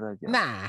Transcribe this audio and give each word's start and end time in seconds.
rara 0.00 0.16
ya. 0.20 0.28
Nah. 0.28 0.68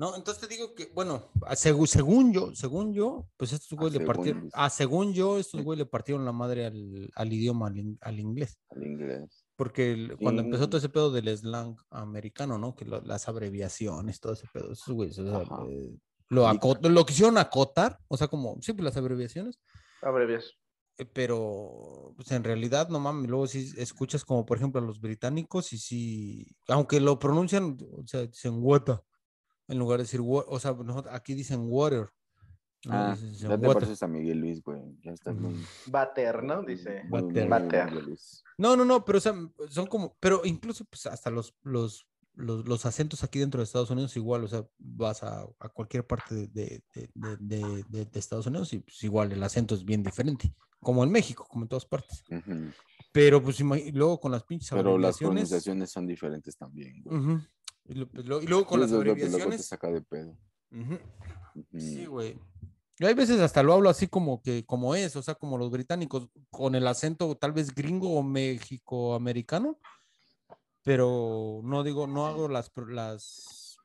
No, 0.00 0.14
entonces 0.14 0.46
te 0.46 0.54
digo 0.54 0.74
que, 0.76 0.92
bueno, 0.94 1.32
a- 1.42 1.54
segu- 1.56 1.86
según, 1.86 2.32
yo, 2.32 2.54
según 2.54 2.94
yo, 2.94 3.26
pues 3.36 3.52
estos 3.52 3.76
güeyes 3.76 3.94
le 3.94 3.98
según, 4.06 4.14
partieron, 4.14 4.50
ah, 4.52 4.70
según 4.70 5.12
yo, 5.12 5.38
estos 5.38 5.58
Sí. 5.58 5.64
güeyes 5.64 5.84
le 5.84 5.90
partieron 5.90 6.24
la 6.24 6.30
madre 6.30 6.66
al, 6.66 7.10
al 7.16 7.32
idioma, 7.32 7.66
al, 7.66 7.78
in- 7.78 7.98
al 8.00 8.20
inglés. 8.20 8.60
Al 8.70 8.84
inglés. 8.86 9.44
Porque 9.56 9.90
el- 9.92 10.16
cuando 10.16 10.42
empezó 10.42 10.64
Sí. 10.64 10.70
todo 10.70 10.78
ese 10.78 10.88
pedo 10.88 11.10
del 11.10 11.36
slang 11.36 11.74
americano, 11.90 12.58
¿no? 12.58 12.76
Que 12.76 12.84
lo- 12.84 13.00
las 13.00 13.28
abreviaciones, 13.28 14.20
todo 14.20 14.34
ese 14.34 14.46
pedo, 14.52 14.70
esos 14.70 14.94
güeyes, 14.94 15.18
o 15.18 15.24
sea, 15.26 15.42
eh, 15.68 15.90
lo, 16.28 16.48
Sí. 16.48 16.56
acot- 16.56 16.88
lo 16.88 17.04
quisieron 17.04 17.36
acotar, 17.36 17.98
o 18.06 18.16
sea, 18.16 18.28
como, 18.28 18.56
sí, 18.60 18.72
pues 18.74 18.84
las 18.84 18.96
abreviaciones, 18.96 19.58
Abrevias. 20.00 20.52
Eh, 20.98 21.04
pero 21.06 22.12
pues 22.16 22.30
en 22.32 22.44
realidad, 22.44 22.88
no 22.88 22.98
mames, 23.00 23.28
luego 23.30 23.46
sí 23.46 23.72
escuchas 23.76 24.24
como, 24.24 24.44
por 24.44 24.56
ejemplo, 24.58 24.80
a 24.80 24.84
los 24.84 25.00
británicos 25.00 25.72
y 25.72 25.78
sí, 25.78 26.56
aunque 26.68 27.00
lo 27.00 27.18
pronuncian, 27.18 27.78
o 27.96 28.06
sea, 28.06 28.26
dicen 28.26 28.54
water, 28.58 29.00
en 29.68 29.78
lugar 29.78 29.98
de 29.98 30.04
decir, 30.04 30.20
wa- 30.20 30.44
o 30.48 30.58
sea, 30.58 30.72
nosotros- 30.72 31.14
aquí 31.14 31.34
dicen 31.34 31.60
water. 31.68 32.08
¿no? 32.84 32.92
Ah, 32.94 33.16
Dicen- 33.16 33.34
ya 33.34 33.48
te 33.48 33.54
water. 33.66 33.74
pareces 33.82 34.02
a 34.04 34.06
Miguel 34.08 34.38
Luis, 34.38 34.62
güey. 34.62 34.80
Ya 35.02 35.10
estás 35.12 35.34
Ujú. 35.34 35.48
muy. 35.50 35.64
Bater, 35.86 36.44
¿no? 36.44 36.62
Dice. 36.62 37.02
Bater. 37.10 37.48
No, 38.56 38.76
no, 38.76 38.84
no, 38.84 39.04
pero 39.04 39.18
o 39.18 39.20
sea, 39.20 39.34
son 39.68 39.86
como, 39.86 40.16
pero 40.20 40.42
incluso 40.44 40.84
pues 40.84 41.06
hasta 41.06 41.28
los, 41.30 41.54
los, 41.62 42.06
los, 42.38 42.66
los 42.68 42.86
acentos 42.86 43.24
aquí 43.24 43.38
dentro 43.40 43.58
de 43.60 43.64
Estados 43.64 43.90
Unidos 43.90 44.16
igual, 44.16 44.44
o 44.44 44.48
sea, 44.48 44.64
vas 44.78 45.22
a, 45.24 45.42
a 45.58 45.68
cualquier 45.68 46.06
parte 46.06 46.34
de, 46.34 46.82
de, 46.94 47.10
de- 47.40 47.84
de- 47.88 48.08
Estados 48.18 48.46
Unidos 48.46 48.72
y 48.72 48.78
pues 48.78 49.02
igual 49.02 49.32
el 49.32 49.42
acento 49.42 49.74
es 49.74 49.84
bien 49.84 50.02
diferente, 50.04 50.54
como 50.80 51.02
en 51.02 51.10
México, 51.10 51.46
como 51.50 51.64
en 51.64 51.68
todas 51.68 51.84
partes. 51.84 52.22
Ujú. 52.30 52.70
Pero 53.12 53.42
pues 53.42 53.58
y 53.60 53.92
luego 53.92 54.20
con 54.20 54.30
las 54.32 54.44
pinches 54.44 54.70
Pero 54.70 54.82
las 54.82 55.16
abreviaciones. 55.16 55.34
pronunciaciones 55.48 55.90
son 55.90 56.06
diferentes 56.06 56.56
también, 56.56 57.02
güey. 57.02 57.18
ujú, 57.18 57.40
y, 57.86 57.94
lo- 57.94 58.08
pues, 58.08 58.26
lo- 58.26 58.40
y 58.42 58.46
luego 58.46 58.66
con 58.66 58.76
Sí, 58.76 58.80
las 58.82 58.90
eso 58.90 59.00
es 59.02 59.06
lo 59.06 59.14
que 59.14 59.20
luego 59.20 59.30
te 59.30 59.36
abreviaciones. 59.36 59.66
saca 59.66 59.90
de 59.90 60.00
pedo. 60.02 60.38
ujú, 60.70 60.94
Ujú. 61.54 61.80
Sí, 61.80 62.06
güey. 62.06 62.38
Yo 63.00 63.06
hay 63.08 63.14
veces 63.14 63.40
hasta 63.40 63.62
lo 63.62 63.72
hablo 63.74 63.90
así 63.90 64.06
como 64.08 64.42
que, 64.42 64.64
como 64.64 64.94
es, 64.94 65.14
o 65.16 65.22
sea, 65.22 65.34
como 65.36 65.56
los 65.58 65.70
británicos, 65.70 66.28
con 66.50 66.74
el 66.74 66.86
acento 66.86 67.36
tal 67.36 67.52
vez 67.52 67.72
gringo 67.74 68.12
o 68.16 68.22
mexicoamericano, 68.24 69.78
pero 70.88 71.60
no 71.64 71.82
digo, 71.84 72.06
no 72.06 72.26
hago 72.26 72.48
las, 72.48 72.72
las, 72.88 73.76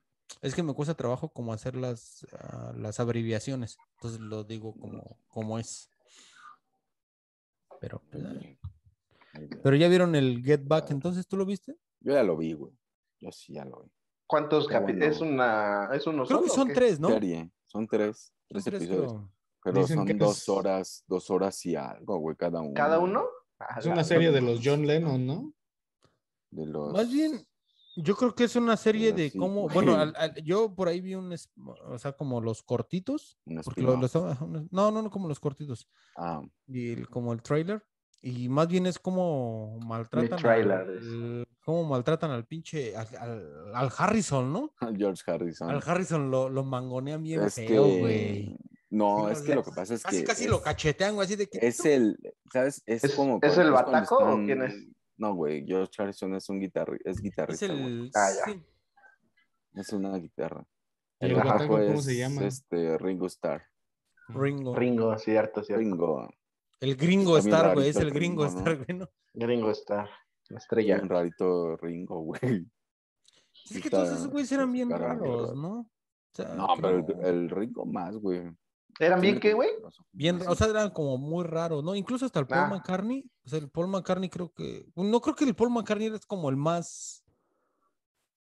es 0.42 0.56
que 0.56 0.64
me 0.64 0.74
cuesta 0.74 0.94
trabajo 0.96 1.28
como 1.28 1.52
hacer 1.52 1.76
las, 1.76 2.26
ah, 2.40 2.72
las 2.78 3.02
abreviaciones, 3.02 3.78
entonces 3.98 4.22
lo 4.22 4.46
digo 4.46 4.74
como, 4.80 5.18
como 5.28 5.60
es. 5.60 5.90
Pero, 7.82 8.02
pues, 8.10 8.24
pero 9.62 9.76
ya 9.76 9.90
vieron 9.90 10.16
el 10.16 10.42
Get 10.46 10.62
Back, 10.66 10.92
entonces, 10.92 11.28
¿tú 11.28 11.36
lo 11.36 11.46
viste? 11.46 11.76
Yo 12.00 12.14
ya 12.14 12.24
lo 12.24 12.38
vi, 12.38 12.54
güey. 12.54 12.72
Yo 13.20 13.34
sí 13.34 13.52
ya 13.52 13.66
lo 13.66 13.82
vi. 13.84 13.92
¿Cuántos 14.26 14.66
capítulos? 14.66 15.20
bueno. 15.20 15.26
Es 15.26 15.34
una. 15.34 15.90
Es 15.92 16.08
uno 16.08 16.26
Creo 16.26 16.42
que 16.42 16.48
solo, 16.50 16.64
son 16.64 16.74
tres, 16.74 17.02
¿no? 17.02 17.10
Serie. 17.10 17.52
Son 17.66 17.86
tres. 17.86 18.32
Tres 18.48 18.64
tres, 18.64 18.82
episodios. 18.82 19.12
pero- 19.12 19.30
Pero 19.62 19.80
Dicen 19.82 19.98
son 20.08 20.18
dos 20.18 20.38
es- 20.38 20.48
horas, 20.50 21.04
dos 21.08 21.30
horas 21.30 21.66
y 21.66 21.76
algo, 21.76 22.18
güey, 22.20 22.38
cada 22.38 22.62
uno. 22.62 22.74
¿Cada 22.74 23.00
uno? 23.00 23.26
Ah, 23.60 23.76
Es 23.80 23.86
una 23.88 24.06
serie 24.06 24.32
de 24.32 24.40
los 24.40 24.62
John 24.64 24.88
Lennon, 24.88 25.26
¿no? 25.28 25.54
De 26.56 26.66
los... 26.66 26.94
Más 26.94 27.10
bien, 27.12 27.46
yo 27.96 28.16
creo 28.16 28.34
que 28.36 28.44
es 28.46 28.56
una 28.56 28.78
serie 28.78 29.12
de 29.14 29.32
cómo, 29.32 29.68
bueno, 29.70 29.96
al- 29.96 30.14
al- 30.18 30.36
yo 30.44 30.74
por 30.74 30.88
ahí 30.88 31.02
vi 31.02 31.16
un, 31.16 31.34
o 31.86 31.98
sea, 31.98 32.14
como 32.14 32.42
los 32.42 32.64
cortitos, 32.64 33.38
un 33.46 33.62
porque 33.64 33.82
no, 33.82 34.00
no, 34.72 34.92
no, 35.02 35.10
como 35.10 35.28
los 35.28 35.40
cortitos, 35.40 35.88
Ah, 36.16 36.42
y 36.68 36.92
el- 36.94 37.10
como 37.10 37.34
el 37.34 37.42
trailer, 37.42 37.84
y 38.22 38.48
más 38.50 38.68
bien 38.68 38.86
es 38.86 39.00
como 39.00 39.80
maltratan, 39.86 40.40
trailer, 40.40 40.78
al, 40.80 41.48
cómo 41.66 41.84
maltratan 41.86 42.32
al 42.32 42.46
pinche, 42.46 42.96
al, 42.96 43.08
al- 43.20 43.76
al 43.76 43.92
Harrison, 43.98 44.52
¿no? 44.54 44.74
George 44.98 45.24
Harrison. 45.30 45.70
Al 45.70 45.82
Harrison 45.86 46.30
lo, 46.32 46.50
lo 46.50 46.64
mangonean 46.64 47.22
bien 47.24 47.42
es 47.42 47.56
feo, 47.56 47.84
que... 47.86 48.00
güey. 48.00 48.58
No, 48.90 49.26
Sí, 49.28 49.34
es 49.34 49.42
que 49.42 49.56
lo 49.56 49.64
que 49.64 49.72
pasa 49.72 49.96
es 49.96 50.04
Casi, 50.04 50.18
que... 50.20 50.24
casi 50.24 50.44
es, 50.46 50.50
lo 50.52 50.62
cachetean, 50.62 51.16
güey, 51.16 51.26
así 51.26 51.36
de 51.36 51.48
que... 51.48 51.58
es 51.66 51.84
el, 51.84 52.16
¿sabes? 52.52 52.84
Es, 52.86 53.04
¿Es- 53.04 53.16
como... 53.16 53.40
es 53.42 53.58
el 53.58 53.72
bataco 53.72 54.18
o 54.18 54.36
quién 54.46 54.62
es? 54.62 54.76
No, 55.18 55.36
güey, 55.36 55.66
George 55.66 55.92
Harrison 55.98 56.34
es 56.36 56.50
un 56.50 56.60
guitarri 56.60 56.98
es 57.04 57.18
es 57.18 57.22
guitarrista, 57.22 57.68
güey. 57.68 57.84
el... 57.84 58.12
Ah, 58.16 58.30
ya. 58.36 58.54
sí. 58.54 58.64
Es 59.76 59.94
una 59.94 60.18
guitarra. 60.18 60.66
¿Y 61.20 61.26
el 61.26 61.32
El 61.32 61.38
bataco 61.38 61.54
bataco 61.54 61.74
cómo 61.74 62.00
es 62.00 62.06
se 62.06 62.18
llama? 62.18 62.46
este 62.46 62.98
Ringo 62.98 63.28
Starr. 63.28 63.64
Ringo. 64.30 64.76
Ringo, 64.76 65.18
cierto, 65.18 65.64
cierto. 65.64 65.80
Ringo. 65.80 66.30
El 66.80 66.96
gringo 66.96 67.38
Está 67.38 67.58
Star, 67.58 67.74
güey, 67.76 67.90
es 67.90 67.96
el 67.96 68.12
gringo. 68.12 68.46
Star, 68.46 68.76
güey, 68.76 68.98
¿no? 68.98 69.10
Gringo. 69.34 69.72
La 70.50 70.58
estrella. 70.58 71.00
Un 71.02 71.10
rarito 71.10 71.78
Ringo, 71.78 72.20
güey. 72.22 72.68
Es 73.70 73.82
que 73.82 73.90
todos 73.90 74.10
esos 74.10 74.28
güeyes 74.28 74.52
eran 74.52 74.72
bien 74.72 74.90
raros. 74.90 75.56
¿no? 75.56 75.80
O 75.80 75.90
sea, 76.34 76.56
No, 76.56 76.68
pero 76.82 77.06
el 77.22 77.50
Ringo 77.50 77.86
más, 77.86 78.18
güey. 78.18 78.52
¿Eran 79.00 79.22
bien 79.22 79.40
qué, 79.40 79.54
güey? 79.54 79.70
Bien, 80.12 80.40
o 80.48 80.56
sea, 80.56 80.68
eran 80.68 80.90
como 80.92 81.18
muy 81.18 81.44
raros, 81.44 81.84
¿no? 81.84 81.96
Incluso 81.96 82.26
hasta 82.26 82.40
el 82.40 82.48
Paul. 82.48 82.70
McCartney, 82.70 83.24
o 83.46 83.50
sea, 83.50 83.60
el 83.60 83.70
Paul 83.70 83.88
McCartney 83.88 84.30
creo 84.30 84.52
que, 84.54 84.86
no 84.96 85.20
creo 85.22 85.36
que 85.36 85.46
el 85.46 85.56
Paul 85.56 85.72
McCartney 85.72 86.08
es 86.14 86.26
como 86.26 86.50
el 86.50 86.56
más, 86.58 87.24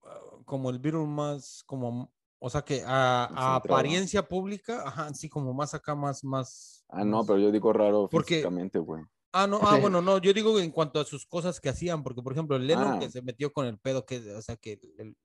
ah, 0.03 0.19
como 0.45 0.69
el 0.69 0.79
Beatle 0.79 1.05
más, 1.05 1.63
como, 1.65 2.11
o 2.39 2.49
sea, 2.49 2.61
que 2.61 2.83
a, 2.85 3.55
apariencia 3.55 4.27
pública, 4.27 4.83
ajá, 4.85 5.13
sí, 5.13 5.27
como 5.29 5.53
más 5.53 5.73
acá, 5.73 5.95
más, 5.95 6.23
más. 6.23 6.85
Ah, 6.89 7.03
no, 7.03 7.25
pero 7.25 7.39
yo 7.39 7.51
digo 7.51 7.73
raro 7.73 8.07
Porque- 8.09 8.35
físicamente, 8.35 8.79
güey. 8.79 9.03
Ah, 9.33 9.45
no, 9.45 9.59
ah, 9.61 9.77
bueno, 9.79 10.01
no, 10.01 10.17
yo 10.21 10.33
digo 10.33 10.57
en 10.59 10.71
cuanto 10.71 10.99
a 10.99 11.05
sus 11.05 11.25
cosas 11.25 11.59
que 11.59 11.69
hacían, 11.69 12.01
porque 12.01 12.21
por 12.21 12.31
ejemplo, 12.31 12.55
el 12.55 12.65
Lennon 12.65 12.93
Ah. 12.93 12.99
que 12.99 13.09
se 13.09 13.21
metió 13.21 13.51
con 13.51 13.65
el 13.65 13.77
pedo 13.77 14.05
que, 14.05 14.19
o 14.33 14.41
sea, 14.41 14.55
que 14.55 14.79
el- 14.97 15.15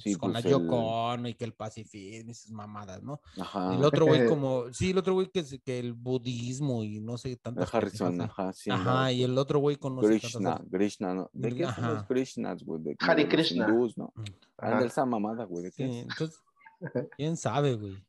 Sí, 0.00 0.14
con 0.14 0.32
pues, 0.32 0.44
la 0.44 0.50
Yoko 0.50 1.14
el- 1.14 1.26
y 1.28 1.34
que 1.34 1.44
el 1.44 1.52
pacifismo 1.54 2.28
y 2.28 2.30
esas 2.32 2.50
mamadas, 2.50 3.02
¿no? 3.02 3.20
Ajá. 3.40 3.74
El 3.74 3.84
otro 3.84 4.06
güey 4.24 4.26
como, 4.28 4.72
sí, 4.72 4.90
el 4.90 4.98
otro 4.98 5.14
güey 5.14 5.28
que, 5.30 5.40
es- 5.40 5.60
que 5.64 5.78
el 5.78 5.92
budismo 5.94 6.84
y 6.84 7.00
no 7.00 7.18
sé 7.18 7.36
tantas 7.36 7.72
Harrison, 7.74 8.20
ajá, 8.20 8.52
sí. 8.52 8.70
Ajá, 8.70 9.04
no, 9.04 9.10
y 9.10 9.22
el 9.22 9.36
otro 9.38 9.58
güey 9.58 9.76
con 9.76 9.96
no 9.96 10.02
Krishna, 10.02 10.50
tantas. 10.56 10.70
Krishna, 10.70 11.14
¿no? 11.14 11.30
¿De 11.32 11.54
qué 11.54 11.64
son 11.66 11.94
los 11.94 12.02
Krishnas, 12.04 12.62
güey? 12.64 12.82
De, 12.82 12.96
Hare 13.00 13.24
de 13.24 13.28
Krishna. 13.28 13.68
hindús, 13.68 13.96
¿no? 13.98 14.12
Ajá. 14.56 14.74
Anda 14.76 14.86
esa 14.86 15.04
mamada, 15.06 15.44
güey. 15.44 15.64
¿De 15.64 15.70
Sí, 15.70 15.76
qué? 15.84 16.00
es? 16.00 16.06
entonces, 16.08 16.42
quién 17.16 17.36
sabe, 17.36 17.74
güey. 17.74 18.02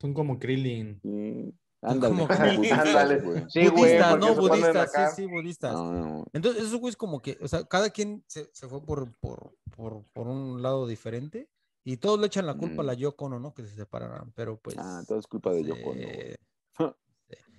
Son 0.00 0.14
como 0.14 0.38
Krillin. 0.38 1.00
Sí. 1.02 1.54
Ándale, 1.82 3.20
güey. 3.20 3.44
Sí, 3.48 3.66
güey, 3.66 3.98
porque 3.98 4.72
¿no? 4.72 4.80
acá. 4.80 5.10
sí, 5.10 5.22
sí, 5.22 5.26
budistas. 5.26 5.72
No, 5.72 5.92
no, 5.92 6.24
Entonces, 6.32 6.62
esos 6.62 6.78
güeyes 6.78 6.96
como 6.96 7.20
que, 7.20 7.36
o 7.40 7.48
sea, 7.48 7.64
cada 7.64 7.90
quien 7.90 8.24
se, 8.28 8.48
se 8.52 8.68
fue 8.68 8.80
por, 8.80 9.10
por, 9.18 9.56
por, 9.76 10.04
por 10.12 10.28
un 10.28 10.62
lado 10.62 10.86
diferente 10.86 11.48
y 11.84 11.96
todos 11.96 12.20
le 12.20 12.26
echan 12.26 12.46
la 12.46 12.54
culpa 12.54 12.82
a 12.82 12.84
la 12.84 12.92
Mm. 12.94 12.98
Yoko 12.98 13.24
Ono, 13.24 13.40
¿no? 13.40 13.52
Que 13.52 13.64
se 13.64 13.74
separaran, 13.74 14.32
pero 14.32 14.60
pues... 14.60 14.76
Ah, 14.78 15.02
todo 15.06 15.18
es 15.18 15.26
culpa 15.26 15.50
de 15.50 15.64
Yoko, 15.64 15.92
eh, 15.96 16.36
güey. 16.78 16.90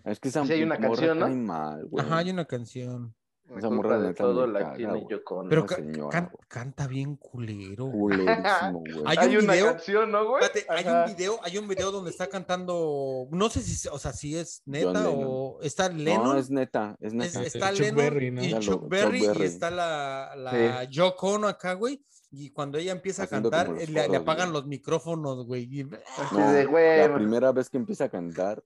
Es 0.06 0.20
que 0.20 0.28
esa 0.28 0.46
Sí, 0.46 0.54
hay 0.54 0.64
una 0.64 0.78
canción, 0.78 1.18
¿no? 1.20 1.30
mal, 1.30 1.86
güey. 1.88 2.06
Ajá, 2.06 2.18
hay 2.18 2.30
una 2.30 2.44
canción. 2.46 3.16
Esa 3.56 3.70
morra 3.70 4.00
de 4.00 4.14
todo 4.14 4.48
la 4.48 4.60
caga, 4.60 4.76
tiene. 4.76 5.06
Yoko. 5.10 5.46
Pero 5.48 5.66
ca- 5.66 5.76
señora, 5.76 6.10
can- 6.10 6.30
güey. 6.32 6.48
canta 6.48 6.88
bien 6.88 7.18
culero. 7.18 7.92
Culerísimo, 7.92 8.80
güey. 8.80 9.04
Hay 9.06 9.18
Hay 9.18 9.36
un 9.38 9.44
una 9.44 9.54
video- 9.54 9.68
canción, 9.68 10.12
¿no, 10.12 10.28
güey? 10.28 10.44
Espérate, 10.44 10.66
hay 10.72 10.86
un 10.88 11.16
video, 11.16 11.40
hay 11.44 11.58
un 11.58 11.68
video 11.68 11.92
donde 11.92 12.10
está 12.10 12.28
cantando, 12.28 13.28
no 13.32 13.50
sé 13.50 13.62
si, 13.62 13.88
o 13.90 14.00
sea, 14.00 14.14
si 14.14 14.36
es 14.38 14.62
neta 14.66 15.10
o 15.10 15.60
está 15.62 15.90
Lennon, 15.90 16.24
No, 16.24 16.38
es 16.38 16.50
neta, 16.50 16.96
es 17.00 17.08
es- 17.08 17.14
neta. 17.14 17.44
está 17.44 17.70
Chuck 17.74 17.80
Lennon 17.82 17.96
Berry, 17.98 18.32
¿no? 18.32 18.44
y 18.44 18.60
Chuck 18.60 18.88
Berry, 18.90 19.24
y 19.38 19.44
está 19.44 19.70
la, 19.70 20.34
la 20.36 20.86
Yoko 20.86 21.34
Ono 21.34 21.48
acá, 21.48 21.74
güey, 21.74 22.04
y 22.32 22.50
cuando 22.50 22.78
ella 22.80 22.94
empieza 22.94 23.24
a 23.24 23.26
Haciendo 23.26 23.52
cantar, 23.52 23.68
como 23.68 23.80
los 23.80 23.88
eh, 23.90 23.92
le, 23.92 24.02
le 24.02 24.08
coros, 24.08 24.22
apagan 24.24 24.50
güey. 24.50 24.62
los 24.62 24.68
micrófonos, 24.68 25.46
güey, 25.46 25.64
y- 25.80 25.84
No. 25.84 25.98
La 26.32 27.14
primera 27.16 27.52
vez 27.52 27.70
que 27.70 27.78
empieza 27.78 28.06
a 28.06 28.10
cantar, 28.10 28.64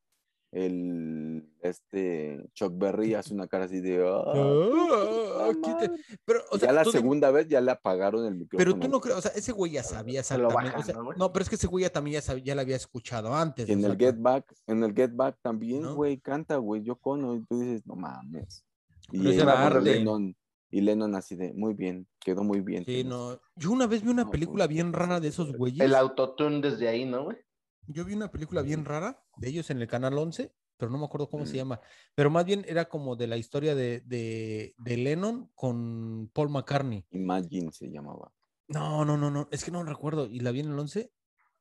el 0.52 1.46
este 1.62 2.42
Chuck 2.54 2.74
Berry 2.78 3.14
hace 3.14 3.34
una 3.34 3.48
cara 3.48 3.66
así 3.66 3.82
de. 3.82 3.98
"Ah, 4.08 4.24
Ah, 4.26 5.52
madre". 5.62 5.92
pero, 6.26 6.40
o 6.52 6.56
Y 6.56 6.60
sea, 6.60 6.70
ya 6.70 6.74
la 6.74 6.86
segunda 6.86 7.32
vez 7.32 7.48
ya 7.48 7.62
le 7.62 7.72
apagaron 7.72 8.26
el 8.26 8.36
micrófono. 8.36 8.58
pero 8.58 8.80
tú 8.80 8.88
no 8.90 9.00
crees, 9.02 9.18
o 9.18 9.22
sea, 9.22 9.32
ese 9.32 9.52
güey 9.52 9.74
ya 9.74 9.84
sabía 9.84 10.24
Se 10.24 10.38
lo 10.38 10.48
exactamente, 10.48 10.76
o 10.76 10.80
bajan, 10.80 11.06
sea, 11.06 11.16
¿no, 11.18 11.34
pero 11.34 11.44
es 11.44 11.50
que 11.50 11.56
ese 11.56 11.68
güey 11.68 11.84
ya 11.84 11.90
también 11.92 12.16
ya, 12.16 12.22
sabía, 12.22 12.44
ya 12.46 12.56
la 12.56 12.62
había 12.62 12.76
escuchado 12.76 13.34
antes. 13.36 13.68
Y 13.68 13.74
en 13.74 13.82
sea, 13.82 13.92
el 13.92 13.98
Get 13.98 14.16
Back, 14.20 14.54
en 14.68 14.84
el 14.84 14.94
Get 14.96 15.12
Back 15.16 15.38
también, 15.42 15.82
¿No? 15.82 15.96
güey, 15.96 16.18
canta, 16.20 16.58
güey, 16.58 16.82
yo 16.84 16.96
cono, 16.96 17.36
y 17.36 17.44
tú 17.46 17.60
dices, 17.60 17.86
no 17.86 17.96
mames. 17.96 18.64
Y. 19.12 19.20
Lennon, 19.20 20.36
y 20.70 20.82
Lennon 20.82 21.16
así 21.16 21.36
de, 21.36 21.54
muy 21.54 21.74
bien, 21.74 22.08
quedó 22.20 22.44
muy 22.44 22.62
bien. 22.62 22.80
Sí, 22.86 22.92
tienes". 23.04 23.06
no. 23.06 23.40
Yo 23.56 23.72
una 23.72 23.88
vez 23.88 24.02
vi 24.04 24.10
una 24.10 24.24
No, 24.26 24.32
película 24.32 24.66
pues, 24.66 24.76
bien 24.76 24.94
rara 24.94 25.20
de 25.20 25.30
esos 25.30 25.52
güeyes. 25.56 25.80
El 25.82 25.96
autotune 25.96 26.62
desde 26.62 26.88
ahí, 26.88 27.06
¿no, 27.06 27.26
güey? 27.26 27.38
Yo 27.88 28.06
vi 28.06 28.14
una 28.14 28.32
película 28.32 28.62
bien 28.62 28.86
rara 28.86 29.24
de 29.38 29.50
ellos 29.50 29.70
en 29.70 29.82
el 29.82 29.88
canal 29.88 30.18
11, 30.18 30.54
pero 30.78 30.92
no 30.92 30.98
me 30.98 31.06
acuerdo 31.06 31.30
cómo 31.30 31.46
se 31.46 31.54
Mm. 31.54 31.56
llama. 31.56 31.82
Pero 32.16 32.30
más 32.30 32.46
bien 32.46 32.64
era 32.68 32.86
como 32.90 33.16
de 33.16 33.28
la 33.28 33.38
historia 33.38 33.76
de, 33.76 34.02
de, 34.02 34.76
de 34.78 34.98
Lennon 34.98 35.50
con 35.56 36.30
Paul 36.34 36.50
McCartney. 36.50 37.06
Imagine 37.12 37.72
se 37.72 37.90
llamaba. 37.90 38.32
No, 38.68 39.06
no, 39.06 39.18
no, 39.18 39.32
no. 39.32 39.48
Es 39.52 39.64
que 39.64 39.72
no 39.72 39.84
recuerdo. 39.84 40.28
Y 40.28 40.40
la 40.42 40.52
vi 40.52 40.60
en 40.60 40.72
el 40.72 40.78
11. 40.80 41.12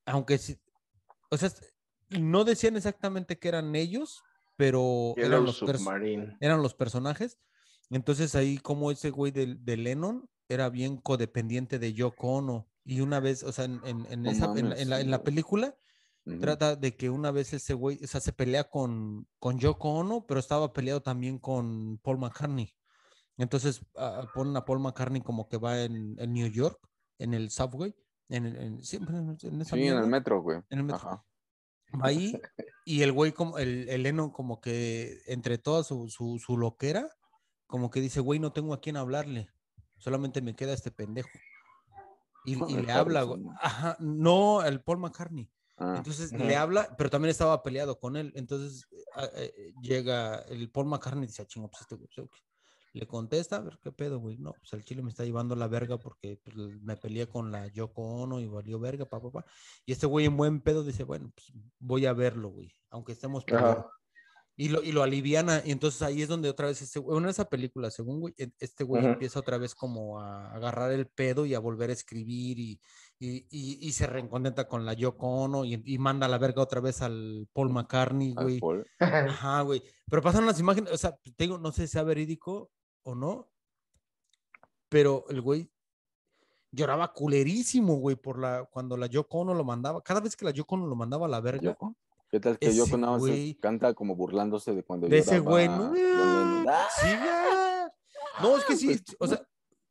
Aunque 0.06 0.38
sí. 0.38 0.58
O 1.30 1.36
sea, 1.36 1.50
no 2.10 2.44
decían 2.44 2.76
exactamente 2.76 3.38
que 3.38 3.48
eran 3.48 3.74
ellos, 3.76 4.22
pero 4.56 5.14
eran 5.16 5.44
los, 5.44 5.62
eran 6.40 6.62
los 6.62 6.74
personajes. 6.74 7.38
Entonces 7.90 8.34
ahí 8.34 8.58
como 8.58 8.90
ese 8.90 9.10
güey 9.10 9.30
de, 9.32 9.54
de 9.54 9.76
Lennon 9.76 10.28
era 10.48 10.68
bien 10.70 10.96
codependiente 10.96 11.78
de 11.78 11.92
Yoko 11.94 12.34
Ono. 12.36 12.68
Y 12.84 13.00
una 13.00 13.18
vez, 13.20 13.42
o 13.42 13.50
sea, 13.52 13.64
en, 13.64 13.80
en- 13.84 14.06
en 14.10 14.26
esa, 14.26 14.52
en, 14.56 14.68
la- 14.70 14.76
en 14.78 14.90
la, 14.90 15.00
en 15.00 15.10
la 15.10 15.18
mames, 15.18 15.24
trata 16.40 16.74
de 16.76 16.96
que 16.96 17.08
una 17.10 17.30
vez 17.30 17.52
ese 17.52 17.74
güey, 17.74 18.02
o 18.02 18.06
sea, 18.06 18.20
se 18.20 18.32
pelea 18.32 18.64
con, 18.64 19.28
con 19.38 19.58
Yoko 19.58 19.90
Ono, 19.94 20.26
pero 20.26 20.40
estaba 20.40 20.72
peleado 20.72 21.00
también 21.02 21.38
con 21.38 21.98
Paul 21.98 22.18
McCartney. 22.18 22.74
Entonces 23.36 23.80
ah, 23.96 24.26
ponen 24.34 24.56
a 24.56 24.64
Paul 24.64 24.80
McCartney 24.80 25.20
como 25.20 25.48
que 25.48 25.56
va 25.58 25.82
en, 25.82 26.16
en 26.18 26.32
New 26.32 26.48
York, 26.48 26.78
en 27.18 27.34
el 27.34 27.50
subway, 27.50 27.94
en, 28.28 28.46
el- 28.46 28.56
en- 28.56 28.84
siempre 28.84 29.16
en, 29.16 29.36
en 29.40 29.60
esa 29.60 29.76
Sí, 29.76 29.86
en 29.86 29.98
el 29.98 30.06
metro, 30.08 30.42
güey. 30.42 30.58
en 30.70 30.78
el 30.78 30.84
metro. 30.84 30.96
Ajá. 31.08 31.24
Va 32.02 32.08
ahí 32.08 32.32
y 32.84 33.02
el 33.02 33.12
güey, 33.12 33.32
como 33.32 33.58
el, 33.58 33.88
el 33.88 34.02
Lennon, 34.02 34.30
como 34.30 34.60
que 34.60 35.20
entre 35.26 35.58
toda 35.58 35.84
su, 35.84 36.08
su, 36.08 36.38
su 36.44 36.56
loquera, 36.56 37.08
como 37.68 37.90
que 37.90 38.00
dice, 38.00 38.20
güey, 38.20 38.40
no 38.40 38.52
tengo 38.52 38.74
a 38.74 38.80
quién 38.80 38.96
hablarle, 38.96 39.48
solamente 39.98 40.40
me 40.42 40.56
queda 40.56 40.72
este 40.72 40.90
pendejo. 40.90 41.28
Y, 42.44 42.54
y 42.72 42.76
le 42.82 42.92
habla, 42.92 43.22
güey. 43.22 43.42
Ajá, 43.60 43.96
no, 44.00 44.62
el 44.64 44.80
Paul 44.82 44.98
McCartney. 44.98 45.50
Ah, 45.78 45.98
Entonces 45.98 46.32
Ujú. 46.32 46.42
le 46.44 46.56
habla, 46.56 46.94
pero 46.98 47.10
también 47.10 47.30
estaba 47.30 47.62
peleado 47.62 47.98
con 47.98 48.16
él. 48.16 48.32
Entonces 48.36 48.86
eh, 49.34 49.72
llega 49.80 50.40
el 50.48 50.70
Paul 50.70 50.86
McCartney 50.86 51.24
y 51.24 51.26
dice, 51.28 51.42
"Ah, 51.42 51.46
chingo, 51.46 51.70
pues 51.70 51.82
este 51.82 51.94
güey, 51.96 52.08
pues, 52.08 52.18
ok". 52.26 52.36
Le 52.92 53.06
contesta, 53.06 53.56
a 53.56 53.60
ver 53.60 53.78
qué 53.82 53.92
pedo, 53.92 54.18
güey. 54.20 54.38
No, 54.38 54.56
pues 54.58 54.72
el 54.72 54.84
chile 54.84 55.02
me 55.02 55.10
está 55.10 55.24
llevando 55.24 55.54
la 55.56 55.68
verga 55.68 55.98
porque 55.98 56.40
pues, 56.42 56.56
me 56.56 56.96
peleé 56.96 57.28
con 57.28 57.52
la 57.52 57.68
Yoko 57.68 58.02
Ono 58.02 58.40
y 58.40 58.46
valió 58.46 58.78
verga, 58.80 59.06
pa, 59.06 59.20
pa, 59.22 59.30
pa. 59.32 59.44
Y 59.84 59.92
este 59.92 60.06
güey 60.06 60.26
en 60.26 60.36
buen 60.36 60.60
pedo 60.62 60.82
dice, 60.84 61.04
bueno, 61.04 61.30
pues 61.34 61.52
voy 61.78 62.06
a 62.06 62.12
verlo, 62.14 62.48
güey, 62.50 62.72
aunque 62.90 63.12
estemos 63.12 63.44
peleados. 63.46 63.84
Y 64.58 64.70
lo, 64.70 64.82
y 64.82 64.92
lo 64.92 65.02
aliviana, 65.02 65.62
y 65.66 65.70
entonces 65.72 66.00
ahí 66.02 66.22
es 66.22 66.28
donde 66.28 66.48
otra 66.48 66.68
vez 66.68 66.80
este 66.82 66.98
güey, 66.98 67.18
en 67.18 67.28
esa 67.28 67.46
película, 67.50 67.90
según 67.90 68.20
güey, 68.20 68.34
este 68.58 68.84
güey 68.84 69.04
Ujú. 69.04 69.06
empieza 69.06 69.38
otra 69.40 69.58
vez 69.58 69.74
como 69.74 70.18
a 70.20 70.52
agarrar 70.54 70.92
el 70.92 71.08
pedo 71.08 71.44
y 71.46 71.54
a 71.54 71.58
volver 71.60 71.90
a 71.90 71.92
escribir 71.94 72.58
y, 72.58 72.80
y, 73.18 73.46
y- 73.50 73.78
y 73.80 73.92
se 73.92 74.06
reencontrenta 74.06 74.68
con 74.68 74.84
la 74.84 74.92
Yoko 74.92 75.26
Ono 75.26 75.64
y, 75.64 75.80
y 75.84 75.98
manda 75.98 76.26
a 76.26 76.28
la 76.28 76.38
verga 76.38 76.62
otra 76.62 76.80
vez 76.80 77.00
al 77.02 77.48
Paul 77.52 77.70
McCartney, 77.70 78.34
güey. 78.34 78.60
Ajá, 78.98 79.62
güey. 79.62 79.82
Pero 80.10 80.22
pasan 80.22 80.44
las 80.46 80.60
imágenes, 80.60 80.92
o 80.92 80.96
sea, 80.98 81.16
te 81.16 81.32
digo, 81.44 81.58
no 81.58 81.72
sé 81.72 81.86
si 81.86 81.92
sea 81.94 82.02
verídico 82.02 82.70
o 83.04 83.14
no, 83.14 83.48
pero 84.88 85.24
el 85.30 85.40
güey 85.40 85.70
lloraba 86.70 87.12
culerísimo, 87.12 87.96
güey, 87.96 88.16
por 88.16 88.38
la, 88.38 88.64
cuando 88.70 88.96
la 88.96 89.06
Yoko 89.06 89.38
Ono 89.38 89.54
lo 89.54 89.64
mandaba. 89.64 90.02
Cada 90.02 90.20
vez 90.20 90.36
que 90.36 90.44
la 90.44 90.50
Yoko 90.50 90.74
Ono 90.74 90.86
lo 90.86 90.94
mandaba 90.96 91.26
a 91.26 91.28
la 91.28 91.40
verga, 91.40 91.62
¿Yoko? 91.70 91.96
¿Qué 92.28 92.40
tal 92.40 92.58
que 92.58 92.66
Ese 92.66 92.76
Yoko 92.78 92.96
nada 92.98 93.12
más 93.14 93.22
güey- 93.22 93.58
canta 93.60 93.94
como 93.94 94.14
burlándose 94.16 94.74
de 94.74 94.82
cuando 94.82 95.08
de 95.08 95.18
ese 95.18 95.36
lloraba 95.36 95.50
güey, 95.50 95.68
¿no? 95.68 95.76
John 95.76 95.94
Lennon? 95.94 96.66
¡Ah! 96.68 96.86
Sí, 97.00 97.06
ya. 97.08 97.52
No, 98.42 98.54
es 98.58 98.64
que 98.66 98.76
sí, 98.76 98.88
pues, 98.88 99.16
o 99.18 99.26
sea, 99.28 99.48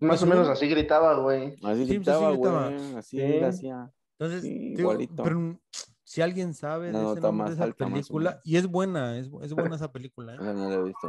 Más 0.07 0.23
o 0.23 0.25
menos 0.25 0.47
no. 0.47 0.53
así 0.53 0.67
gritaba, 0.67 1.15
güey. 1.19 1.55
Así 1.63 1.85
Sí, 1.85 1.99
pues, 1.99 2.07
así 2.07 2.25
gritaba, 2.25 2.31
güey. 2.31 2.95
Así 2.95 3.39
hacía. 3.43 3.91
entonces, 4.17 4.41
Sí, 4.43 4.49
digo, 4.75 4.91
igualito. 4.91 5.23
pero 5.23 5.59
si 6.03 6.21
alguien 6.21 6.53
sabe 6.53 6.89
Una 6.89 6.99
de 6.99 7.05
ese 7.13 7.21
nombre 7.21 7.31
más 7.31 7.49
de 7.49 7.55
esa 7.55 7.65
más 7.65 7.75
película, 7.75 8.41
y 8.43 8.57
es 8.57 8.67
buena, 8.67 9.17
es, 9.17 9.29
es 9.41 9.53
buena 9.53 9.75
esa 9.75 9.91
película, 9.91 10.35
¿eh? 10.35 10.37
No 10.39 10.53
la 10.69 10.75
he 10.75 10.83
visto, 10.83 11.07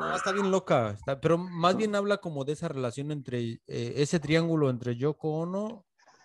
Ah, 0.00 0.14
está 0.16 0.32
bien 0.32 0.50
loca, 0.50 0.90
está- 0.90 1.20
pero 1.20 1.36
más 1.38 1.76
bien 1.76 1.94
habla 1.94 2.16
como 2.18 2.44
de 2.44 2.52
esa 2.52 2.68
relación 2.68 3.10
entre 3.12 3.60
eh, 3.66 3.92
ese 3.96 4.18
triángulo 4.20 4.70
entre 4.70 4.96
Yoko 4.96 5.28
Ono, 5.40 5.84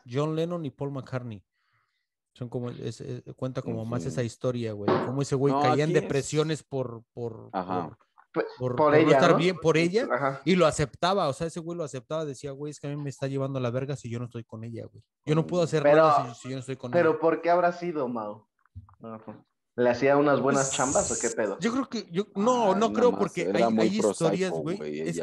John 0.09 0.35
Lennon 0.35 0.65
y 0.65 0.69
Paul 0.71 0.91
McCartney. 0.91 1.43
Son 2.33 2.49
como, 2.49 2.71
es- 2.71 2.99
es- 3.01 3.21
cuenta 3.35 3.61
como 3.61 3.85
más 3.85 4.05
esa 4.05 4.23
historia, 4.23 4.71
güey. 4.73 4.89
Cómo 5.05 5.21
ese 5.21 5.35
güey 5.35 5.53
No, 5.53 5.61
caía 5.61 5.83
en 5.83 5.93
depresiones 5.93 6.63
por, 6.63 7.03
por, 7.13 7.49
Ajá. 7.53 7.89
por, 7.89 7.97
Por- 8.33 8.45
por- 8.57 8.69
por 8.71 8.75
por 8.75 8.91
no 8.91 8.97
ella, 8.97 9.12
estar 9.15 9.31
¿no? 9.31 9.38
bien 9.38 9.56
por 9.57 9.77
ella. 9.77 10.07
Ajá. 10.12 10.41
Y 10.45 10.56
lo 10.56 10.65
aceptaba, 10.65 11.27
o 11.30 11.33
sea, 11.33 11.47
ese 11.47 11.59
güey 11.59 11.77
lo 11.77 11.83
aceptaba, 11.83 12.25
decía, 12.25 12.51
güey, 12.51 12.71
es 12.71 12.80
que 12.80 12.88
a 12.88 12.89
mí 12.89 12.97
me 12.97 13.09
está 13.09 13.27
llevando 13.27 13.59
a 13.59 13.62
la 13.62 13.69
verga 13.69 13.95
si 13.95 14.09
yo 14.09 14.19
no 14.19 14.25
estoy 14.25 14.44
con 14.44 14.63
ella, 14.63 14.85
güey. 14.91 15.03
Yo 15.25 15.35
no 15.35 15.45
puedo 15.45 15.63
hacer 15.63 15.83
Pero- 15.83 15.97
nada 15.97 16.33
si, 16.33 16.41
si 16.41 16.50
yo 16.50 16.56
no 16.56 16.59
estoy 16.62 16.75
con 16.75 16.91
Pero 16.91 17.12
ella. 17.12 17.19
¿por 17.19 17.41
qué 17.41 17.50
habrá 17.50 17.71
sido? 17.71 18.07
Ajá. 19.03 19.45
¿Le 19.75 19.89
hacía 19.89 20.18
unas 20.18 20.39
buenas 20.39 20.68
Pues, 20.68 20.77
chambas 20.77 21.12
o 21.12 21.15
qué 21.19 21.35
pedo? 21.35 21.57
Yo 21.59 21.71
creo 21.71 21.89
que, 21.89 22.07
yo, 22.12 22.27
no, 22.35 22.65
Ah, 22.74 22.75
no 22.75 22.89
nada 22.89 22.94
creo 22.94 23.12
más, 23.12 23.19
porque 23.19 23.51
hay, 23.51 23.63
hay 23.63 23.97
historias, 23.97 24.51
güey. 24.51 25.00
Es, 25.01 25.18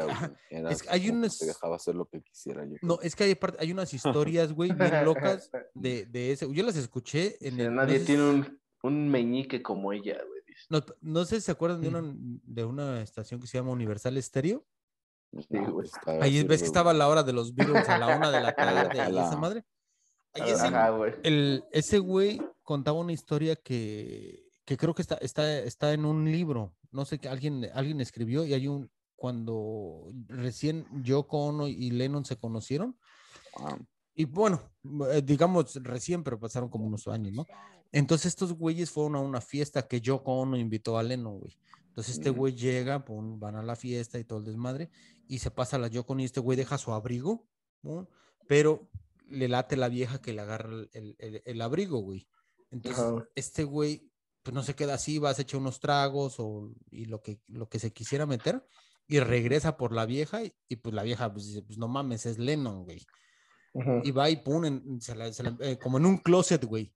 es 0.49 0.83
que 0.83 0.89
hay 0.89 1.09
unas- 1.09 1.37
Te 1.39 1.45
dejaba 1.45 1.77
hacer 1.77 1.95
lo 1.95 2.05
que 2.05 2.21
quisiera 2.21 2.65
yo. 2.65 2.75
no, 2.81 2.99
es 3.01 3.15
que 3.15 3.23
hay, 3.23 3.39
hay 3.59 3.71
unas 3.71 3.93
historias, 4.33 4.51
güey, 4.51 4.73
bien 4.73 5.05
locas 5.05 5.49
de, 5.73 6.05
de 6.05 6.33
ese. 6.33 6.51
Yo 6.53 6.65
las 6.65 6.75
escuché 6.75 7.37
en 7.47 7.61
el. 7.61 7.73
Nadie 7.73 7.93
no, 7.93 7.99
sé, 8.01 8.05
tiene 8.05 8.23
un, 8.29 8.59
un 8.83 9.07
meñique 9.09 9.61
como 9.63 9.93
ella, 9.93 10.17
güey. 10.27 10.40
No, 10.71 10.81
no 11.01 11.25
sé 11.25 11.35
si 11.35 11.41
se 11.41 11.51
acuerdan 11.51 11.81
de 11.81 11.89
una, 11.89 12.01
de 12.05 12.65
una 12.65 13.01
estación 13.01 13.39
que 13.39 13.47
se 13.47 13.57
llama 13.57 13.71
Universal 13.71 14.15
Estéreo. 14.17 14.65
No, 15.49 15.71
güey. 15.73 15.89
Ahí 16.21 16.43
ves 16.43 16.61
que 16.61 16.67
estaba 16.67 16.93
la 16.93 17.07
hora 17.07 17.23
de 17.23 17.33
los 17.33 17.53
Beatles 17.53 17.87
a 17.89 17.97
la 17.97 18.15
una 18.15 18.31
de 18.31 18.41
la 18.41 18.55
tarde 18.55 18.89
y 18.95 19.17
esa 19.17 19.37
madre. 19.37 19.65
Ahí 20.33 20.49
ese, 20.49 20.71
el, 21.23 21.65
ese 21.71 21.99
güey 21.99 22.41
contaba 22.63 22.99
una 22.99 23.11
historia 23.11 23.55
que, 23.57 24.49
que 24.65 24.77
creo 24.77 24.95
que 24.95 25.01
está, 25.01 25.15
está, 25.15 25.59
está 25.59 25.93
en 25.93 26.05
un 26.05 26.31
libro. 26.31 26.73
No 26.91 27.03
sé 27.05 27.19
que 27.19 27.27
alguien, 27.27 27.67
alguien 27.73 27.99
escribió 27.99 28.45
y 28.45 28.53
hay 28.53 28.67
un 28.67 28.89
cuando 29.15 30.11
recién 30.27 30.87
Yoko 31.03 31.45
Ono 31.45 31.67
y 31.67 31.91
Lennon 31.91 32.25
se 32.25 32.37
conocieron. 32.37 32.97
Ah, 33.57 33.77
Y 34.15 34.25
bueno, 34.25 34.61
eh, 35.11 35.21
digamos 35.21 35.75
recién, 35.83 36.23
pero 36.23 36.39
pasaron 36.39 36.69
como 36.69 36.85
unos 36.85 37.07
años, 37.07 37.33
¿no? 37.33 37.45
Entonces 37.91 38.27
estos 38.27 38.53
güeyes 38.53 38.89
fueron 38.89 39.15
a 39.15 39.19
una 39.19 39.41
fiesta 39.41 39.87
que 39.87 39.99
Yoko 40.01 40.39
Ono 40.39 40.57
invitó 40.57 40.97
a 40.97 41.03
Lennon, 41.03 41.39
güey. 41.39 41.57
Entonces 41.87 42.15
este 42.17 42.31
Mm. 42.31 42.35
güey 42.35 42.55
llega, 42.55 43.03
pum, 43.03 43.39
van 43.39 43.55
a 43.55 43.63
la 43.63 43.75
fiesta 43.75 44.17
y 44.17 44.23
todo 44.23 44.39
el 44.39 44.45
desmadre, 44.45 44.89
y 45.27 45.39
se 45.39 45.51
pasa 45.51 45.77
la 45.77 45.87
Yoko 45.87 46.13
Ono 46.13 46.21
y 46.21 46.25
este 46.25 46.39
güey 46.39 46.57
deja 46.57 46.77
su 46.77 46.93
abrigo, 46.93 47.47
pero 48.47 48.89
le 49.27 49.47
late 49.47 49.75
la 49.77 49.89
vieja 49.89 50.21
que 50.21 50.33
le 50.33 50.41
agarra 50.41 50.69
el, 50.69 50.89
el- 50.93 51.15
el- 51.19 51.41
el 51.45 51.61
abrigo, 51.61 51.99
güey. 51.99 52.27
Entonces 52.69 53.03
este 53.35 53.63
güey, 53.65 54.09
pues 54.43 54.53
no 54.53 54.63
se 54.63 54.73
queda 54.75 54.93
así, 54.95 55.19
va, 55.19 55.33
se 55.33 55.41
echa 55.43 55.57
unos 55.57 55.79
tragos 55.79 56.35
o, 56.39 56.71
y 56.89 57.05
lo 57.05 57.21
que, 57.21 57.39
lo 57.47 57.67
que 57.69 57.79
se 57.79 57.91
quisiera 57.91 58.25
meter, 58.25 58.65
y 59.07 59.19
regresa 59.19 59.75
por 59.75 59.91
la 59.93 60.05
vieja, 60.05 60.43
y, 60.43 60.53
y, 60.69 60.77
pues 60.77 60.95
la 60.95 61.03
vieja 61.03 61.31
pues 61.33 61.47
dice, 61.47 61.61
pues 61.61 61.77
no 61.77 61.87
mames, 61.89 62.25
es 62.25 62.39
Lennon, 62.39 62.83
güey 62.85 63.05
y 64.03 64.11
va 64.11 64.29
y 64.29 64.37
pum, 64.37 64.65
en- 64.65 65.01
se 65.01 65.15
la- 65.15 65.31
se 65.33 65.43
la- 65.43 65.57
eh, 65.61 65.77
como 65.77 65.97
en 65.97 66.05
un 66.05 66.17
closet, 66.17 66.63
güey. 66.65 66.93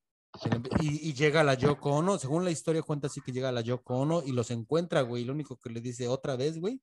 Y, 0.81 1.09
y 1.09 1.13
llega 1.13 1.43
la 1.43 1.53
Yoko 1.55 1.91
Ono, 1.91 2.17
según 2.17 2.43
la 2.43 2.51
historia 2.51 2.81
cuenta 2.81 3.07
así 3.07 3.21
que 3.21 3.31
llega 3.31 3.51
la 3.51 3.61
Yoko 3.61 3.95
Ono 3.95 4.23
y 4.25 4.31
los 4.31 4.51
encuentra, 4.51 5.01
güey. 5.01 5.23
y 5.23 5.25
Lo 5.25 5.33
único 5.33 5.57
que 5.57 5.69
le 5.69 5.81
dice 5.81 6.07
otra 6.07 6.35
vez, 6.35 6.59
güey, 6.59 6.81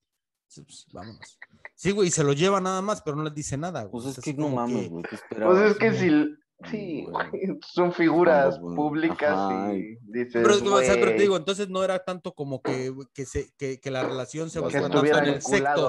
pues, 0.55 0.87
vámonos. 0.93 1.39
Sí, 1.75 1.91
güey, 1.93 2.11
se 2.11 2.25
lo 2.25 2.33
lleva 2.33 2.61
nada 2.61 2.83
más, 2.83 3.03
pero 3.03 3.17
no 3.17 3.25
les 3.25 3.35
dice 3.35 3.57
nada, 3.57 3.85
güey. 3.85 4.03
Pues 4.05 4.19
es 4.19 4.25
que 4.25 4.35
no 4.35 4.49
mames, 4.49 4.83
que- 4.83 4.89
güey. 4.89 5.05
¿qué 5.05 5.19
Pues 5.37 5.71
es 5.71 5.77
que 5.79 5.93
sí. 5.93 5.99
si. 6.11 6.37
Sí, 6.71 7.07
güey, 7.09 7.59
son 7.75 7.93
figuras 7.93 8.61
güey. 8.61 8.77
públicas 8.77 9.33
Ajá, 9.37 9.75
y 9.75 9.97
dices. 10.03 10.43
Pero, 10.47 10.55
o 10.75 10.81
sea, 10.81 10.95
pero 10.95 11.07
te 11.07 11.13
güey, 11.15 11.19
digo, 11.21 11.37
entonces 11.37 11.69
no 11.69 11.83
era 11.83 12.05
tanto 12.05 12.35
como 12.35 12.63
que, 12.63 12.95
que, 13.15 13.27
se, 13.27 13.53
que, 13.57 13.81
que 13.81 13.91
la 13.91 14.05
relación 14.05 14.49
se 14.49 14.61
estuviera 14.61 15.19
en 15.27 15.35
el. 15.35 15.43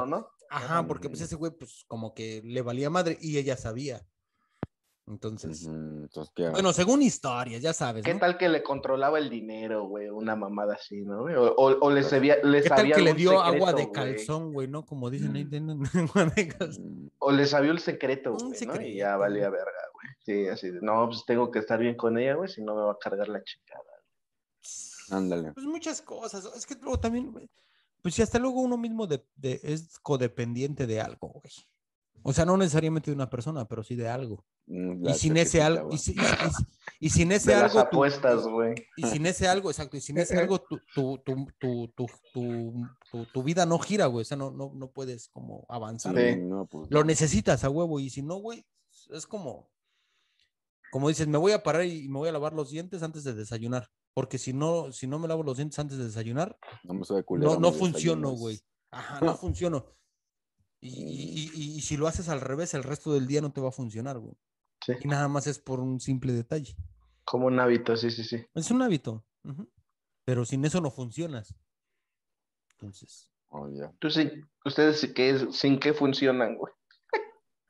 ¿no? 0.07 0.27
Ajá, 0.49 0.87
porque 0.87 1.09
pues 1.09 1.21
ese 1.21 1.35
güey, 1.35 1.51
pues 1.51 1.83
como 1.87 2.13
que 2.13 2.41
le 2.43 2.61
valía 2.61 2.89
madre 2.89 3.17
y 3.21 3.37
ella 3.37 3.55
sabía. 3.57 4.01
Entonces, 5.05 5.63
Ujú, 5.63 5.75
Entonces, 6.03 6.31
¿qué 6.33 6.49
bueno, 6.49 6.71
según 6.71 7.01
historias, 7.01 7.61
ya 7.61 7.73
sabes, 7.73 8.05
¿Qué 8.05 8.13
¿no? 8.13 8.21
tal 8.21 8.37
que 8.37 8.47
le 8.47 8.63
controlaba 8.63 9.19
el 9.19 9.29
dinero, 9.29 9.85
güey? 9.87 10.07
Una 10.09 10.35
mamada 10.37 10.75
así, 10.75 11.01
¿no? 11.01 11.23
güey? 11.23 11.35
O, 11.35 11.53
o, 11.55 11.77
o 11.81 11.91
le 11.91 12.03
sabía, 12.03 12.37
le 12.41 12.61
¿Qué 12.63 12.69
tal 12.69 12.89
que 12.91 13.01
le 13.01 13.13
dio 13.13 13.41
agua 13.41 13.73
de 13.73 13.91
calzón, 13.91 14.53
güey, 14.53 14.69
no? 14.69 14.85
Como 14.85 15.09
dicen 15.09 15.35
ahí, 15.35 15.43
Mm. 15.43 15.83
agua 16.09 16.25
de 16.33 16.47
calzón. 16.47 17.03
Mm, 17.05 17.09
O 17.19 17.31
le 17.33 17.45
sabía 17.45 17.71
el 17.71 17.79
secreto, 17.79 18.31
Un 18.31 18.37
güey, 18.37 18.49
¿no? 18.49 18.55
Y 18.55 18.57
secreto. 18.57 18.89
ya 18.97 19.17
valía 19.17 19.49
verga, 19.49 19.71
güey. 19.93 20.07
Sí, 20.25 20.47
así 20.47 20.69
de, 20.71 20.79
no, 20.81 21.07
pues 21.07 21.25
tengo 21.25 21.51
que 21.51 21.59
estar 21.59 21.77
bien 21.79 21.95
con 21.97 22.17
ella, 22.17 22.35
güey, 22.35 22.47
si 22.49 22.61
no 22.63 22.73
me 22.73 22.81
va 22.83 22.93
a 22.93 22.97
cargar 22.97 23.27
la 23.27 23.43
chingada. 23.43 23.83
Ándale. 25.09 25.51
Pues 25.51 25.65
muchas 25.65 26.01
cosas. 26.01 26.45
Es 26.55 26.65
que 26.65 26.75
luego 26.75 26.97
también, 26.97 27.29
güey, 27.33 27.49
pues 28.01 28.15
si 28.15 28.21
hasta 28.21 28.39
luego 28.39 28.61
uno 28.61 28.77
mismo 28.77 29.05
de- 29.05 29.25
de- 29.35 29.59
es 29.63 29.99
codependiente 29.99 30.87
de 30.87 31.01
algo, 31.01 31.27
güey. 31.27 31.51
O 32.23 32.31
sea, 32.33 32.45
no 32.45 32.55
necesariamente 32.57 33.11
de 33.11 33.15
una 33.15 33.29
persona, 33.29 33.65
pero 33.67 33.83
sí 33.83 33.95
de 33.95 34.07
algo. 34.07 34.45
Mm, 34.67 35.07
Y 35.09 35.13
sin 35.13 35.35
ese 35.37 35.61
algo, 35.61 35.81
y, 35.83 35.87
güey. 35.87 35.97
si- 35.99 36.11
y- 36.13 36.15
y- 36.15 37.07
y 37.07 37.09
sin 37.09 37.31
ese 37.33 37.51
De 37.51 37.55
algo. 37.57 37.79
apuestas, 37.79 38.43
güey. 38.47 38.75
y 38.95 39.03
sin 39.07 39.25
ese 39.25 39.47
algo, 39.47 39.69
exacto, 39.69 39.97
y 39.97 40.01
sin 40.01 40.17
ese 40.17 40.37
algo, 40.39 40.59
tu, 40.61 40.79
tu, 40.95 41.17
tu, 41.59 41.91
tu, 43.33 43.43
vida 43.43 43.65
no 43.65 43.77
gira, 43.79 44.05
güey. 44.05 44.21
O 44.21 44.25
sea, 44.25 44.37
no, 44.37 44.51
no, 44.51 44.71
no 44.73 44.89
puedes 44.91 45.27
como 45.29 45.65
avanzar. 45.69 46.13
Sí. 46.15 46.21
güey. 46.21 46.41
no, 46.41 46.65
pues, 46.65 46.89
Lo 46.89 47.03
necesitas 47.03 47.63
a 47.63 47.69
huevo, 47.69 47.99
y 47.99 48.09
si 48.09 48.21
no, 48.21 48.35
güey, 48.37 48.65
es 49.11 49.27
como, 49.27 49.69
como 50.91 51.09
dices, 51.09 51.27
me 51.27 51.37
voy 51.37 51.51
a 51.51 51.61
parar 51.63 51.85
y 51.85 52.07
me 52.07 52.19
voy 52.19 52.29
a 52.29 52.31
lavar 52.31 52.53
los 52.53 52.69
dientes 52.69 53.03
antes 53.03 53.23
de 53.23 53.33
desayunar. 53.33 53.89
Porque 54.13 54.37
si 54.37 54.53
no, 54.53 54.91
si 54.91 55.07
no 55.07 55.17
me 55.17 55.27
lavo 55.27 55.41
los 55.41 55.57
dientes 55.57 55.79
antes 55.79 55.97
de 55.97 56.05
desayunar, 56.05 56.55
No 56.83 56.93
me 56.93 57.03
sabe 57.03 57.23
culero 57.23 57.53
no, 57.55 57.59
no 57.59 57.71
funciono, 57.71 58.29
güey. 58.31 58.61
Ajá, 58.91 59.19
no 59.25 59.35
funciono. 59.37 59.87
Y, 60.85 61.49
y- 61.53 61.77
y- 61.77 61.81
si 61.81 61.95
lo 61.97 62.07
haces 62.07 62.27
al 62.29 62.41
revés, 62.41 62.73
el 62.73 62.83
resto 62.83 63.13
del 63.13 63.25
día 63.27 63.41
no 63.41 63.51
te 63.53 63.61
va 63.61 63.69
a 63.69 63.71
funcionar, 63.71 64.19
güey. 64.19 64.35
Sí. 64.85 64.93
Y 65.01 65.07
nada 65.07 65.27
más 65.29 65.47
es 65.47 65.59
por 65.59 65.79
un 65.79 65.99
simple 65.99 66.33
detalle. 66.33 66.75
Como 67.23 67.47
un 67.47 67.59
hábito, 67.59 67.95
sí, 67.95 68.11
sí, 68.11 68.23
sí. 68.23 68.45
Es 68.53 68.69
un 68.69 68.81
hábito. 68.81 69.25
Pero 70.25 70.43
sin 70.45 70.65
eso 70.65 70.81
no 70.81 70.91
funcionas. 70.91 71.55
Entonces, 72.71 73.29
Oh. 73.55 73.69
Tú 73.99 74.09
sí, 74.09 74.31
ustedes 74.65 74.99
sí 74.99 75.13
que 75.13 75.47
sin 75.51 75.79
qué 75.79 75.93
funcionan, 75.93 76.55
güey. 76.57 76.73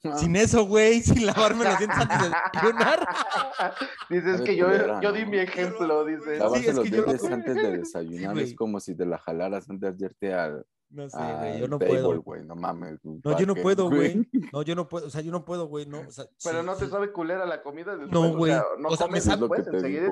Sin 0.32 0.36
eso, 0.38 0.66
güey, 0.66 1.02
sin 1.02 1.26
lavarme 1.26 1.66
los 1.66 1.78
dientes 1.78 2.00
antes 2.00 2.20
de 2.22 2.30
desayunar. 2.54 3.08
Dices 4.10 4.42
que 4.42 4.56
yo, 4.56 4.68
yo 5.02 5.12
di 5.12 5.26
mi 5.26 5.40
ejemplo, 5.40 6.06
dice. 6.06 6.38
Lavarse 6.38 6.64
Sí, 6.64 6.70
es 6.70 6.76
los 6.76 6.84
que 6.86 6.90
yo 6.90 6.98
lo- 7.02 7.06
dientes 7.08 7.30
antes 7.32 7.56
de 7.56 7.78
desayunar 7.80 8.38
es 8.40 8.56
como 8.56 8.80
si 8.80 8.96
te 8.96 9.06
la 9.06 9.18
jalaras 9.18 9.70
antes 9.70 9.98
de 9.98 10.06
irte 10.06 10.34
al, 10.34 10.66
No 10.94 11.10
sé, 11.10 11.18
güey, 11.18 11.60
yo 11.60 11.68
no 11.68 11.80
table, 11.80 11.94
puedo. 12.02 12.22
güey. 12.22 12.44
No 12.46 12.56
mames. 12.56 13.00
No, 13.04 13.38
yo 13.40 13.46
no 13.48 13.56
puedo, 13.56 13.90
güey. 13.90 14.30
No, 14.54 14.62
yo 14.62 14.76
no 14.76 14.88
puedo, 14.88 15.08
o 15.08 15.10
sea, 15.10 15.22
yo 15.22 15.32
no 15.32 15.44
puedo, 15.44 15.68
güey, 15.68 15.88
no. 15.88 16.02
o 16.02 16.12
sea, 16.12 16.26
Pero 16.44 16.60
sí, 16.62 16.66
no 16.68 16.76
te 16.76 16.86
sí. 16.86 16.92
sabe 16.92 17.12
culera 17.12 17.46
la 17.48 17.64
comida 17.64 17.98
después. 17.98 18.12
No, 18.12 18.32
o 18.32 18.38
güey. 18.38 18.52
sea, 18.52 18.64
no 18.78 18.90
O 18.90 18.96
sea, 18.96 19.08
me 19.08 19.20
comes 19.20 19.24
sabe-. 19.24 19.48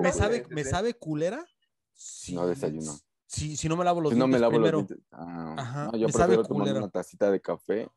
¿no? 0.00 0.12
sabe, 0.12 0.36
Sí, 0.38 0.44
sí, 0.48 0.54
me 0.54 0.64
sabe 0.64 0.94
culera? 0.94 1.46
Si 1.92 2.34
No 2.34 2.46
desayuno. 2.48 2.92
Si, 3.26 3.56
si 3.56 3.68
no 3.68 3.76
me 3.76 3.84
lavo 3.84 4.00
los 4.00 4.12
Si 4.12 4.18
no 4.18 4.26
me 4.26 4.38
lavo 4.40 4.52
primero. 4.54 4.78
los 4.78 4.88
dientes. 4.88 5.06
Ah, 5.12 5.54
Ajá, 5.56 5.84
no, 5.92 5.98
yo 5.98 6.06
me 6.08 6.12
sabe 6.12 6.34
prefiero 6.36 6.44
tomar 6.48 6.74
una 6.76 6.88
tacita 6.90 7.30
de 7.30 7.40
café. 7.40 7.88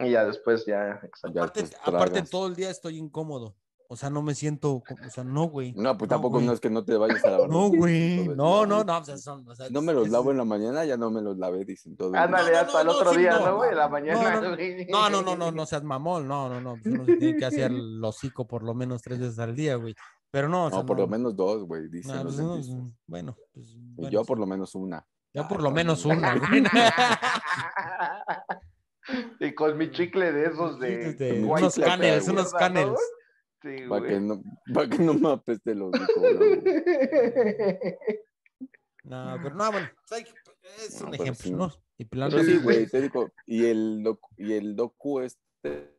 Y 0.00 0.10
ya 0.10 0.24
después, 0.24 0.64
ya, 0.66 0.98
exacto. 1.02 1.38
Aparte, 1.38 1.64
aparte 1.84 2.22
todo 2.22 2.46
el 2.48 2.56
día 2.56 2.70
estoy 2.70 2.96
incómodo. 2.96 3.54
O 3.92 3.96
sea, 3.96 4.08
no 4.08 4.22
me 4.22 4.34
siento, 4.34 4.76
o 4.76 5.10
sea, 5.10 5.22
no, 5.22 5.50
güey. 5.50 5.74
No, 5.74 5.98
pues 5.98 6.08
No, 6.08 6.14
tampoco 6.16 6.36
güey. 6.36 6.46
no 6.46 6.54
es 6.54 6.60
que 6.60 6.70
no 6.70 6.82
te 6.82 6.96
vayas 6.96 7.22
a 7.26 7.30
lavar. 7.32 7.50
No, 7.50 7.68
güey. 7.68 8.26
No, 8.28 8.64
no, 8.64 8.82
no. 8.84 8.98
o 8.98 9.04
sea, 9.04 9.18
son- 9.18 9.46
o 9.46 9.54
sea, 9.54 9.66
Si 9.66 9.72
no 9.74 9.82
me 9.82 9.92
los 9.92 10.06
es- 10.06 10.12
lavo 10.12 10.30
en 10.30 10.38
la 10.38 10.46
mañana, 10.46 10.82
ya 10.86 10.96
no 10.96 11.10
me 11.10 11.20
los 11.20 11.36
lavé, 11.36 11.66
dicen 11.66 11.94
todo. 11.94 12.14
Ándale, 12.16 12.52
no, 12.52 12.58
hasta 12.58 12.80
el 12.80 12.86
no, 12.86 12.92
otro 12.94 13.12
sí, 13.12 13.18
día, 13.20 13.38
no. 13.38 13.46
¿no, 13.46 13.56
güey? 13.58 13.74
La 13.74 13.88
mañana, 13.90 14.40
no, 14.40 14.54
güey. 14.56 14.86
No, 14.86 15.10
no, 15.10 15.20
no, 15.20 15.36
no, 15.36 15.52
no 15.52 15.66
seas 15.66 15.82
mamón. 15.84 16.26
No, 16.26 16.48
no, 16.48 16.58
no. 16.62 16.76
pues 16.82 16.94
uno 16.94 17.04
se 17.04 17.16
tiene 17.16 17.38
que 17.38 17.44
hacer 17.44 17.70
el 17.70 18.02
hocico 18.02 18.46
por 18.46 18.62
lo 18.62 18.72
menos 18.72 19.02
tres 19.02 19.18
veces 19.20 19.38
al 19.38 19.54
día, 19.54 19.76
güey. 19.76 19.94
Pero 20.30 20.48
no, 20.48 20.64
o 20.64 20.70
sea, 20.70 20.78
No, 20.78 20.86
por 20.86 20.96
no. 20.96 21.02
lo 21.02 21.08
menos 21.08 21.36
dos, 21.36 21.64
güey, 21.64 21.88
dicen 21.90 22.16
No, 22.16 22.24
los 22.24 22.34
pues, 22.36 22.46
no, 22.46 22.54
dentistas. 22.54 22.98
bueno, 23.06 23.36
pues, 23.52 23.68
Y 23.74 23.78
bueno, 23.96 24.10
yo 24.10 24.24
por 24.24 24.38
lo 24.38 24.46
menos 24.46 24.74
una. 24.74 25.06
Ya 25.34 25.42
Ah, 25.42 25.48
por 25.48 25.62
lo 25.62 25.70
menos 25.70 26.02
una, 26.06 26.34
güey. 26.38 26.64
y 29.40 29.54
con 29.54 29.76
mi 29.76 29.90
chicle 29.90 30.32
de 30.32 30.46
esos 30.46 30.78
de. 30.78 31.12
De 31.14 31.44
unos 31.44 31.74
canels, 31.74 32.28
unos 32.28 32.52
mierda, 32.52 32.52
¿no, 32.52 32.58
canels. 32.58 33.00
Güey? 33.62 33.78
Sí, 33.78 33.88
Para 33.88 34.06
que 34.06 34.20
no, 34.20 34.42
para 34.74 34.88
que 34.88 34.98
no 35.02 35.14
me 35.14 35.30
apeste 35.30 35.74
los. 35.74 35.92
No, 39.04 39.36
pero 39.42 39.54
no, 39.56 39.72
bueno, 39.72 39.88
sea, 40.06 40.18
es 40.18 41.00
No, 41.00 41.06
un 41.06 41.10
pero 41.10 41.22
ejemplo, 41.24 41.42
sí. 41.42 41.50
¿no? 41.52 41.70
Y 41.98 42.04
plan- 42.04 42.30
Pero 42.30 42.44
sí, 42.44 42.56
güey, 42.58 42.86
te 42.86 43.00
digo, 43.00 43.32
y 43.46 43.64
el 43.66 44.02
docu, 44.02 44.28
y 44.36 44.52
el 44.52 44.76
docu 44.76 45.20
este 45.20 45.90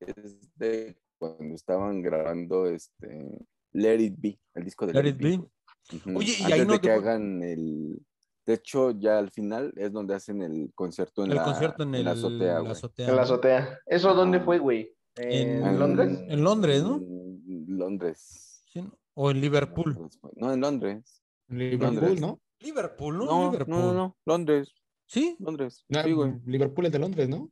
es 0.00 0.54
de 0.56 0.96
cuando 1.18 1.54
estaban 1.54 2.02
grabando 2.02 2.66
este 2.66 3.28
Let 3.72 4.00
It 4.00 4.14
Be, 4.18 4.38
el 4.54 4.64
disco 4.64 4.86
de 4.86 4.92
Let 4.94 5.08
It 5.10 5.16
Be. 5.18 5.34
Ujú, 5.36 6.18
Oye, 6.18 6.32
y 6.38 6.42
Antes 6.42 6.52
ahí 6.52 6.66
no 6.66 6.72
de 6.74 6.78
te 6.80 6.88
que 6.88 6.94
pu- 6.94 6.98
hagan 6.98 7.42
el 7.42 7.98
de 8.44 8.54
hecho, 8.54 8.92
ya 8.92 9.18
al 9.18 9.30
final 9.30 9.72
es 9.76 9.92
donde 9.92 10.14
hacen 10.14 10.40
el 10.42 10.70
concierto 10.74 11.22
en, 11.22 11.30
el 11.32 11.36
la, 11.36 11.44
concierto 11.44 11.82
en, 11.82 11.94
el, 11.94 12.04
la 12.04 12.12
azotea, 12.12 12.54
la 12.54 12.60
güey. 12.60 12.72
azotea, 12.72 13.08
En 13.08 13.10
la 13.16 13.16
¿no? 13.18 13.22
azotea. 13.24 13.78
¿Eso 13.86 14.14
dónde 14.14 14.40
fue, 14.40 14.58
güey? 14.58 14.94
En- 15.18 15.64
¿En 15.66 15.78
Londres? 15.78 16.18
En 16.28 16.44
Londres, 16.44 16.82
¿no? 16.82 16.96
En 16.96 17.78
Londres. 17.78 18.62
Sí. 18.72 18.84
O 19.14 19.30
en 19.30 19.40
Liverpool. 19.40 19.94
Güey. 19.94 20.10
No, 20.36 20.52
en 20.52 20.60
Londres. 20.60 21.22
Liverpool, 21.48 21.94
Londres. 21.96 22.20
¿no? 22.20 22.40
Liverpool, 22.60 23.18
¿no? 23.18 23.24
No, 23.26 23.50
Liverpool. 23.52 23.74
no, 23.76 23.82
no, 23.86 23.94
no, 23.94 24.16
Londres, 24.24 24.74
Sí, 25.06 25.36
Londres. 25.38 25.84
No, 25.88 26.02
Sí, 26.02 26.12
güey. 26.12 26.34
Liverpool 26.44 26.86
es 26.86 26.92
de 26.92 26.98
Londres, 26.98 27.28
¿no? 27.28 27.50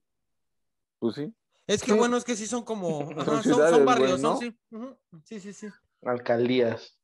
Pues 0.98 1.14
sí. 1.14 1.32
es 1.66 1.82
que 1.82 1.92
Sí. 1.92 1.98
bueno, 1.98 2.16
es 2.16 2.24
que 2.24 2.36
sí 2.36 2.46
son 2.46 2.64
como. 2.64 3.00
ajá, 3.12 3.24
son, 3.24 3.42
ciudades, 3.42 3.74
son 3.74 3.84
güey, 3.84 3.96
barrios, 3.98 4.20
¿no? 4.20 4.36
Sí, 4.38 4.54
sí, 5.24 5.40
sí, 5.40 5.52
sí. 5.52 5.68
Alcaldías. 6.02 6.98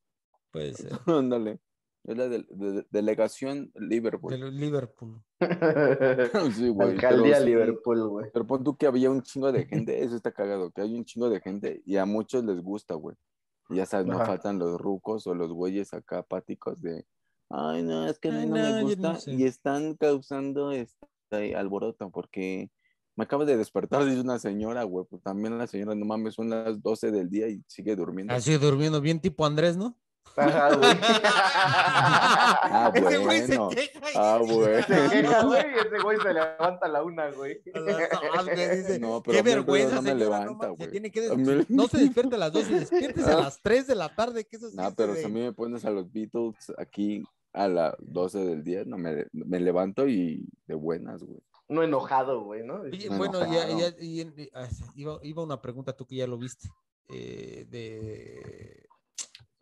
Puede 0.51 0.75
ser. 0.75 0.93
Ándale. 1.07 1.59
Es 2.05 2.17
la 2.17 2.29
de- 2.29 2.45
de- 2.51 2.87
delegación 2.91 3.71
Liverpool. 3.77 4.33
De 4.33 4.51
Liverpool. 4.51 5.23
Sí, 6.57 6.69
güey. 6.69 6.91
Alcaldía 6.91 7.35
pero 7.35 7.45
Liverpool, 7.47 8.09
güey. 8.09 8.31
Pero 8.33 8.47
pon 8.47 8.65
tú 8.65 8.77
que 8.77 8.87
había 8.87 9.11
un 9.11 9.23
chingo 9.23 9.53
de 9.53 9.67
gente, 9.67 10.03
eso 10.03 10.17
está 10.17 10.33
cagado, 10.33 10.71
que 10.71 10.81
hay 10.83 10.95
un 10.95 11.05
chingo 11.05 11.31
de 11.31 11.41
gente 11.41 11.83
y 11.85 11.97
a 11.97 12.05
muchos 12.07 12.45
les 12.45 12.61
gusta, 12.61 12.95
güey. 12.95 13.17
Y 13.69 13.77
ya 13.77 13.87
sabes, 13.87 14.07
no 14.07 14.19
faltan 14.19 14.59
los 14.59 14.81
rucos 14.81 15.27
o 15.27 15.35
los 15.35 15.53
güeyes 15.53 15.95
acá 15.95 16.19
apáticos 16.19 16.81
de, 16.83 17.07
ay, 17.49 17.83
no, 17.83 18.07
es 18.09 18.19
que 18.19 18.29
a 18.29 18.33
mí 18.33 18.39
Ay, 18.39 18.47
no, 18.49 18.57
no, 18.57 18.63
me 18.63 18.81
no 18.81 18.83
gusta. 18.83 19.15
sé. 19.21 19.33
Y 19.35 19.45
están 19.45 19.95
causando 19.97 20.73
este 20.73 21.55
alboroto 21.57 22.11
porque 22.11 22.71
me 23.17 23.25
acabo 23.25 23.45
de 23.45 23.57
despertar, 23.57 24.05
dice 24.05 24.21
una 24.21 24.39
señora, 24.39 24.83
güey. 24.85 25.07
Pues 25.09 25.23
también 25.23 25.57
la 25.57 25.67
señora, 25.67 25.95
no 25.95 26.05
mames, 26.05 26.35
son 26.35 26.51
las 26.51 26.83
12 26.83 27.11
del 27.13 27.31
día 27.31 27.49
y 27.49 27.63
sigue 27.69 27.95
durmiendo. 27.95 28.35
Así 28.35 28.57
durmiendo 28.59 29.01
bien 29.01 29.21
tipo 29.21 29.47
Andrés, 29.47 29.77
¿no? 29.77 29.97
Ajá, 30.37 30.75
güey. 30.77 30.91
Ah, 32.65 32.91
Ese 32.95 33.19
güey 33.19 33.41
se 33.43 33.59
bueno. 33.59 33.69
queja 33.69 33.99
y 34.11 34.15
Ah, 34.17 34.39
bueno. 34.41 34.83
Se 34.87 35.09
queja, 35.11 35.45
güey, 35.45 35.61
y 35.61 35.79
ese 35.87 36.03
güey 36.03 36.19
se 36.21 36.33
levanta 36.33 36.87
a 36.87 36.89
la 36.89 37.03
una, 37.03 37.31
güey. 37.31 37.61
a 37.75 37.81
las 37.81 38.11
dos, 38.11 38.45
güey, 38.47 38.77
dice, 38.77 38.99
No, 39.01 39.23
pero 39.23 39.37
Qué 39.37 39.43
vergüenza, 39.43 39.95
no 39.97 40.03
me 40.03 40.11
señora, 40.11 40.25
levanta, 40.39 40.67
no, 40.69 40.73
se 40.75 40.77
güey. 40.79 40.91
tiene 40.91 41.11
que 41.11 41.65
No 41.69 41.87
se 41.89 41.99
despierte 41.99 42.37
a 42.37 42.39
las 42.39 42.53
12, 42.53 42.81
despiértese 42.81 43.31
a 43.31 43.35
Ah. 43.39 43.41
las 43.43 43.61
3 43.63 43.87
de 43.87 43.95
la 43.95 44.15
tarde, 44.15 44.45
que 44.47 44.57
eso 44.57 44.69
No, 44.75 44.95
pero 44.95 45.13
de- 45.15 45.21
si 45.21 45.27
a 45.27 45.29
mí 45.29 45.41
me 45.41 45.53
pones 45.53 45.85
a 45.85 45.91
los 45.91 46.11
Beatles 46.13 46.55
aquí 46.79 47.23
a 47.53 47.69
las 47.69 47.95
12 48.01 48.39
del 48.39 48.65
día, 48.65 48.85
no 48.87 48.97
me, 48.97 49.27
me 49.33 49.61
levanto 49.61 50.09
y 50.09 50.49
de 50.67 50.75
buenas, 50.75 51.23
güey. 51.23 51.41
No 51.69 51.83
enojado, 51.83 52.43
güey, 52.45 52.65
¿no? 52.65 52.81
Oye, 52.81 53.09
no, 53.11 53.19
bueno, 53.19 53.45
no, 53.45 53.53
ya, 53.53 53.69
ya- 53.69 53.95
y 53.99 54.21
en- 54.23 54.35
y- 54.37 54.49
ah, 54.55 54.69
iba, 54.95 55.19
iba 55.23 55.43
una 55.43 55.61
pregunta 55.61 55.93
tú 55.95 56.07
que 56.07 56.17
ya 56.17 56.27
lo 56.27 56.39
viste 56.39 56.69
eh, 57.11 57.67
de 57.69 58.87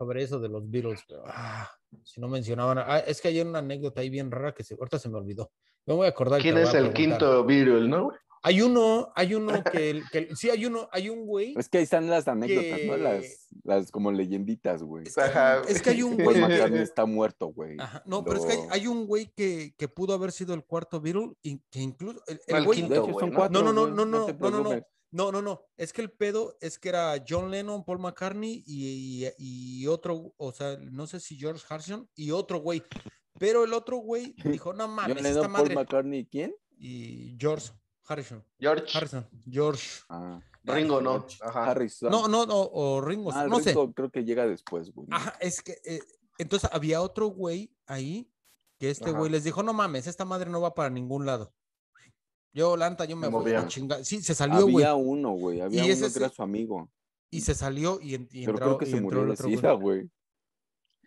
sobre 0.00 0.22
eso 0.22 0.40
de 0.40 0.48
los 0.48 0.68
Beatles, 0.70 1.02
pero 1.06 1.24
ah, 1.26 1.70
si 2.04 2.22
no 2.22 2.28
mencionaban, 2.28 2.78
ah, 2.78 3.00
es 3.00 3.20
que 3.20 3.28
hay 3.28 3.38
una 3.42 3.58
anécdota 3.58 4.00
ahí 4.00 4.08
bien 4.08 4.30
rara 4.30 4.54
que 4.54 4.64
se, 4.64 4.72
ahorita 4.74 4.98
se 4.98 5.10
me 5.10 5.18
olvidó. 5.18 5.52
Me 5.84 5.92
voy 5.92 6.06
a 6.06 6.08
acordar. 6.08 6.40
¿Quién 6.40 6.56
es 6.56 6.72
el 6.72 6.94
quinto 6.94 7.44
Beatle, 7.44 7.86
no? 7.86 8.10
Hay 8.42 8.62
uno, 8.62 9.12
hay 9.14 9.34
uno 9.34 9.52
que, 9.70 9.90
el- 9.90 10.08
que 10.08 10.34
sí 10.34 10.48
hay 10.48 10.64
uno, 10.64 10.88
hay 10.90 11.10
un 11.10 11.26
güey. 11.26 11.52
Es 11.58 11.68
que 11.68 11.76
ahí 11.76 11.84
están 11.84 12.08
las 12.08 12.26
anécdotas, 12.28 12.80
¿no? 12.86 12.96
Las, 12.96 13.48
las 13.62 13.90
como 13.90 14.10
leyenditas, 14.10 14.82
güey. 14.82 15.04
Es 15.06 15.14
que, 15.14 15.20
hay 15.20 15.28
un- 15.28 15.36
Ajá, 15.36 15.62
es 15.68 15.82
que 15.82 15.90
hay 15.90 16.02
un 16.02 16.16
Paul 16.16 16.40
güey. 16.40 16.78
Está 16.82 17.04
muerto, 17.04 17.48
güey. 17.48 17.76
Ajá, 17.78 18.02
no, 18.06 18.24
pero 18.24 18.38
es 18.38 18.46
que 18.46 18.52
hay, 18.52 18.60
hay 18.70 18.86
un 18.86 19.06
güey 19.06 19.30
que, 19.36 19.74
que 19.76 19.88
pudo 19.88 20.14
haber 20.14 20.32
sido 20.32 20.54
el 20.54 20.64
cuarto 20.64 20.98
Beatle 21.02 21.32
y 21.42 21.58
que 21.70 21.80
incluso 21.80 22.22
el, 22.26 22.40
el 22.46 22.52
No, 22.54 22.56
el 22.56 22.64
güey- 22.64 22.74
quinto. 22.76 22.94
De 22.94 23.00
hecho, 23.00 23.12
güey, 23.12 23.20
son 23.20 23.30
¿no? 23.32 23.36
cuatro. 23.38 23.62
No, 23.62 23.72
no, 23.74 23.86
no, 23.88 23.94
no, 23.94 24.06
no, 24.06 24.26
no, 24.32 24.50
no, 24.50 24.62
no. 24.62 24.82
No, 25.12 25.32
no, 25.32 25.42
no. 25.42 25.62
Es 25.76 25.92
que 25.92 26.02
el 26.02 26.10
pedo 26.12 26.56
es 26.60 26.78
que 26.78 26.88
era 26.88 27.22
John 27.28 27.50
Lennon, 27.50 27.84
Paul 27.84 27.98
McCartney 27.98 28.62
y, 28.66 29.26
y- 29.26 29.82
y 29.82 29.86
otro, 29.88 30.32
o 30.36 30.52
sea, 30.52 30.76
no 30.78 31.06
sé 31.06 31.18
si 31.20 31.36
George 31.36 31.64
Harrison 31.68 32.08
y 32.14 32.30
otro 32.30 32.60
güey. 32.60 32.82
Pero 33.38 33.64
el 33.64 33.72
otro 33.72 33.96
güey 33.98 34.34
dijo, 34.64 34.72
no 34.72 34.84
John 34.86 34.94
mames, 34.94 35.16
esta 35.16 35.28
Lennon, 35.28 35.42
Paul 35.42 35.52
madre. 35.52 35.74
McCartney, 35.74 36.26
¿quién? 36.26 36.54
Y 36.78 37.36
George 37.40 37.70
Harrison. 38.06 38.44
George. 38.58 38.96
Harrison. 38.96 39.28
George. 39.48 40.00
Ah, 40.08 40.40
Ringo, 40.62 41.00
¿no? 41.00 41.26
Ajá. 41.40 41.70
Harrison. 41.70 42.10
No, 42.10 42.28
no, 42.28 42.44
no, 42.46 42.60
o 42.60 43.00
Ringo. 43.00 43.32
Ah, 43.32 43.46
no 43.46 43.60
sé. 43.60 43.70
Ringo 43.70 43.92
creo 43.92 44.10
que 44.10 44.24
llega 44.24 44.46
después, 44.46 44.92
güey. 44.92 45.08
Ajá, 45.10 45.34
es 45.40 45.62
que 45.62 45.76
eh, 45.84 46.00
entonces 46.38 46.68
había 46.72 47.02
otro 47.02 47.26
güey 47.28 47.74
ahí 47.86 48.30
que 48.78 48.90
este 48.90 49.10
Ajá. 49.10 49.18
güey 49.18 49.30
les 49.30 49.44
dijo, 49.44 49.62
no 49.62 49.72
mames, 49.72 50.06
esta 50.06 50.24
madre 50.24 50.50
no 50.50 50.60
va 50.60 50.74
para 50.74 50.90
ningún 50.90 51.24
lado. 51.26 51.52
Yo, 52.52 52.76
Lanta, 52.76 53.04
yo 53.04 53.16
me 53.16 53.26
Se 53.26 53.32
voy 53.32 53.40
a 53.52 53.54
movía. 53.58 53.68
chingar. 53.68 54.04
Sí, 54.04 54.20
se 54.22 54.34
salió, 54.34 54.62
güey. 54.62 54.84
Había 54.84 54.94
uno, 54.94 55.30
güey. 55.32 55.60
Había 55.60 55.82
Y 55.82 55.84
uno 55.84 55.92
ese 56.06 56.12
que 56.12 56.18
era 56.24 56.28
su 56.34 56.42
amigo. 56.42 56.90
Y 57.30 57.40
se 57.42 57.54
salió 57.54 58.00
y, 58.00 58.14
y 58.14 58.18
Pero 58.18 58.50
entró, 58.52 58.56
creo 58.66 58.78
que 58.78 58.86
se 58.86 59.00
murió 59.00 59.22
el 59.22 59.30
otro 59.30 59.48
sida, 59.48 59.72
güey. 59.72 60.10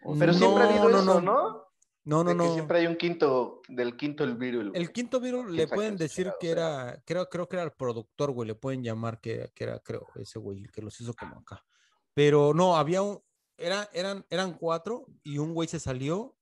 güey. 0.03 0.19
Pero 0.19 0.33
siempre 0.33 0.63
ha 0.63 0.69
habido 0.69 0.89
No, 0.89 0.89
no, 0.89 1.11
eso, 1.11 1.21
no. 1.21 1.21
¿no? 1.21 1.63
No, 2.05 2.23
no, 2.23 2.29
De 2.31 2.35
que 2.37 2.43
no. 2.43 2.53
siempre 2.53 2.79
hay 2.79 2.87
un 2.87 2.95
quinto, 2.97 3.61
del 3.69 3.95
quinto 3.95 4.23
el 4.25 4.35
Beatle. 4.35 4.69
güey. 4.71 4.81
El 4.81 4.91
quinto 4.91 5.19
virus 5.21 5.49
le 5.51 5.67
pueden 5.69 5.95
decir 5.95 6.31
que 6.39 6.47
sea. 6.47 6.51
era, 6.91 7.03
creo, 7.05 7.29
creo 7.29 7.47
que 7.47 7.55
era 7.55 7.63
el 7.63 7.71
productor, 7.71 8.31
güey, 8.31 8.45
le 8.47 8.55
pueden 8.55 8.83
llamar 8.83 9.21
que, 9.21 9.51
que 9.55 9.63
era, 9.63 9.79
creo, 9.79 10.07
ese 10.15 10.37
güey, 10.39 10.63
el 10.63 10.71
que 10.71 10.81
los 10.81 10.99
hizo 10.99 11.13
como 11.13 11.37
acá. 11.39 11.63
Pero 12.13 12.53
no, 12.53 12.75
había 12.75 13.01
un, 13.01 13.21
era, 13.57 13.89
eran, 13.93 14.25
eran 14.29 14.53
cuatro 14.57 15.05
y 15.23 15.37
un 15.37 15.53
güey 15.53 15.69
se 15.69 15.79
salió 15.79 16.35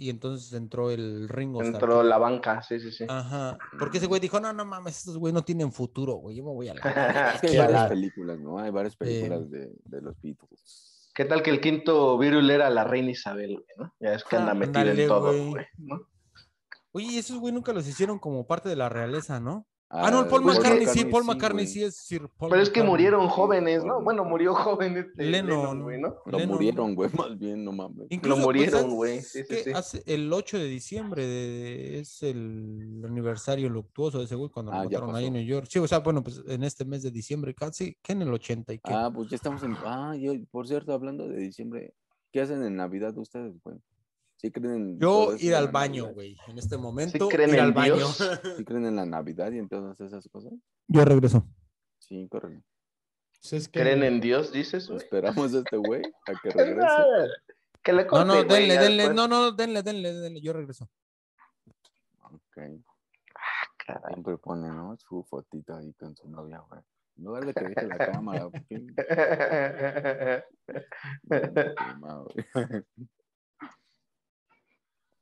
y 0.00 0.10
entonces 0.10 0.52
entró 0.52 0.90
el 0.90 1.28
Ringo. 1.28 1.62
Entró 1.62 2.02
la 2.04 2.18
banca, 2.18 2.62
sí, 2.62 2.78
sí, 2.80 2.92
sí. 2.92 3.04
Ajá, 3.08 3.58
porque 3.78 3.98
ese 3.98 4.06
güey 4.06 4.20
dijo, 4.20 4.38
no, 4.40 4.52
no 4.52 4.64
mames, 4.64 4.98
estos 4.98 5.18
güey 5.18 5.32
no 5.32 5.42
tienen 5.42 5.72
futuro, 5.72 6.14
güey, 6.14 6.36
yo 6.36 6.44
me 6.44 6.52
voy 6.52 6.68
a 6.68 6.74
la... 6.74 6.80
Es 7.34 7.40
que 7.40 7.48
hay 7.48 7.58
varias 7.58 7.82
la- 7.82 7.88
películas, 7.88 8.38
¿no? 8.38 8.58
Hay 8.58 8.70
varias 8.70 8.96
películas 8.96 9.50
de, 9.50 9.72
de 9.84 10.00
los 10.00 10.14
Beatles. 10.22 11.10
¿Qué 11.14 11.24
tal 11.24 11.42
que 11.42 11.50
el 11.50 11.60
quinto 11.60 12.16
Beatle 12.16 12.54
era 12.54 12.70
la 12.70 12.84
reina 12.84 13.10
Isabel, 13.10 13.54
güey, 13.54 13.66
¿no? 13.76 13.92
Ya 14.00 14.14
es 14.14 14.22
que 14.24 14.36
anda 14.36 14.52
Ah, 14.52 14.54
metida 14.54 14.92
en 14.92 15.08
todo, 15.08 15.32
güey. 15.32 15.50
güey. 15.50 15.66
¿no? 15.78 16.00
Oye, 16.92 17.06
y 17.12 17.18
esos 17.18 17.38
güey 17.38 17.52
nunca 17.52 17.72
los 17.72 17.86
hicieron 17.86 18.18
como 18.18 18.46
parte 18.46 18.68
de 18.70 18.76
la 18.76 18.88
realeza, 18.88 19.40
¿no? 19.40 19.66
Ah, 19.90 20.10
no, 20.10 20.20
el 20.20 20.26
Paul 20.28 20.44
McCartney, 20.44 20.86
sí, 20.86 21.06
Paul. 21.06 21.24
McCartney 21.24 21.66
sí 21.66 21.82
es 21.82 21.96
Sir 21.96 22.28
Paul 22.36 22.50
Pero 22.50 22.60
es 22.62 22.68
que 22.68 22.80
McCartney. 22.80 22.90
murieron 22.90 23.28
jóvenes, 23.28 23.84
¿no? 23.84 24.02
Bueno, 24.02 24.22
murió 24.22 24.54
joven 24.54 24.98
este 24.98 25.24
Lennon. 25.24 25.48
Lennon, 25.60 25.82
güey, 25.82 25.98
¿no? 26.00 26.16
Lo 26.26 26.38
Lennon. 26.38 26.54
murieron, 26.56 26.94
güey, 26.94 27.10
más 27.30 27.38
bien, 27.38 27.64
no 27.64 27.72
mames. 27.72 28.06
Incluso, 28.10 28.36
pues, 28.36 28.46
murieron, 28.46 28.80
¿sabes 28.82 28.94
güey, 28.94 29.20
sí, 29.22 29.44
sí, 29.48 29.54
sí. 29.64 29.70
Hace 29.74 30.02
el 30.06 30.30
8 30.30 30.58
de 30.58 30.64
diciembre 30.66 31.26
de- 31.26 32.00
es 32.00 32.22
el 32.22 33.02
aniversario 33.02 33.70
luctuoso 33.70 34.18
de 34.18 34.24
ese 34.26 34.34
güey 34.34 34.50
cuando 34.50 34.72
lo 34.72 34.78
Ah, 34.78 34.84
mataron 34.84 35.16
ahí 35.16 35.26
en. 35.26 35.32
New 35.32 35.44
York. 35.44 35.66
Sí, 35.70 35.78
o 35.78 35.88
sea, 35.88 36.00
bueno, 36.00 36.22
pues 36.22 36.42
en 36.46 36.64
este 36.64 36.84
mes 36.84 37.02
de 37.02 37.10
diciembre, 37.10 37.54
casi, 37.54 37.96
que 38.02 38.12
en 38.12 38.20
el 38.22 38.32
80 38.32 38.74
y 38.74 38.78
qué. 38.80 38.92
Ah, 38.92 39.10
pues 39.14 39.30
ya 39.30 39.36
estamos 39.36 39.62
en. 39.62 39.74
Ah, 39.86 40.14
yo, 40.18 40.32
por 40.50 40.68
cierto, 40.68 40.92
hablando 40.92 41.26
de 41.26 41.38
diciembre, 41.38 41.94
¿qué 42.30 42.42
hacen 42.42 42.62
en 42.62 42.76
Navidad 42.76 43.16
ustedes, 43.16 43.54
güey? 43.64 43.78
¿Sí 44.40 44.50
creen 44.52 44.74
en 44.74 44.98
Yo 45.00 45.34
ir 45.36 45.54
al 45.54 45.68
baño, 45.68 46.12
güey. 46.14 46.36
En 46.46 46.58
este 46.58 46.76
momento, 46.76 47.28
creen 47.28 47.50
ir 47.50 47.56
en 47.56 47.60
al 47.60 47.72
baño. 47.72 47.96
Dios? 47.96 48.16
¿Sí 48.56 48.64
creen 48.64 48.86
en 48.86 48.96
la 48.96 49.04
Navidad 49.04 49.50
y 49.52 49.58
en 49.58 49.68
todas 49.68 50.00
esas 50.00 50.26
cosas? 50.28 50.52
Yo 50.86 51.04
regreso. 51.04 51.44
Sí, 51.98 52.26
correcto. 52.30 52.64
Pues 53.40 53.52
es 53.52 53.68
que- 53.68 53.80
¿Creen 53.80 54.02
en 54.04 54.20
Dios, 54.20 54.52
dices? 54.52 54.88
Esperamos 54.90 55.52
a 55.54 55.58
este 55.58 55.76
güey 55.76 56.02
a 56.26 56.32
que 56.40 56.50
regrese. 56.50 56.88
Que 57.82 57.92
le 57.92 58.02
No, 58.04 58.08
corte, 58.08 58.26
no, 58.26 58.34
denle, 58.44 58.74
ya 58.74 58.80
denle, 58.82 58.96
después. 59.04 59.16
no, 59.16 59.28
no, 59.28 59.52
denle, 59.52 59.82
denle, 59.82 60.12
denle, 60.12 60.40
yo 60.40 60.52
regreso. 60.52 60.88
Ok. 62.22 62.56
Caray. 63.86 64.12
Siempre 64.12 64.36
pone, 64.38 64.68
¿no? 64.68 64.96
Su 64.98 65.24
fotito 65.24 65.74
ahí 65.76 65.92
con 65.94 66.14
su 66.16 66.28
novia, 66.28 66.58
güey. 66.68 66.80
En 67.16 67.24
lugar 67.24 67.44
de 67.46 67.54
que 67.54 67.64
deje 67.64 67.86
la 67.86 67.96
cámara. 67.98 68.48
¿por 68.50 68.62
qué? 68.68 68.86
Quema, 71.28 72.22
güey. 72.22 72.84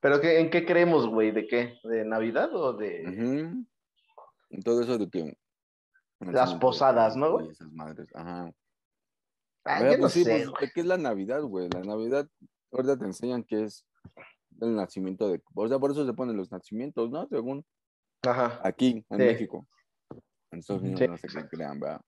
¿Pero 0.07 0.21
qué, 0.21 0.39
en 0.39 0.51
qué 0.51 0.65
creemos, 0.65 1.09
güey? 1.09 1.33
¿De 1.33 1.49
qué? 1.49 1.81
¿De 1.83 2.05
Navidad 2.05 2.55
o 2.55 2.73
de...? 2.75 3.53
Y 4.51 4.63
Todo 4.63 4.81
eso 4.83 4.99
de 4.99 5.11
que. 5.11 5.37
Las 6.21 6.55
posadas, 6.55 7.17
¿no, 7.17 7.33
güey? 7.33 7.49
Esas 7.49 7.73
madres, 7.73 8.07
ajá. 8.15 8.53
Ah, 9.65 9.81
yo 9.81 9.95
no 9.97 10.03
pues 10.03 10.13
sí, 10.13 10.23
sé, 10.23 10.31
pues, 10.31 10.49
güey. 10.49 10.61
¿de 10.67 10.73
¿qué 10.73 10.81
es 10.83 10.87
la 10.87 10.97
Navidad, 10.97 11.43
güey? 11.43 11.69
La 11.71 11.81
Navidad, 11.81 12.29
ahorita 12.71 12.97
te 12.97 13.05
enseñan 13.05 13.43
que 13.43 13.65
es 13.65 13.85
el 14.61 14.77
nacimiento 14.77 15.29
de. 15.29 15.43
O 15.57 15.67
sea, 15.67 15.81
por 15.81 15.91
eso 15.91 16.07
se 16.07 16.13
ponen 16.13 16.37
los 16.37 16.53
nacimientos, 16.53 17.11
¿no? 17.11 17.27
Según 17.27 17.67
Ajá. 18.23 18.61
aquí, 18.63 19.05
en 19.11 19.19
Sí. 19.19 19.25
México. 19.25 19.67
En 20.53 20.61
Estados 20.61 20.83
Unidos 20.83 21.01
Sí. 21.01 21.09
no 21.09 21.17
sé 21.17 21.27
qué 21.27 21.49
crean, 21.49 21.81
¿verdad? 21.81 22.01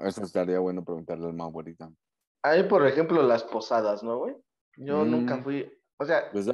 Eso 0.00 0.22
estaría 0.24 0.58
bueno 0.58 0.84
preguntarle 0.84 1.26
al 1.28 1.34
más 1.34 1.54
ahorita. 1.54 1.92
Hay, 2.42 2.64
por 2.64 2.84
ejemplo, 2.88 3.22
las 3.22 3.44
posadas, 3.44 4.02
¿no, 4.02 4.18
güey? 4.18 4.34
Yo 4.78 5.04
Mm. 5.04 5.10
nunca 5.12 5.40
fui... 5.40 5.70
O 5.98 6.04
sea... 6.04 6.30
Pues 6.32 6.46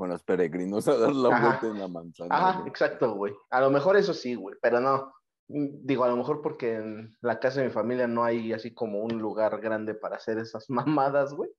con 0.00 0.08
los 0.08 0.22
peregrinos 0.22 0.88
a 0.88 0.96
dar 0.96 1.12
la 1.12 1.28
Ajá. 1.28 1.46
vuelta 1.46 1.66
en 1.66 1.78
la 1.78 1.86
manzana. 1.86 2.34
Ajá, 2.34 2.58
güey. 2.60 2.70
exacto, 2.70 3.14
güey. 3.16 3.34
A 3.50 3.60
lo 3.60 3.70
mejor 3.70 3.98
eso 3.98 4.14
sí, 4.14 4.34
güey, 4.34 4.56
pero 4.62 4.80
no. 4.80 5.12
Mm, 5.48 5.84
Digo, 5.84 6.04
a 6.04 6.08
lo 6.08 6.16
mejor 6.16 6.40
porque 6.40 6.76
en 6.76 7.14
la 7.20 7.38
casa 7.38 7.60
de 7.60 7.66
mi 7.66 7.72
familia 7.72 8.06
no 8.06 8.24
hay 8.24 8.54
así 8.54 8.72
como 8.72 9.00
un 9.00 9.18
lugar 9.18 9.60
grande 9.60 9.94
para 9.94 10.16
hacer 10.16 10.38
esas 10.38 10.70
mamadas, 10.70 11.34
güey. 11.34 11.50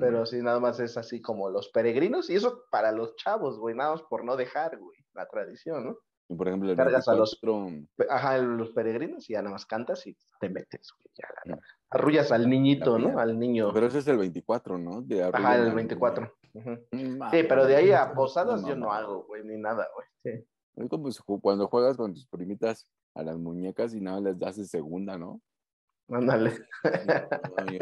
Pero 0.00 0.26
sí, 0.26 0.42
nada 0.42 0.58
más 0.58 0.80
es 0.80 0.96
así 0.96 1.22
como 1.22 1.48
los 1.50 1.68
peregrinos 1.68 2.28
y 2.28 2.34
eso 2.34 2.64
para 2.70 2.90
los 2.90 3.14
chavos, 3.14 3.58
güey, 3.60 3.76
nada 3.76 3.92
más 3.92 4.02
por 4.02 4.24
no 4.24 4.36
dejar, 4.36 4.76
güey, 4.76 4.98
la 5.14 5.26
tradición, 5.28 5.84
¿no? 5.84 5.98
Y 6.30 6.34
por 6.34 6.46
ejemplo, 6.48 6.70
el 6.70 6.76
cargas 6.76 7.08
a 7.08 7.14
los- 7.14 7.38
24, 7.42 7.86
Pe- 7.96 8.06
Ajá, 8.10 8.38
los 8.38 8.70
peregrinos 8.72 9.28
y 9.30 9.32
ya 9.32 9.40
nada 9.40 9.52
más 9.52 9.64
cantas 9.66 10.06
y 10.06 10.16
te 10.40 10.50
metes, 10.50 10.92
güey. 10.96 11.08
Ya, 11.16 11.54
Mm. 11.54 11.58
arrullas 11.90 12.30
al 12.32 12.48
niñito, 12.50 12.98
¿no? 12.98 13.18
Al 13.18 13.38
niño. 13.38 13.72
Pero 13.72 13.86
ese 13.86 13.98
es 13.98 14.08
el 14.08 14.18
24, 14.18 14.76
¿no? 14.78 15.00
De 15.02 15.22
Ajá, 15.24 15.56
el 15.56 15.62
al 15.68 15.74
24. 15.74 16.32
Ujú. 16.52 16.70
niño. 16.92 17.24
Mm, 17.26 17.30
Sí, 17.30 17.42
pero 17.48 17.64
de 17.66 17.76
ahí 17.76 17.92
a 17.92 18.06
no, 18.08 18.14
posadas 18.14 18.60
yo 18.62 18.68
no, 18.70 18.76
no 18.76 18.86
no. 18.86 18.92
hago, 18.92 19.24
güey, 19.26 19.42
ni 19.44 19.56
nada, 19.56 19.88
güey. 19.94 20.06
Sí. 20.22 20.44
Es 20.76 20.88
como 21.24 21.40
cuando 21.40 21.66
juegas 21.66 21.96
con 21.96 22.12
tus 22.12 22.26
primitas 22.26 22.86
a 23.14 23.22
las 23.22 23.36
muñecas 23.38 23.94
y 23.94 24.00
nada 24.00 24.20
les 24.20 24.38
das 24.38 24.56
segunda, 24.68 25.16
¿no? 25.18 25.40
Ándale. 26.10 26.52
Ay. 27.56 27.78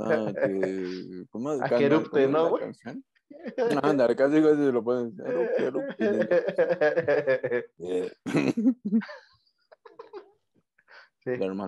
Ah, 0.00 0.32
que- 0.60 1.26
¿Cómo 1.30 1.50
A 1.50 1.58
canta- 1.58 1.78
que 1.78 1.84
erupte, 1.86 2.10
cómo 2.10 2.20
es 2.24 2.30
¿no, 2.30 2.50
güey? 2.50 2.64
Ándale, 3.82 4.16
casi 4.16 4.42
casi 4.42 4.56
se 4.56 4.72
lo 4.72 4.82
erupte. 5.58 6.28
Eh, 7.78 8.12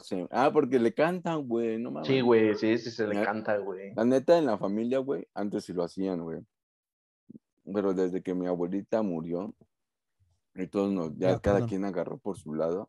Sí. 0.02 0.26
Ah, 0.30 0.52
porque 0.52 0.78
le 0.78 0.94
cantan, 0.94 1.48
güey, 1.48 1.78
no 1.80 1.90
mames. 1.90 2.06
Sí, 2.06 2.20
güey, 2.20 2.54
sí, 2.54 2.78
sí 2.78 2.92
se 2.92 3.08
le 3.08 3.24
canta, 3.24 3.56
güey. 3.56 3.92
La 3.96 4.04
neta, 4.04 4.38
en 4.38 4.46
la 4.46 4.56
familia, 4.56 4.98
güey, 5.00 5.26
antes 5.34 5.64
sí 5.64 5.72
lo 5.72 5.82
hacían, 5.82 6.22
güey. 6.22 6.42
Pero 7.64 7.92
desde 7.92 8.22
que 8.22 8.34
mi 8.34 8.46
abuelita 8.46 9.02
murió, 9.02 9.52
y 10.54 10.68
todos 10.68 10.92
nos, 10.92 11.10
ya 11.16 11.32
Ya, 11.32 11.40
cada 11.40 11.56
perdón. 11.56 11.68
quien 11.70 11.84
agarró 11.86 12.18
por 12.18 12.36
su 12.38 12.54
lado. 12.54 12.88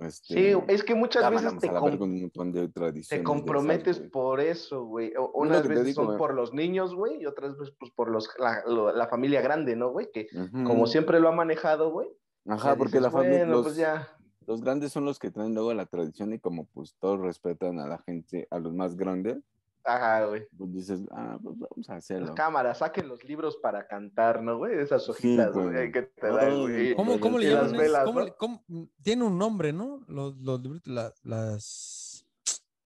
Este, 0.00 0.34
Sí, 0.54 0.62
es 0.68 0.82
que 0.82 0.94
muchas 0.94 1.30
veces 1.30 1.58
te, 1.58 1.66
la 1.66 1.80
com- 1.80 1.90
un 2.00 2.52
de 2.52 2.68
te 2.68 3.16
esas, 3.16 3.24
comprometes 3.24 4.00
por 4.00 4.40
eso, 4.40 4.84
güey. 4.84 5.12
Unas 5.34 5.66
veces 5.68 5.84
digo, 5.86 5.96
son 5.96 6.06
güey. 6.06 6.18
por 6.18 6.34
los 6.34 6.52
niños, 6.54 6.94
güey, 6.94 7.20
y 7.20 7.26
otras 7.26 7.58
veces 7.58 7.74
pues 7.78 7.92
por 7.92 8.10
los 8.10 8.28
la, 8.38 8.62
lo- 8.66 8.92
la 8.92 9.08
familia 9.08 9.42
grande, 9.42 9.76
¿no, 9.76 9.90
güey? 9.90 10.10
Que 10.12 10.28
Ujú. 10.34 10.64
como 10.64 10.86
siempre 10.86 11.20
lo 11.20 11.28
ha 11.28 11.32
manejado, 11.32 11.90
güey. 11.92 12.08
Ajá, 12.46 12.74
porque 12.76 12.92
dices, 12.98 13.02
la 13.02 13.10
familia, 13.10 13.38
Bueno, 13.40 13.52
los, 13.52 13.62
pues 13.64 13.76
ya. 13.76 14.08
los 14.46 14.62
grandes 14.62 14.90
son 14.92 15.04
los 15.04 15.18
que 15.18 15.30
traen 15.30 15.54
luego 15.54 15.74
la 15.74 15.84
tradición 15.86 16.32
y 16.32 16.38
como 16.38 16.64
pues 16.66 16.96
todos 16.98 17.20
respetan 17.20 17.78
a 17.78 17.86
la 17.86 17.98
gente, 17.98 18.48
a 18.50 18.58
los 18.58 18.72
más 18.74 18.96
grandes, 18.96 19.36
Ajá, 19.84 20.26
güey. 20.26 20.46
pues 20.56 20.72
dices, 20.72 21.00
ah, 21.10 21.38
pues 21.42 21.56
vamos 21.58 21.88
a 21.88 21.94
Las 21.94 22.04
hacerlo. 22.04 22.34
cámaras, 22.34 22.78
saquen 22.78 23.08
los 23.08 23.24
libros 23.24 23.56
para 23.56 23.86
cantar, 23.86 24.42
¿no, 24.42 24.58
güey? 24.58 24.78
Esas 24.78 25.08
hojitas, 25.08 25.52
güey. 25.52 25.72
güey, 25.72 25.92
que 25.92 26.02
te 26.02 26.26
dan, 26.26 26.60
güey. 26.60 26.94
¿Cómo, 26.94 27.18
cómo 27.18 27.38
le 27.38 27.50
las 27.50 27.64
llaman? 27.66 27.78
velas, 27.80 28.04
cómo 28.04 28.36
cómo- 28.36 28.64
tiene 29.02 29.24
un 29.24 29.38
nombre, 29.38 29.72
¿no? 29.72 30.04
Los, 30.06 30.36
los 30.36 30.60
libros, 30.60 30.86
la- 30.86 31.14
las... 31.22 32.26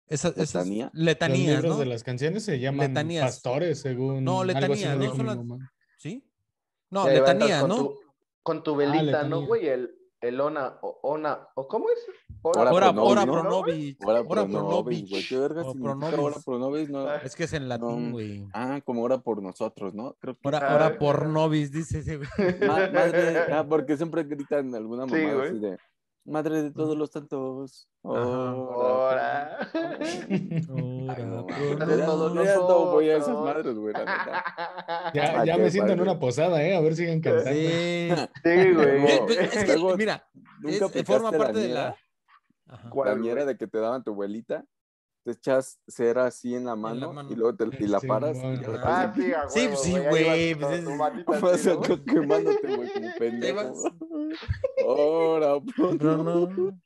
Esas, 0.09 0.37
esas 0.37 0.55
¿Letanía? 0.67 0.91
Los 0.93 1.05
letanías, 1.05 1.57
libros 1.63 1.77
¿no? 1.77 1.79
de 1.79 1.87
las 1.87 2.03
canciones 2.03 2.45
se 2.45 2.59
llaman 2.59 2.89
Letanías. 2.89 3.25
pastores, 3.27 3.81
según. 3.81 4.25
No, 4.25 4.43
me 4.43 4.55
¿no? 5.25 5.57
las-. 5.57 5.71
¿Sí? 5.99 6.25
No, 6.91 7.07
con 7.61 7.69
¿no? 7.69 7.77
Tu, 7.77 8.01
con 8.43 8.63
tu 8.65 8.75
velita, 8.75 9.23
¿no, 9.23 9.37
letanía. 9.43 9.47
güey? 9.47 9.69
El, 9.69 9.95
el 10.21 10.41
ona, 10.41 10.79
o- 10.83 10.99
ona, 11.03 11.49
¿o 11.55 11.67
cómo 11.69 11.89
es? 11.91 11.99
Ora 12.43 12.73
Ora, 12.73 12.91
ora 12.91 12.93
nobis, 12.93 13.25
pro 13.27 13.43
¿no? 13.43 13.51
nobis. 13.51 13.97
Hora 14.05 14.21
Ora 14.21 14.29
pro 14.29 14.49
pro 14.49 14.63
nobis, 14.63 15.01
güey. 15.01 15.11
nobis. 15.11 15.29
¿Qué 15.29 15.39
verga 15.39 15.63
significa? 15.65 16.89
No. 16.89 17.07
Ah. 17.07 17.17
Es 17.25 17.37
que 17.37 17.45
es 17.45 17.53
en 17.53 17.69
latín, 17.69 18.07
No. 18.07 18.13
güey. 18.13 18.49
Ah, 18.55 18.81
como 18.85 19.03
hora 19.03 19.19
por 19.19 19.43
nosotros, 19.43 19.95
¿no? 19.95 20.15
Creo 20.21 20.35
que. 20.35 20.49
Ora, 20.49 20.59
Ah. 20.63 20.75
ora 20.75 20.99
por 20.99 21.27
nobis, 21.27 21.71
dice 21.71 21.99
ese 21.99 22.17
güey. 22.17 22.29
Ma- 22.67 22.89
madre, 22.93 23.39
ah, 23.53 23.67
porque 23.69 23.97
siempre 23.97 24.25
gritan 24.25 24.75
alguna 24.75 25.07
Sí, 25.07 25.13
mamada 25.27 25.45
así 25.45 25.59
de 25.59 25.79
Madre 26.31 26.63
de 26.63 26.71
todos 26.71 26.97
los 26.97 27.11
santos. 27.11 27.89
Ajá. 28.05 28.55
Ora. 28.55 29.69
Ay, 29.75 30.65
Ora 31.09 31.25
no, 31.27 31.45
voy 32.93 33.11
a 33.11 33.17
esas 33.17 33.35
madres, 33.37 33.75
güey. 33.75 33.95
Ya, 35.45 35.57
me 35.59 35.71
siento 35.71 35.93
en 35.93 36.01
una 36.01 36.19
posada, 36.21 36.63
¿eh? 36.63 36.77
A 36.77 36.81
ver 36.81 36.95
si 36.95 37.03
siguen 37.03 37.21
cantando. 37.21 37.51
Sí. 37.51 38.11
Sí, 38.45 38.73
güey. 38.75 39.01
Luego- 39.01 39.27
Pues, 39.27 39.39
es 39.39 39.65
que, 39.65 39.97
mira, 39.97 40.25
¿Nunca 40.61 40.69
es- 40.77 40.83
aplicaste 40.83 41.05
forma 41.05 41.31
la 41.33 41.39
parte 41.39 41.59
de 41.59 41.69
la... 41.69 41.97
Ajá. 42.69 42.91
¿Cuál, 42.91 43.09
La 43.09 43.15
ñera 43.17 43.45
de 43.45 43.57
que 43.57 43.67
te 43.67 43.79
daban 43.79 44.05
tu 44.05 44.13
abuelita, 44.13 44.65
te 45.23 45.33
echas 45.33 45.79
cera 45.87 46.27
así 46.27 46.55
en 46.55 46.65
la 46.65 46.77
mano, 46.77 47.13
mano. 47.13 47.31
y 47.31 47.35
luego 47.35 47.55
te, 47.57 47.65
y 47.79 47.87
la 47.87 48.01
Sí, 48.01 48.07
paras 48.07 48.37
y 48.37 48.41
bueno. 48.41 48.63
ya 48.63 48.69
la 48.69 48.81
Ah. 48.83 49.03
Ah, 49.03 49.13
sí, 49.15 49.33
a 49.33 49.49
Sí, 49.49 49.61
huevo, 49.67 49.77
sí, 49.77 49.91
güey, 49.99 50.55
vas 50.55 50.81
con 51.25 51.25
pues 51.41 51.41
Vas 51.43 51.67
¿no, 51.67 51.77
güey? 51.79 52.05
quemándote, 52.05 52.77
güey, 52.77 52.89
como 52.95 53.09
pendejo. 53.19 53.73
Ahora, 54.87 55.61
Pero 55.77 56.17
no. 56.19 56.79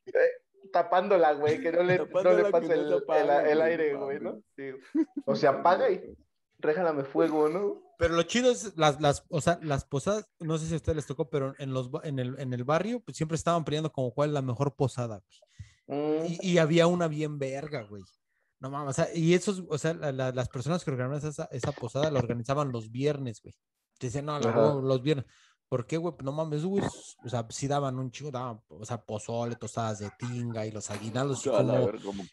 Tapándola, 0.73 1.33
güey, 1.35 1.61
que 1.61 1.71
no 1.71 1.83
le, 1.85 1.99
no 1.99 2.33
le 2.35 2.51
pase 2.51 2.67
no 2.69 2.75
el, 2.75 3.03
güey, 3.05 3.63
aire, 3.63 3.93
no 3.93 4.05
güey, 4.07 4.21
¿no? 4.21 4.43
Sí. 4.57 4.71
O 5.25 5.37
se 5.37 5.47
apaga 5.47 5.89
y 5.91 6.17
regálame 6.59 7.05
fuego, 7.05 7.49
¿no? 7.49 7.81
Pero 7.97 8.15
lo 8.15 8.25
chido 8.25 8.51
es 8.51 8.77
las, 8.77 9.01
las, 9.01 9.25
o 9.29 9.41
sea, 9.41 9.61
las 9.63 9.85
posadas, 9.85 10.29
no 10.41 10.59
sé 10.59 10.67
si 10.67 10.73
a 10.73 10.77
ustedes 10.77 10.97
les 10.97 11.07
tocó, 11.07 11.31
pero 11.31 11.55
en, 11.59 11.73
los, 11.73 11.91
en, 12.03 12.19
el, 12.19 12.35
en 12.41 12.53
el 12.53 12.65
barrio 12.65 12.99
pues, 12.99 13.17
siempre 13.17 13.37
estaban 13.37 13.65
peleando 13.65 13.93
como 13.93 14.13
cuál 14.13 14.31
es 14.31 14.35
la 14.35 14.43
mejor 14.43 14.75
posada. 14.75 15.23
güey. 15.87 16.01
Mm, 16.01 16.25
Y, 16.27 16.39
y 16.55 16.59
había 16.59 16.89
una 16.89 17.07
bien 17.07 17.39
verga, 17.39 17.83
güey. 17.85 18.03
No 18.65 18.71
mames, 18.71 18.91
o 18.91 18.93
sea, 18.95 19.15
y 19.15 19.35
esos, 19.35 19.63
o 19.69 19.77
sea, 19.77 19.93
la- 19.93 20.11
la- 20.11 20.33
las 20.33 20.49
personas 20.49 20.83
que 20.83 20.91
organizaban 20.91 21.29
esa, 21.31 21.45
esa 21.53 21.73
posada 21.73 22.11
la 22.11 22.19
organizaban 22.19 22.73
los 22.73 22.91
viernes, 22.91 23.43
güey. 23.43 23.55
Decían, 24.01 24.25
no, 24.25 24.39
la 24.41 24.51
los 24.81 25.03
viernes. 25.03 25.27
¿Por 25.69 25.87
qué, 25.87 25.99
güey? 25.99 26.15
No 26.23 26.33
mames, 26.33 26.65
güey. 26.65 26.83
O 27.25 27.29
sea, 27.29 27.47
sí 27.51 27.69
daban 27.69 27.99
un 27.99 28.11
chingo, 28.11 28.31
daban, 28.31 28.63
o 28.69 28.85
sea, 28.87 29.03
pozole, 29.05 29.57
tostadas 29.57 29.99
de 29.99 30.11
tinga 30.19 30.65
y 30.67 30.71
los 30.71 30.89
aguinaldos. 30.91 31.45
Y 31.45 31.51
como, 31.51 31.91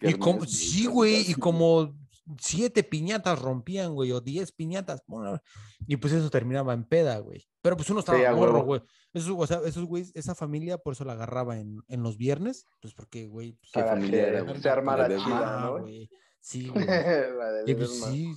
y 0.10 0.14
como, 0.14 0.46
sí, 0.46 0.86
güey, 0.86 1.32
y 1.32 1.34
como 1.34 1.94
siete 2.40 2.84
piñatas 2.84 3.40
rompían, 3.42 3.94
güey, 3.94 4.12
o 4.12 4.22
diez 4.22 4.52
piñatas. 4.52 5.04
bueno, 5.08 5.40
y 5.88 5.98
pues 5.98 6.14
eso 6.14 6.30
terminaba 6.30 6.74
en 6.74 6.84
peda, 6.86 7.18
güey. 7.20 7.48
Pero 7.62 7.76
pues 7.76 7.90
uno 7.90 8.00
estaba 8.00 8.18
morro, 8.36 8.54
huevo. 8.54 8.64
güey. 8.66 8.82
Eso, 9.14 9.38
o 9.38 9.46
sea, 9.48 9.62
esos 9.66 9.86
güeyes, 9.86 10.12
esa 10.16 10.34
familia 10.36 10.78
por 10.78 10.94
eso 10.94 11.04
la 11.06 11.14
agarraba 11.14 11.60
en, 11.60 11.82
en 11.88 12.02
los 12.04 12.18
viernes, 12.18 12.66
pues 12.82 12.94
porque, 12.94 13.28
güey. 13.28 13.54
pues, 13.54 13.72
¿Qué 13.74 13.84
familia 13.84 14.28
era, 14.28 14.42
güey? 14.42 14.62
se 14.62 14.70
armara 14.70 15.04
¿La 15.04 15.10
de 15.10 15.18
chida, 15.22 15.68
güey. 15.80 16.10
Sí, 16.40 16.70
güey. 16.74 16.86
La 16.86 17.52
de 17.52 17.72
Y 17.72 17.76
pues 17.76 18.00
sí. 18.02 18.36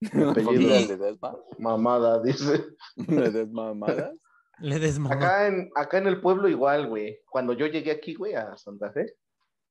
Mamada, 1.58 2.20
dice. 2.22 2.64
¿Ledesma 2.96 3.74
mamadas? 3.74 4.14
Le 4.58 4.78
desmamó. 4.78 5.14
Acá 5.14 5.46
en, 5.48 5.70
acá 5.74 5.98
en 5.98 6.06
el 6.06 6.20
pueblo 6.20 6.48
igual, 6.48 6.88
güey. 6.88 7.20
Cuando 7.30 7.52
yo 7.52 7.66
llegué 7.66 7.90
aquí, 7.90 8.14
güey, 8.14 8.34
a 8.34 8.56
Santa 8.56 8.90
Fe, 8.92 9.14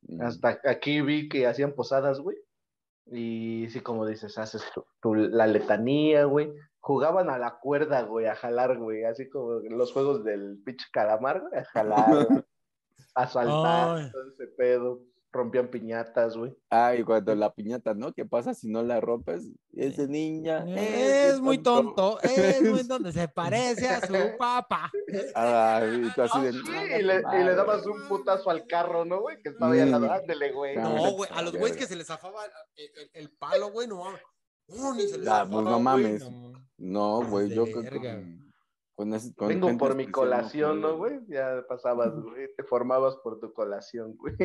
Mm. 0.03 0.19
hasta 0.19 0.59
aquí 0.65 0.99
vi 1.01 1.29
que 1.29 1.45
hacían 1.45 1.73
posadas, 1.73 2.19
güey. 2.19 2.35
Y 3.07 3.67
sí, 3.69 3.81
como 3.81 4.05
dices, 4.05 4.37
haces 4.37 4.63
tu, 4.73 4.85
tu- 5.01 5.15
la 5.15 5.47
letanía, 5.47 6.25
güey. 6.25 6.51
Jugaban 6.79 7.29
a 7.29 7.37
la 7.37 7.59
cuerda, 7.59 8.03
güey, 8.03 8.25
a 8.25 8.35
jalar, 8.35 8.77
güey. 8.77 9.03
Así 9.03 9.29
como 9.29 9.59
los 9.59 9.91
juegos 9.93 10.23
del 10.23 10.59
pinche 10.65 10.85
calamar, 10.91 11.41
güey, 11.41 11.61
a 11.61 11.65
jalar, 11.65 11.97
a 13.15 13.27
saltar, 13.27 13.97
Ay. 13.97 14.11
todo 14.11 14.29
ese 14.29 14.47
pedo. 14.47 15.01
Rompían 15.33 15.69
piñatas, 15.69 16.35
güey. 16.35 16.53
Ay, 16.69 17.03
cuando 17.03 17.33
la 17.35 17.53
piñata, 17.53 17.93
¿no? 17.93 18.11
¿Qué 18.13 18.25
pasa 18.25 18.53
si 18.53 18.69
no 18.69 18.83
la 18.83 18.99
rompes? 18.99 19.49
Ese 19.73 20.07
niña 20.07 20.65
Es 20.75 21.39
muy 21.39 21.57
tonto, 21.59 22.19
es 22.21 22.61
muy 22.61 22.85
tonto, 22.87 23.11
se 23.11 23.27
parece 23.29 23.87
a 23.87 24.05
su 24.05 24.13
papá. 24.37 24.91
Ay, 25.35 26.03
y 26.07 26.13
tú 26.13 26.21
así 26.21 26.41
de, 26.41 26.49
Ah, 26.49 26.51
Sí, 26.65 26.71
y, 26.99 27.03
le, 27.03 27.15
y 27.39 27.43
le 27.45 27.55
dabas 27.55 27.85
un 27.85 28.07
putazo 28.09 28.49
al 28.49 28.67
carro, 28.67 29.05
¿no, 29.05 29.21
güey? 29.21 29.37
Que 29.41 29.49
estaba 29.49 29.71
ahí 29.73 29.79
al 29.79 29.91
lado, 29.91 30.07
Mm. 30.07 30.11
ándele, 30.11 30.51
güey. 30.51 30.75
No, 30.75 30.95
No, 30.95 31.11
güey, 31.13 31.29
a 31.33 31.41
los 31.41 31.55
güeyes 31.55 31.77
que 31.77 31.85
se 31.87 31.95
les 31.95 32.07
zafaba 32.07 32.43
el, 32.75 32.83
el- 32.95 33.09
el 33.13 33.29
palo, 33.37 33.71
güey, 33.71 33.87
no 33.87 34.03
mames. 34.03 34.21
Uh, 34.67 34.93
ni 34.93 35.07
se 35.07 35.17
les 35.17 35.27
Ah, 35.27 35.47
pues, 35.49 35.63
no 35.65 35.79
mames. 35.79 36.29
no. 36.29 36.51
No, 36.77 37.29
güey, 37.29 37.49
yo 37.49 37.65
creo 37.65 38.01
que 38.01 38.37
con 38.95 39.13
ese- 39.13 39.33
con 39.35 39.47
Vengo 39.47 39.77
por 39.77 39.95
mi 39.95 40.05
no 40.07 40.11
colación, 40.11 40.81
¿no, 40.81 40.97
güey? 40.97 41.19
Ya 41.27 41.63
pasabas, 41.67 42.11
güey. 42.21 42.53
Te 42.55 42.63
formabas 42.63 43.15
por 43.23 43.39
tu 43.39 43.53
colación, 43.53 44.15
güey. 44.17 44.35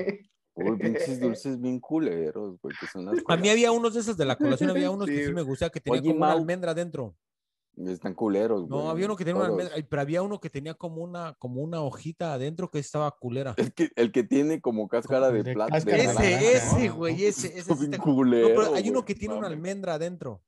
Uy, 0.57 0.79
pinches 0.79 1.21
dulces 1.21 1.61
bien 1.61 1.79
culeros, 1.81 2.59
güey, 2.61 2.75
que 2.81 2.87
son 2.87 3.05
las 3.05 3.17
A 3.29 3.37
mí 3.37 3.49
había 3.51 3.71
unos 3.73 3.95
de 3.95 4.01
esos 4.01 4.17
de 4.17 4.25
la 4.25 4.37
colación, 4.37 4.71
había 4.71 4.91
unos 4.91 5.07
que 5.07 5.27
Sí. 5.27 5.33
me 5.33 5.43
gustaba 5.43 5.71
que 5.71 5.81
tenía 5.81 6.01
Oye, 6.01 6.11
como 6.11 6.25
una 6.25 6.33
almendra 6.33 6.73
dentro. 6.75 7.15
Están 7.77 8.15
culeros, 8.15 8.67
güey. 8.67 8.71
No, 8.71 8.89
había 8.89 9.05
uno 9.05 9.17
que 9.17 9.25
tenía 9.27 9.37
una 9.39 9.49
todos. 9.51 9.61
almendra, 9.61 9.87
pero 9.91 10.01
había 10.01 10.23
uno 10.23 10.41
que 10.41 10.49
tenía 10.49 10.73
como 10.73 11.03
una, 11.03 11.35
como 11.39 11.61
una 11.61 11.83
hojita 11.83 12.33
adentro 12.33 12.71
que 12.71 12.79
estaba 12.79 13.11
culera. 13.11 13.53
El 13.59 13.75
que, 13.75 13.91
el 13.97 14.13
que 14.13 14.25
tiene 14.25 14.63
como 14.63 14.89
cáscara 14.89 15.31
de 15.31 15.43
De 15.43 15.53
plata. 15.53 15.73
cáscara 15.73 15.99
Ese, 16.03 16.53
ese, 16.57 16.89
güey, 16.89 17.23
ese, 17.27 17.49
ese 17.49 17.59
Está 17.59 17.75
sí 17.75 17.81
bien 17.81 17.93
está- 17.93 18.03
culero. 18.05 18.49
No, 18.49 18.55
pero 18.63 18.75
hay 18.75 18.89
uno 18.89 19.05
que 19.05 19.15
tiene 19.15 19.35
una 19.35 19.49
almendra 19.49 19.95
adentro. 19.95 20.43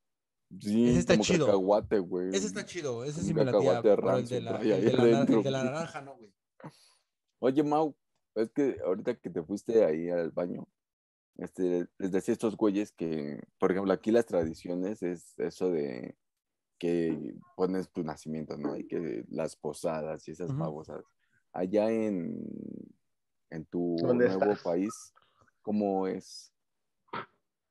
Sí, 0.59 0.89
ese 0.89 0.97
está 1.01 1.13
como 1.13 1.23
chido. 1.23 1.45
cacahuate, 1.45 1.99
güey. 1.99 2.29
Ese 2.29 2.47
está 2.47 2.65
chido, 2.65 3.03
ese 3.03 3.19
Un 3.19 3.25
sí 3.27 3.33
me 3.35 3.45
la 3.45 3.51
tía, 3.51 3.59
cacahuate 3.59 3.81
pero 3.83 3.93
el 3.93 4.01
de 4.01 4.11
rancio 4.11 4.41
la, 4.41 4.51
trae 4.57 4.73
el 4.79 4.85
de 4.85 4.91
la 4.93 5.03
nar- 5.03 5.13
adentro. 5.13 5.37
el 5.37 5.43
de 5.43 5.51
la 5.51 5.63
naranja, 5.65 6.01
no, 6.01 6.15
güey. 6.15 6.33
Oye, 7.41 7.61
Mau, 7.63 7.95
es 8.41 8.51
que 8.51 8.77
ahorita 8.83 9.15
que 9.19 9.29
te 9.29 9.43
fuiste 9.43 9.85
ahí 9.85 10.09
al 10.09 10.31
baño, 10.31 10.67
este, 11.37 11.87
les 11.97 12.11
decía 12.11 12.33
a 12.33 12.35
estos 12.35 12.57
güeyes 12.57 12.91
que, 12.91 13.41
por 13.59 13.71
ejemplo, 13.71 13.93
aquí 13.93 14.11
las 14.11 14.25
tradiciones 14.25 15.01
es 15.03 15.37
eso 15.39 15.69
de 15.71 16.17
que 16.79 17.35
pones 17.55 17.89
tu 17.91 18.03
nacimiento, 18.03 18.57
¿no? 18.57 18.75
Y 18.77 18.87
que 18.87 19.25
las 19.29 19.55
posadas 19.55 20.27
y 20.27 20.31
esas 20.31 20.49
Ujú. 20.49 20.59
babosas. 20.59 21.03
Allá 21.53 21.91
en, 21.91 22.37
en 23.49 23.65
tu 23.65 23.97
¿Dónde 24.01 24.25
nuevo 24.27 24.51
estás? 24.51 24.63
país, 24.63 25.13
¿cómo 25.61 26.07
es? 26.07 26.53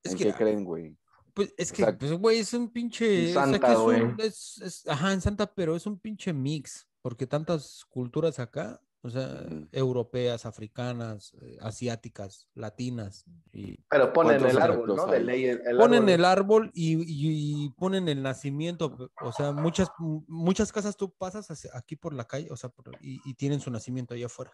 Es 0.05 0.13
¿En 0.13 0.19
que, 0.19 0.25
qué 0.25 0.35
creen, 0.35 0.65
güey? 0.65 0.97
pues, 1.35 1.55
es 1.57 1.73
o 1.73 1.77
que, 1.77 1.83
sea, 1.85 1.99
pues, 1.99 2.13
güey, 2.13 2.39
es 2.39 2.53
un 2.55 2.71
pinche. 2.71 3.07
En 3.21 3.25
o 3.25 3.29
sea, 3.29 3.45
Santa, 3.47 3.59
que 3.67 3.73
es 3.73 3.79
un- 3.79 4.21
es- 4.21 4.61
es- 4.63 4.89
ajá, 4.89 5.13
en 5.13 5.21
Santa, 5.21 5.55
pero 5.55 5.77
es 5.77 5.87
un 5.87 5.99
pinche 5.99 6.33
mix, 6.33 6.89
porque 7.03 7.27
tantas 7.27 7.85
culturas 7.87 8.39
acá, 8.39 8.81
o 9.03 9.11
sea, 9.11 9.47
europeas, 9.73 10.45
africanas, 10.45 11.33
eh, 11.41 11.57
asiáticas, 11.61 12.49
latinas, 12.55 13.25
y 13.53 13.77
Pero 13.89 14.13
ponen 14.13 14.39
¿Cuántos 14.41 14.51
el 14.57 14.63
árbol, 14.63 14.97
¿no? 14.97 15.05
hay? 15.07 15.11
De 15.13 15.21
ley, 15.21 15.45
el, 15.45 15.61
el 15.67 15.77
ponen 15.77 15.99
árbol. 16.03 16.11
el 16.11 16.25
árbol 16.25 16.71
y, 16.75 16.95
y- 16.97 17.65
y 17.67 17.71
ponen 17.71 18.09
el 18.09 18.23
nacimiento. 18.23 19.11
O 19.23 19.33
sea, 19.33 19.53
muchas, 19.53 19.89
muchas 20.27 20.73
casas 20.73 20.97
tú 20.97 21.13
pasas 21.17 21.49
hacia- 21.51 21.71
aquí 21.75 21.95
por 21.97 22.13
la 22.13 22.25
calle, 22.27 22.49
o 22.51 22.57
sea, 22.57 22.71
por- 22.71 22.91
y, 23.01 23.21
y 23.25 23.35
tienen 23.35 23.61
su 23.61 23.71
nacimiento 23.71 24.15
allá 24.15 24.27
afuera. 24.27 24.53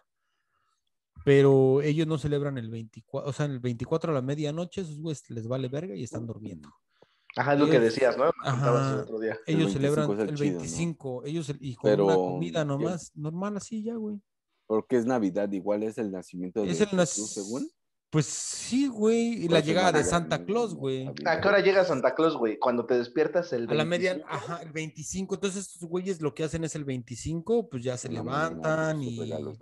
Pero 1.23 1.81
ellos 1.81 2.05
no 2.05 2.17
celebran 2.19 2.57
el 2.57 2.69
24, 2.69 3.29
o 3.29 3.33
sea, 3.33 3.47
el 3.47 3.59
24 3.59 4.11
a 4.11 4.15
la 4.15 4.21
medianoche, 4.21 4.81
esos 4.81 4.99
güeyes 4.99 5.27
les 5.29 5.47
vale 5.47 5.69
verga 5.69 5.95
y 5.95 6.03
están 6.03 6.27
durmiendo. 6.27 6.69
Ajá, 7.37 7.53
es 7.53 7.59
lo 7.59 7.65
que 7.67 7.79
decías, 7.79 8.15
¿no? 8.17 8.25
El 8.25 8.31
Ajá. 8.43 9.01
otro 9.01 9.19
día. 9.19 9.37
El 9.47 9.55
Ellos 9.57 9.73
25 9.73 10.05
celebran 10.05 10.11
el 10.21 10.29
el 10.29 10.35
chido, 10.35 10.51
¿no? 10.53 10.59
25, 10.59 11.23
ellos 11.25 11.49
el- 11.49 11.57
y 11.59 11.75
con 11.75 11.89
Pero, 11.91 12.05
una 12.05 12.15
comida 12.15 12.63
nomás, 12.63 13.11
normal 13.15 13.57
así 13.57 13.83
ya, 13.83 13.95
güey. 13.95 14.21
Porque 14.67 14.97
es 14.97 15.05
Navidad, 15.05 15.51
igual 15.51 15.83
es 15.83 15.97
el 15.97 16.11
nacimiento 16.11 16.61
de 16.63 16.71
Es 16.71 16.81
el 16.81 16.87
nac- 16.89 17.01
Jesús, 17.01 17.31
según. 17.31 17.69
Pues 18.09 18.27
sí, 18.27 18.87
güey, 18.87 19.33
y 19.33 19.41
la 19.43 19.47
Pues 19.49 19.61
es 19.63 19.67
llegada 19.67 19.91
de 19.91 20.03
Santa. 20.05 20.45
Claus, 20.45 20.73
güey. 20.73 21.05
¿A 21.25 21.41
qué 21.41 21.47
hora 21.49 21.59
llega 21.59 21.83
Santa 21.83 22.15
Claus, 22.15 22.37
güey? 22.37 22.57
Cuando 22.57 22.85
te 22.85 22.97
despiertas 22.97 23.51
el 23.51 23.69
A 23.69 23.73
la 23.73 23.83
media, 23.83 24.11
25. 24.13 24.33
ajá, 24.33 24.61
el 24.63 24.71
25. 24.71 25.35
Entonces, 25.35 25.67
estos 25.67 25.89
güeyes 25.89 26.21
lo 26.21 26.33
que 26.33 26.45
hacen 26.45 26.63
es 26.63 26.75
el 26.75 26.85
25, 26.85 27.67
pues 27.69 27.83
ya 27.83 27.97
se 27.97 28.07
levantan 28.07 29.01
y 29.03 29.19
regalos, 29.19 29.57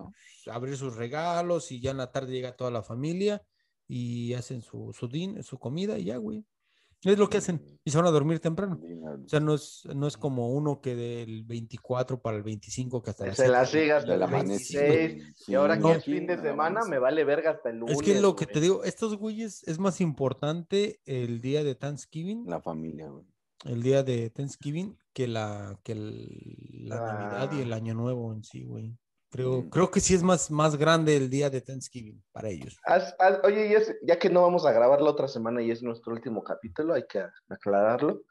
sus 0.77 0.95
regalos 0.95 1.71
y 1.71 1.79
ya 1.81 1.91
en 1.91 1.97
la 1.97 2.11
tarde 2.11 2.31
llega 2.31 2.55
toda 2.55 2.69
la 2.69 2.83
familia 2.83 3.41
y 3.87 4.33
hacen 4.33 4.61
su, 4.61 4.93
su, 4.93 5.07
din- 5.09 5.41
su 5.41 5.57
comida 5.57 5.97
y 5.97 6.05
ya, 6.05 6.17
güey. 6.17 6.45
Es 7.03 7.17
lo 7.19 7.29
que 7.29 7.37
hacen 7.37 7.61
y 7.83 7.91
se 7.91 7.97
van 7.97 8.07
a 8.07 8.11
dormir 8.11 8.39
temprano. 8.39 8.79
O 9.25 9.27
sea, 9.27 9.39
no 9.39 9.53
es, 9.55 9.83
no 9.93 10.07
es 10.07 10.15
como 10.17 10.49
uno 10.53 10.79
que 10.81 10.95
del 10.95 11.43
24 11.43 12.21
para 12.21 12.37
el 12.37 12.43
25 12.43 13.01
que 13.03 13.09
hasta 13.09 13.25
las 13.27 13.35
Se 13.37 13.47
la 13.49 13.65
siete. 13.65 13.83
sigue 13.85 13.91
hasta 13.93 14.13
el 14.13 14.19
la 14.21 14.27
26. 14.27 15.47
Y 15.47 15.55
ahora 15.55 15.77
que 15.79 15.91
es 15.91 16.05
fin 16.05 16.25
de 16.27 16.41
semana, 16.41 16.81
me 16.89 16.99
vale 16.99 17.23
verga 17.25 17.51
hasta 17.51 17.69
el 17.69 17.79
lunes. 17.79 17.97
Es 17.97 18.01
que 18.01 18.21
lo 18.21 18.35
que 18.35 18.45
güey. 18.45 18.53
te 18.53 18.61
digo, 18.61 18.83
estos 18.83 19.17
güeyes 19.17 19.63
es 19.67 19.79
más 19.79 19.99
importante 20.01 21.01
el 21.05 21.41
día 21.41 21.63
de 21.63 21.75
Thanksgiving, 21.75 22.45
La 22.47 22.61
familia, 22.61 23.09
güey. 23.09 23.25
el 23.65 23.81
día 23.83 24.03
de 24.03 24.29
Thanksgiving 24.29 24.97
que 25.13 25.27
la, 25.27 25.77
que 25.83 25.91
el- 25.93 26.87
la 26.87 26.95
Navidad 26.99 27.51
y 27.53 27.59
Ah. 27.59 27.63
el 27.63 27.73
Año 27.73 27.93
Nuevo 27.93 28.33
en 28.33 28.43
sí, 28.43 28.63
güey. 28.63 28.97
Creo, 29.33 29.67
creo 29.71 29.89
que 29.89 29.99
sí 29.99 30.13
es 30.13 30.21
más, 30.21 30.51
más 30.51 30.75
grande 30.75 31.17
el 31.17 31.27
día 31.27 31.49
de 31.49 31.59
Thanksgiving 31.59 32.23
para 32.31 32.49
ellos. 32.49 32.77
Oye, 33.43 33.75
ya 34.03 34.19
que 34.19 34.29
no 34.29 34.43
vamos 34.43 34.63
a 34.63 34.71
grabar 34.71 35.01
la 35.01 35.09
otra 35.09 35.27
semana 35.27 35.63
y 35.63 35.71
es 35.71 35.81
nuestro 35.81 36.13
último 36.13 36.43
capítulo, 36.43 36.93
hay 36.93 37.05
que 37.09 37.25
aclararlo. 37.49 38.21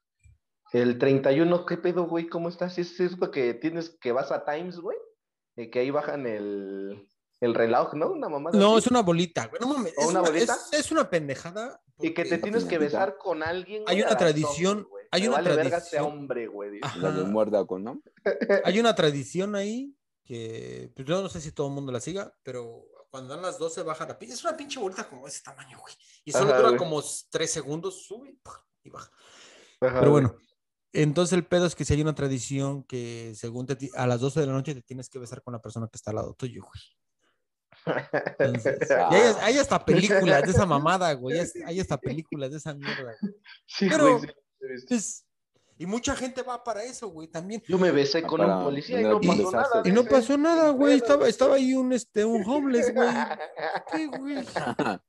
El 0.73 0.99
31, 0.99 1.67
¿qué 1.67 1.77
pedo, 1.77 2.07
güey? 2.07 2.29
¿Cómo 2.29 2.49
estás? 2.49 2.79
¿Es 2.79 2.97
cierto 2.97 3.33
que 3.33 3.53
tienes 3.55 3.91
que 4.01 4.13
vas 4.13 4.31
a 4.31 4.45
Times, 4.45 4.79
güey? 4.79 4.97
Eh, 5.57 5.71
que 5.71 5.81
ahí 5.81 5.91
bajan 5.91 6.25
el, 6.27 7.05
el 7.41 7.55
reloj, 7.55 7.95
¿no? 7.95 8.13
Una 8.13 8.29
mamada. 8.29 8.57
No, 8.57 8.77
así. 8.77 8.87
es 8.87 8.91
una 8.93 9.03
bolita, 9.03 9.49
güey. 9.49 9.61
No 9.61 9.67
mames. 9.75 9.93
¿O 9.99 10.03
es 10.03 10.07
una 10.09 10.21
una, 10.21 10.31
bolita? 10.31 10.55
es- 10.55 10.79
es 10.81 10.93
una 10.93 11.11
pendejada. 11.11 11.81
Y 11.99 12.15
que 12.15 12.25
te 12.25 12.39
tienes 12.39 12.65
que 12.65 12.79
besar 12.79 13.17
con 13.19 13.43
alguien. 13.43 13.83
Hay 13.89 14.01
una 14.03 14.17
tradición, 14.17 14.79
12, 14.79 14.89
güey. 14.89 15.05
hay 15.11 15.23
Me 15.23 15.29
una 15.29 15.37
vale 15.39 15.49
verga 15.57 15.81
sea 15.81 15.91
tradición. 16.01 16.05
hombre, 16.07 16.47
güey. 16.47 16.81
La 17.01 17.11
de 17.11 17.25
muerda 17.25 17.67
con, 17.67 17.83
¿no? 17.85 18.01
Hay 18.65 18.79
una 18.81 18.95
tradición 18.95 19.55
ahí 19.57 19.95
que 20.33 20.91
pues 20.97 21.07
yo 21.07 21.21
no 21.23 21.29
sé 21.29 21.41
si 21.43 21.53
todo 21.53 21.67
el 21.67 21.75
mundo 21.75 21.93
la 21.93 22.01
siga, 22.01 22.35
pero 22.43 22.87
cuando 23.11 23.35
dan 23.35 23.43
las 23.43 23.59
12 23.59 23.83
baja 23.83 24.07
la 24.07 24.19
pinche. 24.19 24.35
Es 24.35 24.43
una 24.45 24.57
pinche 24.57 24.81
bolita 24.81 25.07
como 25.09 25.29
ese 25.29 25.43
tamaño, 25.43 25.79
güey. 25.79 25.95
Y 26.25 26.33
solo 26.33 26.47
Ajá, 26.51 26.57
dura 26.57 26.69
güey. 26.71 26.79
como 26.79 27.03
3 27.31 27.51
segundos, 27.51 28.07
sube 28.07 28.39
y 28.83 28.91
baja. 28.91 29.11
Ajá, 29.81 29.99
Pero 30.01 30.11
güey. 30.11 30.11
bueno, 30.25 30.37
entonces 30.95 31.35
el 31.35 31.45
pedo 31.47 31.67
es 31.67 31.75
que 31.75 31.85
si 31.85 31.93
hay 31.93 32.01
una 32.01 32.15
tradición 32.15 32.85
que 32.85 33.35
según 33.37 33.67
te 33.67 33.77
a 33.95 34.07
las 34.07 34.21
12 34.21 34.41
de 34.41 34.47
la 34.47 34.53
noche 34.53 34.75
te 34.75 34.81
tienes 34.83 35.11
que 35.11 35.19
besar 35.19 35.43
con 35.43 35.53
la 35.53 35.61
persona 35.61 35.87
que 35.89 35.97
está 35.97 36.11
al 36.13 36.17
lado 36.17 36.33
tuyo, 36.35 36.63
güey. 36.65 36.81
Entonces, 38.39 38.79
y 39.11 39.15
hay, 39.15 39.35
hay 39.41 39.59
hasta 39.59 39.85
películas 39.85 40.43
de 40.45 40.51
esa 40.51 40.65
mamada, 40.67 41.13
güey. 41.13 41.39
Hay, 41.39 41.49
hay 41.67 41.81
hasta 41.81 41.99
películas 41.99 42.51
de 42.51 42.57
esa 42.57 42.73
mierda. 42.75 43.03
güey. 43.21 43.35
Sí, 43.67 43.89
Pero- 43.91 44.19
güey, 44.19 44.31
sí, 44.61 44.87
sí, 44.89 45.01
sí. 45.01 45.23
Y 45.83 45.87
mucha 45.87 46.15
gente 46.15 46.43
va 46.43 46.63
para 46.63 46.85
eso, 46.85 47.09
güey, 47.09 47.27
también. 47.27 47.61
Yo 47.67 47.77
me 47.77 47.91
besé 47.91 48.19
Ah, 48.19 48.27
con 48.29 48.39
para 48.39 48.59
un 48.59 48.65
policía 48.65 49.01
y 49.01 49.05
no 49.05 49.21
pasó 49.21 49.51
nada. 49.51 49.83
Y 49.85 49.91
no 49.91 50.05
pasó 50.05 50.39
nada, 50.39 50.71
güey. 50.71 50.95
Estaba, 50.95 51.29
estaba 51.29 51.57
ahí 51.57 51.75
un, 51.75 51.93
este, 51.93 52.25
un 52.25 52.45
homeless, 52.49 52.95
güey. 52.95 53.09
¿Qué, 53.93 54.07
güey? 54.07 54.37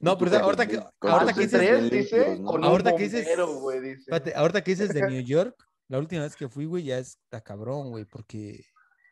No, 0.00 0.16
pero 0.18 0.36
ahorita 0.38 0.66
que, 0.66 0.82
ahorita 1.00 1.32
que 1.32 1.40
dices, 1.40 1.90
dice, 1.90 2.42
con 2.44 2.62
Ahorita 2.64 2.96
que 2.96 3.04
dices- 3.04 3.24
bombero, 3.24 3.60
güey, 3.60 3.80
dice. 3.80 4.00
espérate, 4.00 4.34
ahorita 4.34 4.62
que 4.62 4.70
dices 4.72 4.88
de 4.92 5.00
New 5.08 5.20
York, 5.22 5.54
la 5.88 5.98
última 5.98 6.22
vez 6.22 6.36
que 6.36 6.48
fui, 6.48 6.66
güey, 6.66 6.84
ya 6.84 6.98
está 6.98 7.40
cabrón, 7.42 7.90
güey, 7.90 8.04
porque 8.04 8.62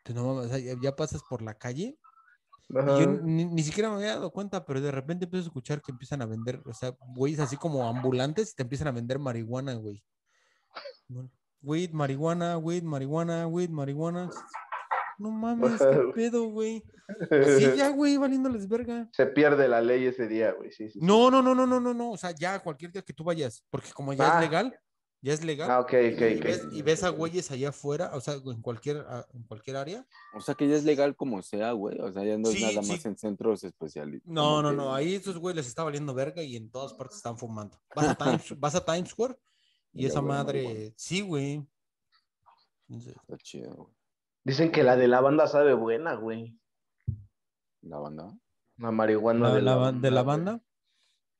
pues, 0.03 0.15
no 0.15 0.23
mames, 0.25 0.45
o 0.45 0.49
sea, 0.49 0.59
ya, 0.59 0.73
ya 0.81 0.95
pasas 0.95 1.21
por 1.27 1.41
la 1.41 1.55
calle 1.55 1.97
y 2.69 2.73
yo 2.73 3.07
ni, 3.23 3.45
ni 3.45 3.63
siquiera 3.63 3.89
me 3.89 3.95
había 3.97 4.15
dado 4.15 4.31
cuenta, 4.31 4.63
pero 4.65 4.81
de 4.81 4.91
repente 4.91 5.25
empiezo 5.25 5.45
a 5.45 5.49
escuchar 5.49 5.81
que 5.81 5.91
empiezan 5.91 6.21
a 6.21 6.25
vender, 6.27 6.61
o 6.65 6.73
sea, 6.73 6.95
güeyes 7.15 7.39
así 7.39 7.57
como 7.57 7.87
ambulantes, 7.87 8.53
te 8.55 8.63
empiezan 8.63 8.87
a 8.87 8.91
vender 8.91 9.17
marihuana, 9.19 9.73
güey. 9.75 10.03
Bueno, 11.07 11.31
Weed, 11.61 11.91
marihuana, 11.91 12.57
weed, 12.57 12.83
marihuana, 12.83 13.47
weed, 13.47 13.69
marihuana. 13.69 14.29
No 15.17 15.31
mames, 15.31 15.79
qué 15.81 16.11
pedo, 16.13 16.49
güey. 16.49 16.83
Así 17.31 17.65
ya, 17.77 17.89
güey, 17.89 18.17
valiéndoles 18.17 18.67
verga. 18.67 19.09
Se 19.13 19.25
pierde 19.25 19.67
la 19.67 19.81
ley 19.81 20.05
ese 20.05 20.27
día, 20.27 20.51
güey. 20.53 20.71
Sí, 20.71 20.89
sí, 20.89 20.99
sí. 20.99 21.05
No, 21.05 21.31
no, 21.31 21.41
no, 21.41 21.55
no, 21.55 21.65
no, 21.65 21.79
no, 21.79 21.93
no. 21.93 22.11
O 22.11 22.17
sea, 22.17 22.31
ya 22.31 22.59
cualquier 22.59 22.91
día 22.91 23.01
que 23.01 23.13
tú 23.13 23.23
vayas, 23.23 23.63
porque 23.69 23.91
como 23.93 24.13
ya 24.13 24.29
Ah. 24.37 24.39
es 24.43 24.49
legal, 24.49 24.79
ya 25.21 25.33
es 25.33 25.43
legal. 25.43 25.71
Ah, 25.71 25.79
ok, 25.79 25.93
ok, 26.13 26.21
y, 26.21 26.37
ok. 26.37 26.43
ves, 26.43 26.67
y 26.71 26.81
ves 26.81 27.03
a 27.03 27.09
güeyes 27.09 27.49
allá 27.49 27.69
afuera, 27.69 28.11
o 28.13 28.19
sea, 28.21 28.35
en 28.35 28.61
cualquier, 28.61 28.97
a- 28.97 29.25
en 29.33 29.43
cualquier 29.43 29.77
área. 29.77 30.05
O 30.35 30.41
sea 30.41 30.53
que 30.53 30.67
ya 30.67 30.75
es 30.75 30.83
legal 30.83 31.15
como 31.15 31.41
sea, 31.41 31.71
güey. 31.71 31.97
O 32.01 32.11
sea, 32.11 32.23
ya 32.25 32.37
no 32.37 32.49
es 32.49 32.55
Sí, 32.55 32.61
nada 32.61 32.83
sí. 32.83 32.91
más 32.91 33.05
en 33.05 33.17
centros 33.17 33.63
especializados. 33.63 34.31
No, 34.31 34.61
no, 34.61 34.71
no. 34.73 34.93
Ahí 34.93 35.15
esos 35.15 35.37
güeyes 35.39 35.55
les 35.57 35.67
está 35.67 35.83
valiendo 35.83 36.13
verga 36.13 36.43
y 36.43 36.55
en 36.57 36.69
todas 36.69 36.93
partes 36.93 37.17
están 37.17 37.37
fumando. 37.39 37.79
Vas 37.95 38.09
a 38.09 38.15
Times, 38.43 38.59
vas 38.59 38.75
a 38.75 38.83
Times 38.85 39.09
Square 39.09 39.35
y 39.95 40.05
esa 40.05 40.21
madre, 40.21 40.93
sí, 40.97 41.21
güey. 41.21 41.65
Está 42.89 43.37
chido, 43.37 43.73
güey. 43.75 43.93
Dicen 44.43 44.71
que 44.71 44.83
la 44.83 44.95
de 44.95 45.07
la 45.07 45.21
banda 45.21 45.47
sabe 45.47 45.73
buena, 45.73 46.13
güey. 46.15 46.55
La 47.81 47.97
banda. 47.97 48.31
La 48.77 48.91
marihuana 48.91 49.49
la- 49.49 49.55
de, 49.55 49.61
la 49.61 49.75
la 49.75 49.77
ban- 49.81 50.01
de 50.01 50.11
la 50.11 50.21
güey. 50.21 50.35
banda, 50.37 50.61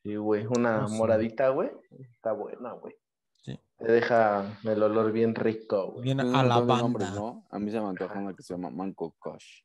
Sí, 0.03 0.15
güey. 0.15 0.45
Una 0.45 0.81
No 0.81 0.87
sé. 0.87 0.95
moradita, 0.97 1.49
güey. 1.49 1.71
Está 1.99 2.31
buena, 2.31 2.73
güey. 2.73 2.95
Sí. 3.43 3.59
Te 3.77 3.91
deja 3.91 4.57
el 4.63 4.81
olor 4.83 5.11
bien 5.11 5.33
rico, 5.35 5.91
güey. 5.93 6.03
Tiene 6.03 6.21
a 6.23 6.43
la 6.43 6.59
banda. 6.59 6.77
nombres, 6.77 7.11
¿no? 7.13 7.45
A 7.49 7.59
mí 7.59 7.71
se 7.71 7.79
me 7.81 7.87
antoja 7.87 8.19
una 8.19 8.33
que 8.33 8.43
se 8.43 8.53
llama 8.53 8.69
Manco 8.69 9.15
Kosh. 9.19 9.63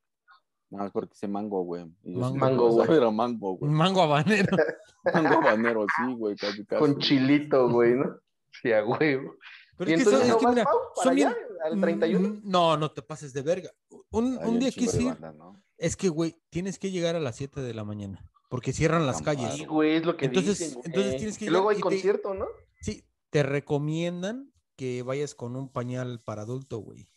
No, 0.71 0.85
es 0.87 0.93
porque 0.93 1.13
ese 1.15 1.29
mango, 1.29 1.63
güey. 1.65 1.85
Mango, 2.05 2.71
güey. 2.71 2.91
Era 2.97 3.11
mango, 3.11 3.57
güey. 3.57 3.71
mango 3.73 4.03
habanero. 4.03 4.57
Mango 5.15 5.35
habanero, 5.41 5.87
sí, 5.97 6.13
güey, 6.15 6.37
casi, 6.37 6.65
casi. 6.67 6.79
Con 6.79 6.99
chilito, 6.99 7.69
güey, 7.71 7.95
¿no? 7.95 8.19
Sí, 8.63 8.73
a 8.73 8.85
huevo. 8.85 9.37
Pero 9.77 9.91
y 9.91 9.95
es 9.95 10.03
que, 10.05 10.11
entonces 10.11 10.29
es 10.31 10.37
que 10.37 10.47
mira, 10.47 10.65
son 11.03 11.15
bien- 11.15 11.29
allá, 11.29 11.37
al 11.65 11.81
31. 11.81 12.29
Mm, 12.29 12.41
No, 12.45 12.77
no 12.77 12.91
te 12.93 13.03
pases 13.03 13.33
de 13.33 13.43
verga. 13.43 13.71
Un, 14.11 14.59
día 14.59 14.71
banda, 15.05 15.33
¿no? 15.33 15.63
es 15.79 15.97
que, 15.97 16.09
güey, 16.09 16.37
tienes 16.51 16.79
que 16.79 16.91
llegar 16.91 17.17
a 17.17 17.21
las 17.21 17.37
7 17.37 17.61
de 17.63 17.73
la 17.73 17.85
mañana, 17.85 18.23
porque 18.51 18.73
cierran 18.73 19.07
las 19.07 19.23
calles. 19.23 19.55
Sí, 19.55 19.65
güey, 19.65 19.97
es 19.97 20.05
lo 20.05 20.17
que 20.17 20.27
Entonces- 20.27 20.59
dicen, 20.59 20.75
güey. 20.75 20.87
entonces 20.87 21.17
tienes 21.17 21.39
que 21.39 21.45
Y 21.47 21.49
luego 21.49 21.71
hay 21.71 21.77
y 21.77 21.79
te- 21.79 21.83
concierto, 21.83 22.35
¿no? 22.35 22.47
Sí, 22.83 23.05
te 23.31 23.43
recomiendan 23.43 24.53
que 24.77 25.03
vayas 25.03 25.35
con 25.35 25.57
un 25.57 25.71
pañal 25.71 26.21
para 26.23 26.43
adulto, 26.43 26.79
güey. 26.79 27.09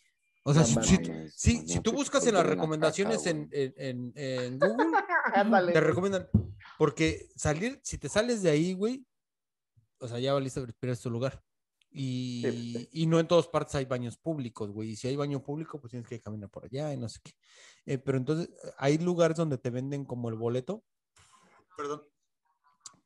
O 0.44 0.52
sea, 0.54 0.64
si, 0.64 0.74
si 0.82 0.96
sí, 1.34 1.64
si 1.66 1.80
tú 1.80 1.92
buscas 1.92 2.26
en 2.26 2.34
las 2.34 2.46
recomendaciones 2.46 3.26
en, 3.26 3.48
en, 3.52 3.72
en- 3.76 4.12
en 4.16 4.58
Google, 4.58 4.92
te 5.78 5.80
recomiendan, 5.80 6.28
porque 6.78 7.28
salir, 7.34 7.80
si 7.82 7.98
te 7.98 8.08
sales 8.08 8.42
de 8.42 8.50
ahí, 8.50 8.74
güey, 8.74 9.04
o 9.98 10.08
sea, 10.08 10.18
ya 10.18 10.32
valiste, 10.34 10.60
pierdes 10.78 11.00
tu 11.00 11.10
lugar. 11.10 11.42
Y, 11.96 12.42
Sí, 12.44 12.72
sí. 12.72 12.88
y 12.92 13.06
no 13.06 13.20
en 13.20 13.28
todas 13.28 13.46
partes 13.46 13.74
hay 13.76 13.84
baños 13.84 14.16
públicos, 14.18 14.70
güey. 14.70 14.90
Y 14.90 14.96
si 14.96 15.06
hay 15.08 15.14
baño 15.16 15.42
público, 15.42 15.80
pues 15.80 15.92
tienes 15.92 16.08
que 16.08 16.20
caminar 16.20 16.50
por 16.50 16.64
allá 16.64 16.92
y 16.92 16.96
no 16.96 17.08
sé 17.08 17.20
qué. 17.22 17.32
Eh, 17.86 17.98
pero 17.98 18.18
entonces, 18.18 18.50
hay 18.78 18.98
lugares 18.98 19.36
donde 19.36 19.58
te 19.58 19.70
venden 19.70 20.04
como 20.04 20.28
el 20.28 20.34
boleto, 20.34 20.82
perdón, 21.76 22.02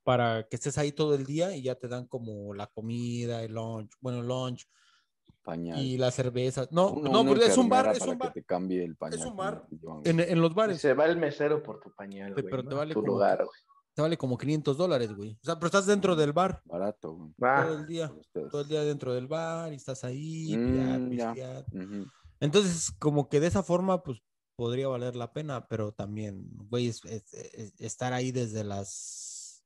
para 0.05 0.44
que 0.48 0.57
estés 0.57 0.79
ahí 0.79 0.90
todo 0.92 1.14
el 1.14 1.27
día 1.27 1.55
y 1.55 1.61
ya 1.62 1.74
te 1.74 1.87
dan 1.87 2.07
como 2.07 2.55
la 2.55 2.66
comida, 2.68 3.42
el 3.42 3.53
lunch, 3.53 3.90
bueno, 4.01 4.20
el 4.20 4.27
lunch 4.27 4.66
Pañal. 5.42 5.79
y 5.79 5.98
la 5.98 6.11
cerveza. 6.11 6.66
No, 6.70 6.92
Una- 6.92 7.11
no, 7.11 7.27
porque 7.27 7.44
es 7.46 7.59
un 7.59 7.68
bar, 7.68 7.88
es 7.92 7.98
para 7.98 8.12
un 8.12 8.18
que 8.18 8.24
bar. 8.24 8.33
te 8.33 8.44
cambie 8.44 8.83
el 8.85 8.96
pañal. 8.96 9.18
un 9.18 9.24
que 9.33 9.37
bar. 9.37 9.66
En, 10.05 10.20
en 10.20 10.40
los 10.40 10.53
Y 10.53 10.55
bares 10.55 10.81
se 10.81 10.94
va 10.94 11.05
el 11.05 11.18
mesero 11.18 11.62
por 11.62 11.79
tu 11.81 11.92
pañal, 11.94 12.29
Sí, 12.35 12.40
güey. 12.40 12.51
pero 12.51 12.66
te 12.66 12.74
vale 12.74 12.94
tu 12.94 13.01
como- 13.01 13.12
lugar, 13.12 13.44
güey. 13.44 13.61
Te 13.98 14.02
vale 14.02 14.16
como 14.16 14.38
500 14.38 14.76
dólares, 14.78 15.12
güey. 15.12 15.32
O 15.42 15.44
sea, 15.44 15.56
pero 15.56 15.66
estás 15.66 15.84
dentro 15.84 16.14
del 16.14 16.32
bar 16.32 16.62
Barato, 16.66 17.14
güey. 17.14 17.34
Todo 17.37 17.78
el 17.80 17.87
día. 17.88 18.12
ustedes. 18.16 18.48
Todo 18.48 18.61
el 18.61 18.68
día 18.68 18.84
dentro 18.84 19.12
del 19.12 19.26
bar 19.26 19.72
y 19.72 19.74
estás 19.74 20.04
ahí, 20.04 20.56
Mm, 20.56 21.11
ya. 21.16 21.32
pistear. 21.32 21.66
Ujú. 21.72 22.06
Entonces, 22.38 22.92
como 23.00 23.28
que 23.28 23.40
de 23.40 23.48
esa 23.48 23.64
forma, 23.64 24.04
pues 24.04 24.22
podría 24.54 24.87
valer 24.87 25.16
la 25.16 25.32
pena, 25.32 25.66
pero 25.66 25.90
también, 25.90 26.48
güey, 26.70 26.87
es- 26.87 27.04
es- 27.06 27.34
es- 27.34 27.74
estar 27.80 28.12
ahí 28.12 28.30
desde 28.30 28.62
las. 28.62 29.64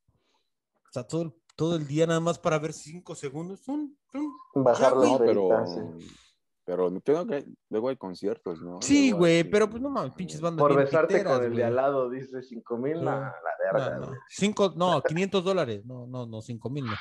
O 0.88 0.92
sea, 0.92 1.02
todo, 1.06 1.36
todo 1.54 1.76
el 1.76 1.86
día 1.86 2.06
nada 2.06 2.20
más 2.20 2.38
para 2.38 2.58
ver 2.58 2.72
cinco 2.72 3.14
segundos. 3.14 3.60
tum, 3.60 3.94
tum. 4.10 4.32
bajar 4.64 4.96
las 4.96 5.10
No, 5.10 5.18
pero. 5.18 5.48
sí. 5.66 6.06
Pero 6.74 6.90
tengo 7.02 7.26
que. 7.26 7.44
Luego 7.68 7.90
hay 7.90 7.96
conciertos, 7.96 8.62
¿no? 8.62 8.80
Sí, 8.80 9.10
güey, 9.12 9.44
pero 9.44 9.68
pues 9.68 9.82
no 9.82 9.90
mames, 9.90 10.14
pinches 10.14 10.40
bandas. 10.40 10.60
Por 10.66 10.74
besarte 10.74 11.14
piteras, 11.14 11.34
con 11.34 11.44
el 11.44 11.50
de 11.50 11.56
güey. 11.56 11.64
al 11.66 11.76
lado, 11.76 12.08
dice 12.08 12.42
5 12.42 12.78
mil, 12.78 13.04
nah, 13.04 13.20
la 13.20 13.28
No, 13.72 13.78
verga, 13.78 13.98
no. 13.98 14.06
güey. 14.06 14.18
Cinco, 14.30 14.72
no, 14.74 15.02
500 15.02 15.44
dólares. 15.44 15.84
No, 15.84 16.06
no, 16.06 16.26
no, 16.26 16.40
cinco 16.40 16.70
mil 16.70 16.86
no. 16.86 16.92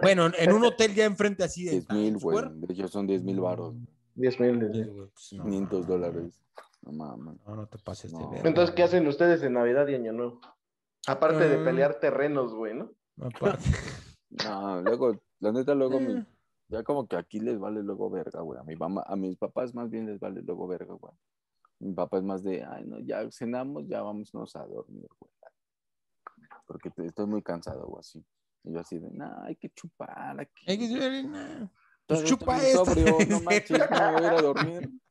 Bueno, 0.00 0.26
en- 0.26 0.34
en 0.38 0.52
un 0.54 0.64
hotel 0.64 0.94
ya 0.94 1.04
enfrente 1.04 1.44
así. 1.44 1.66
en 1.68 1.72
10 1.72 1.90
mil, 1.90 2.04
Times 2.06 2.22
güey. 2.22 2.44
De 2.54 2.72
hecho, 2.72 2.88
son 2.88 3.06
10 3.06 3.22
mil 3.22 3.38
baros. 3.38 3.74
10 4.14 4.40
mil. 4.40 4.70
Sí, 4.72 4.84
pues, 4.84 5.32
no, 5.34 5.44
500 5.44 5.72
no, 5.72 5.78
no, 5.80 5.86
dólares. 5.92 6.42
No 6.82 6.92
mames. 6.92 7.36
No, 7.46 7.54
no 7.54 7.66
te 7.66 7.76
pases 7.78 8.10
de 8.12 8.18
No. 8.18 8.30
verga, 8.30 8.48
Entonces, 8.48 8.74
¿qué 8.74 8.82
hacen 8.82 9.06
ustedes 9.06 9.42
en 9.42 9.52
Navidad 9.52 9.86
y 9.88 9.94
Año 9.94 10.12
Nuevo? 10.14 10.40
Aparte 11.06 11.46
de 11.48 11.60
Ah. 11.60 11.64
pelear 11.64 12.00
terrenos, 12.00 12.54
güey, 12.54 12.72
¿no? 12.74 12.92
Aparte. 13.20 13.58
No, 14.30 14.82
luego, 14.82 15.18
la 15.40 15.52
neta, 15.52 15.74
luego 15.74 15.98
mi- 16.00 16.12
Eh. 16.12 16.26
Ya 16.68 16.82
como 16.82 17.06
que 17.06 17.16
aquí 17.16 17.40
les 17.40 17.58
vale 17.58 17.82
luego 17.82 18.10
verga, 18.10 18.40
güey. 18.40 18.60
A 18.60 18.64
mi 18.64 18.76
mamá, 18.76 19.02
a 19.06 19.16
mis 19.16 19.36
papás 19.36 19.74
más 19.74 19.90
bien 19.90 20.06
les 20.06 20.18
vale 20.20 20.42
luego 20.42 20.66
verga, 20.66 20.94
güey. 20.94 21.12
Mi 21.80 21.92
papá 21.94 22.18
es 22.18 22.24
más 22.24 22.42
de, 22.42 22.64
ay, 22.64 22.84
no, 22.86 22.98
ya 23.00 23.30
cenamos, 23.30 23.86
ya 23.88 24.02
vámonos 24.02 24.56
a 24.56 24.66
dormir, 24.66 25.06
güey. 25.18 25.32
Porque 26.66 26.90
te- 26.90 27.06
estoy 27.06 27.26
muy 27.26 27.42
cansado, 27.42 27.86
güey, 27.86 28.00
así. 28.00 28.24
Y 28.64 28.72
yo 28.72 28.80
así 28.80 28.98
de, 28.98 29.10
nah, 29.10 29.44
hay 29.44 29.56
que 29.56 29.70
chupar 29.70 30.38
aquí. 30.40 30.64
Hay 30.66 30.78
que 30.78 30.88
ser, 30.88 31.24
nah. 31.24 31.66
Todavía 32.06 32.28
chupa 32.28 32.58
sobrio, 32.60 33.18
no 33.28 33.40
manches, 33.40 33.86
¿cómo 33.86 34.00
me 34.00 34.12
voy 34.12 34.24
a 34.24 34.26
ir 34.26 34.32
a 34.38 34.42
dormir? 34.42 34.90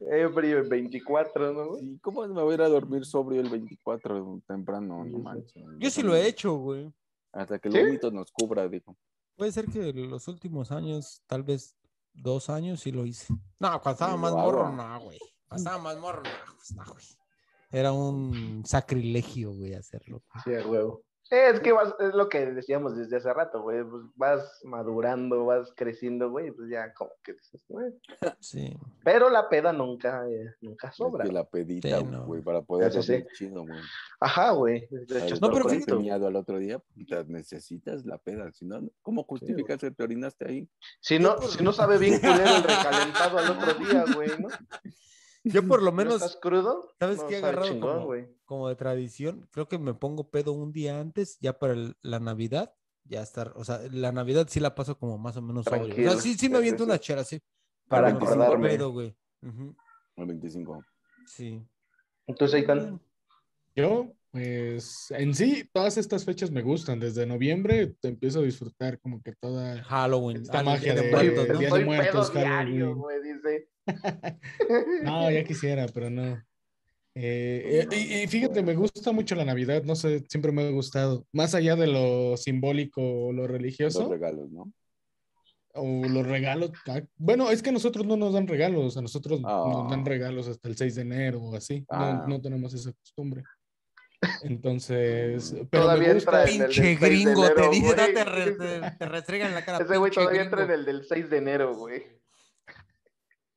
Ebrio 0.00 0.68
24, 0.68 1.52
¿no? 1.52 1.68
güey? 1.70 1.80
Sí, 1.80 1.98
¿cómo 2.00 2.26
me 2.26 2.42
voy 2.42 2.52
a 2.52 2.54
ir 2.54 2.62
a 2.62 2.68
dormir 2.68 3.04
sobrio 3.04 3.40
el 3.40 3.50
24 3.50 4.40
temprano? 4.46 5.04
No 5.04 5.18
manches. 5.18 5.62
Yo 5.78 5.90
sí 5.90 6.02
lo 6.02 6.14
he 6.16 6.26
hecho, 6.26 6.54
güey. 6.56 6.92
Hasta 7.32 7.58
que 7.58 7.68
el 7.68 7.74
¿Sí? 7.74 7.80
vómito 7.82 8.10
nos 8.10 8.32
cubra, 8.32 8.66
dijo. 8.68 8.96
Puede 9.40 9.52
ser 9.52 9.70
que 9.70 9.90
los 9.94 10.28
últimos 10.28 10.70
años, 10.70 11.22
tal 11.26 11.42
vez 11.42 11.74
dos 12.12 12.50
años, 12.50 12.80
sí 12.80 12.92
lo 12.92 13.06
hice. 13.06 13.32
No, 13.58 13.80
cuando 13.80 13.92
estaba 13.92 14.14
más 14.18 14.32
morro, 14.32 14.70
no, 14.70 15.00
güey. 15.00 15.18
Cuando 15.48 15.62
estaba 15.62 15.82
más 15.82 15.96
morro, 15.98 16.22
no, 16.24 16.54
pues, 16.56 16.72
no, 16.72 16.84
güey. 16.92 17.06
Era 17.70 17.90
un 17.90 18.62
sacrilegio, 18.66 19.54
güey, 19.54 19.72
hacerlo. 19.72 20.22
Sí, 20.44 20.50
huevo. 20.50 21.04
Es 21.30 21.60
que 21.60 21.70
vas, 21.70 21.94
es 22.00 22.12
lo 22.12 22.28
que 22.28 22.44
decíamos 22.46 22.96
desde 22.96 23.16
hace 23.16 23.32
rato, 23.32 23.62
güey. 23.62 23.84
Pues 23.84 24.02
vas 24.16 24.60
madurando, 24.64 25.44
vas 25.46 25.72
creciendo, 25.76 26.28
güey, 26.28 26.50
pues 26.50 26.68
ya 26.68 26.92
como 26.92 27.12
que 27.22 27.34
dices, 27.34 27.62
güey. 27.68 27.92
Sí. 28.40 28.76
Pero 29.04 29.30
la 29.30 29.48
peda 29.48 29.72
nunca, 29.72 30.28
eh, 30.28 30.54
nunca 30.60 30.90
sobra. 30.90 31.22
Es 31.22 31.30
que 31.30 31.34
la 31.34 31.44
pedita, 31.44 31.98
Sí, 31.98 32.04
no. 32.04 32.26
güey, 32.26 32.42
para 32.42 32.62
poder 32.62 32.90
Eso 32.90 33.02
sí. 33.02 33.24
chido, 33.34 33.62
güey. 33.64 33.78
Ajá, 34.18 34.50
güey. 34.50 34.88
De 34.90 35.24
hecho, 35.24 35.36
No, 35.40 35.52
pero 35.52 35.66
al 35.68 36.36
otro 36.36 36.58
día, 36.58 36.80
puta, 36.80 37.22
necesitas 37.28 38.04
la 38.04 38.18
peda. 38.18 38.50
Si 38.52 38.64
no, 38.64 38.80
¿cómo 39.02 39.22
justificas 39.22 39.78
que 39.80 39.90
te 39.92 40.02
orinaste 40.02 40.48
ahí? 40.48 40.68
Si 41.00 41.18
no, 41.20 41.40
si 41.42 41.62
no 41.62 41.72
sabe 41.72 41.98
bien 41.98 42.18
culero 42.18 42.56
el 42.56 42.62
recalentado 42.64 43.38
al 43.38 43.50
otro 43.50 43.74
día, 43.74 44.04
güey, 44.14 44.30
¿no? 44.40 44.48
Yo 45.44 45.66
por 45.66 45.82
lo 45.82 45.90
¿No 45.92 45.96
menos, 45.96 46.14
estás 46.16 46.36
crudo? 46.36 46.88
¿sabes 46.98 47.18
No 47.18 47.26
qué 47.28 47.34
he 47.34 47.38
agarrado 47.38 47.68
chingón, 47.68 47.94
como- 47.94 48.06
güey. 48.06 48.28
como 48.44 48.68
de 48.68 48.76
tradición, 48.76 49.48
creo 49.52 49.68
que 49.68 49.78
me 49.78 49.94
pongo 49.94 50.30
pedo 50.30 50.52
un 50.52 50.72
día 50.72 51.00
antes, 51.00 51.38
ya 51.40 51.58
para 51.58 51.72
el- 51.74 51.96
la 52.02 52.20
Navidad, 52.20 52.74
ya 53.04 53.22
estar, 53.22 53.52
o 53.56 53.64
sea, 53.64 53.80
la 53.90 54.12
Navidad 54.12 54.46
sí 54.50 54.60
la 54.60 54.74
paso 54.74 54.98
como 54.98 55.16
más 55.18 55.36
o 55.36 55.42
menos 55.42 55.64
sobrio. 55.64 55.92
O 56.08 56.12
sea, 56.12 56.20
sí, 56.20 56.34
sí 56.34 56.48
me 56.48 56.58
aviento 56.58 56.84
una 56.84 56.98
chera, 56.98 57.24
sí. 57.24 57.40
Para 57.88 58.08
pero 58.08 58.14
me 58.20 58.20
pongo 58.26 58.42
acordarme. 58.42 58.68
pedo, 58.68 58.92
güey. 58.92 59.16
Ujú, 59.42 59.74
El 60.16 60.26
25. 60.26 60.84
Sí. 61.26 61.66
Entonces, 62.26 62.54
Aitan, 62.60 63.00
Yo, 63.74 64.12
pues, 64.30 65.10
en 65.10 65.34
sí, 65.34 65.64
todas 65.72 65.96
estas 65.98 66.24
fechas 66.24 66.50
me 66.50 66.62
gustan. 66.62 67.00
Desde 67.00 67.26
noviembre 67.26 67.94
te 68.00 68.08
empiezo 68.08 68.40
a 68.40 68.44
disfrutar 68.44 68.98
como 69.00 69.20
que 69.22 69.32
toda 69.40 69.82
Halloween, 69.84 70.42
Esta 70.42 70.62
magia 70.62 70.94
de 70.94 71.02
de- 71.02 71.10
Muertos, 71.10 71.48
¿no? 71.48 71.58
Día 71.58 71.70
de 71.70 71.84
Muertos, 71.84 72.32
diario, 72.32 72.96
dice. 73.22 73.68
No, 75.02 75.30
ya 75.30 75.42
quisiera, 75.44 75.86
pero 75.92 76.10
no. 76.10 76.40
Eh, 77.16 77.86
y, 77.90 78.22
y 78.22 78.26
fíjate, 78.28 78.62
me 78.62 78.74
gusta 78.76 79.10
mucho 79.10 79.34
la 79.34 79.44
Navidad, 79.44 79.82
no 79.82 79.96
sé, 79.96 80.24
siempre 80.28 80.52
me 80.52 80.62
ha 80.62 80.70
gustado. 80.70 81.26
Más 81.32 81.54
allá 81.56 81.74
de 81.74 81.88
lo 81.88 82.36
simbólico 82.36 83.02
o 83.02 83.32
lo 83.32 83.42
Los 83.42 83.50
religioso, 83.50 84.08
regalos, 84.08 84.50
¿no? 84.52 84.72
o 85.72 85.84
los 86.08 86.26
regalos. 86.26 86.70
ah, 86.88 87.00
Bueno, 87.16 87.50
es 87.50 87.62
que 87.62 87.70
a 87.70 87.72
nosotros 87.72 88.04
no 88.06 88.16
nos 88.16 88.32
dan 88.34 88.46
regalos, 88.48 88.96
a 88.96 89.02
nosotros 89.02 89.40
nos 89.40 89.88
dan 89.90 90.00
Ah. 90.00 90.04
regalos 90.04 90.48
hasta 90.48 90.68
el 90.68 90.76
6 90.76 90.94
de 90.96 91.02
enero 91.02 91.40
o 91.42 91.54
así. 91.56 91.80
No, 91.80 91.86
Ah. 91.90 92.24
no 92.28 92.40
tenemos 92.40 92.74
esa 92.74 92.92
costumbre. 92.92 93.42
Entonces, 94.42 95.54
pero 95.70 95.84
Todavía 95.84 96.08
me 96.08 96.14
gusta. 96.14 96.42
entra 96.42 96.54
en 96.54 96.60
el 96.62 96.66
Pinche 96.68 96.82
del 96.82 96.98
6 96.98 97.00
de 97.00 97.06
gringo, 97.08 97.42
te 97.46 97.52
enero, 97.52 97.70
dice, 97.70 97.82
güey. 97.86 97.96
no 97.96 98.14
te, 98.14 98.24
re- 98.24 98.52
te, 98.52 98.90
te 98.98 99.06
restregan 99.06 99.54
la 99.54 99.64
cara. 99.64 99.84
Ese 99.84 99.96
güey 99.96 100.12
todavía 100.12 100.42
entra 100.42 100.60
en 100.62 100.66
gringo. 100.68 100.80
el 100.80 100.86
del 100.98 101.06
6 101.06 101.30
de 101.30 101.36
enero, 101.38 101.74
güey. 101.74 102.02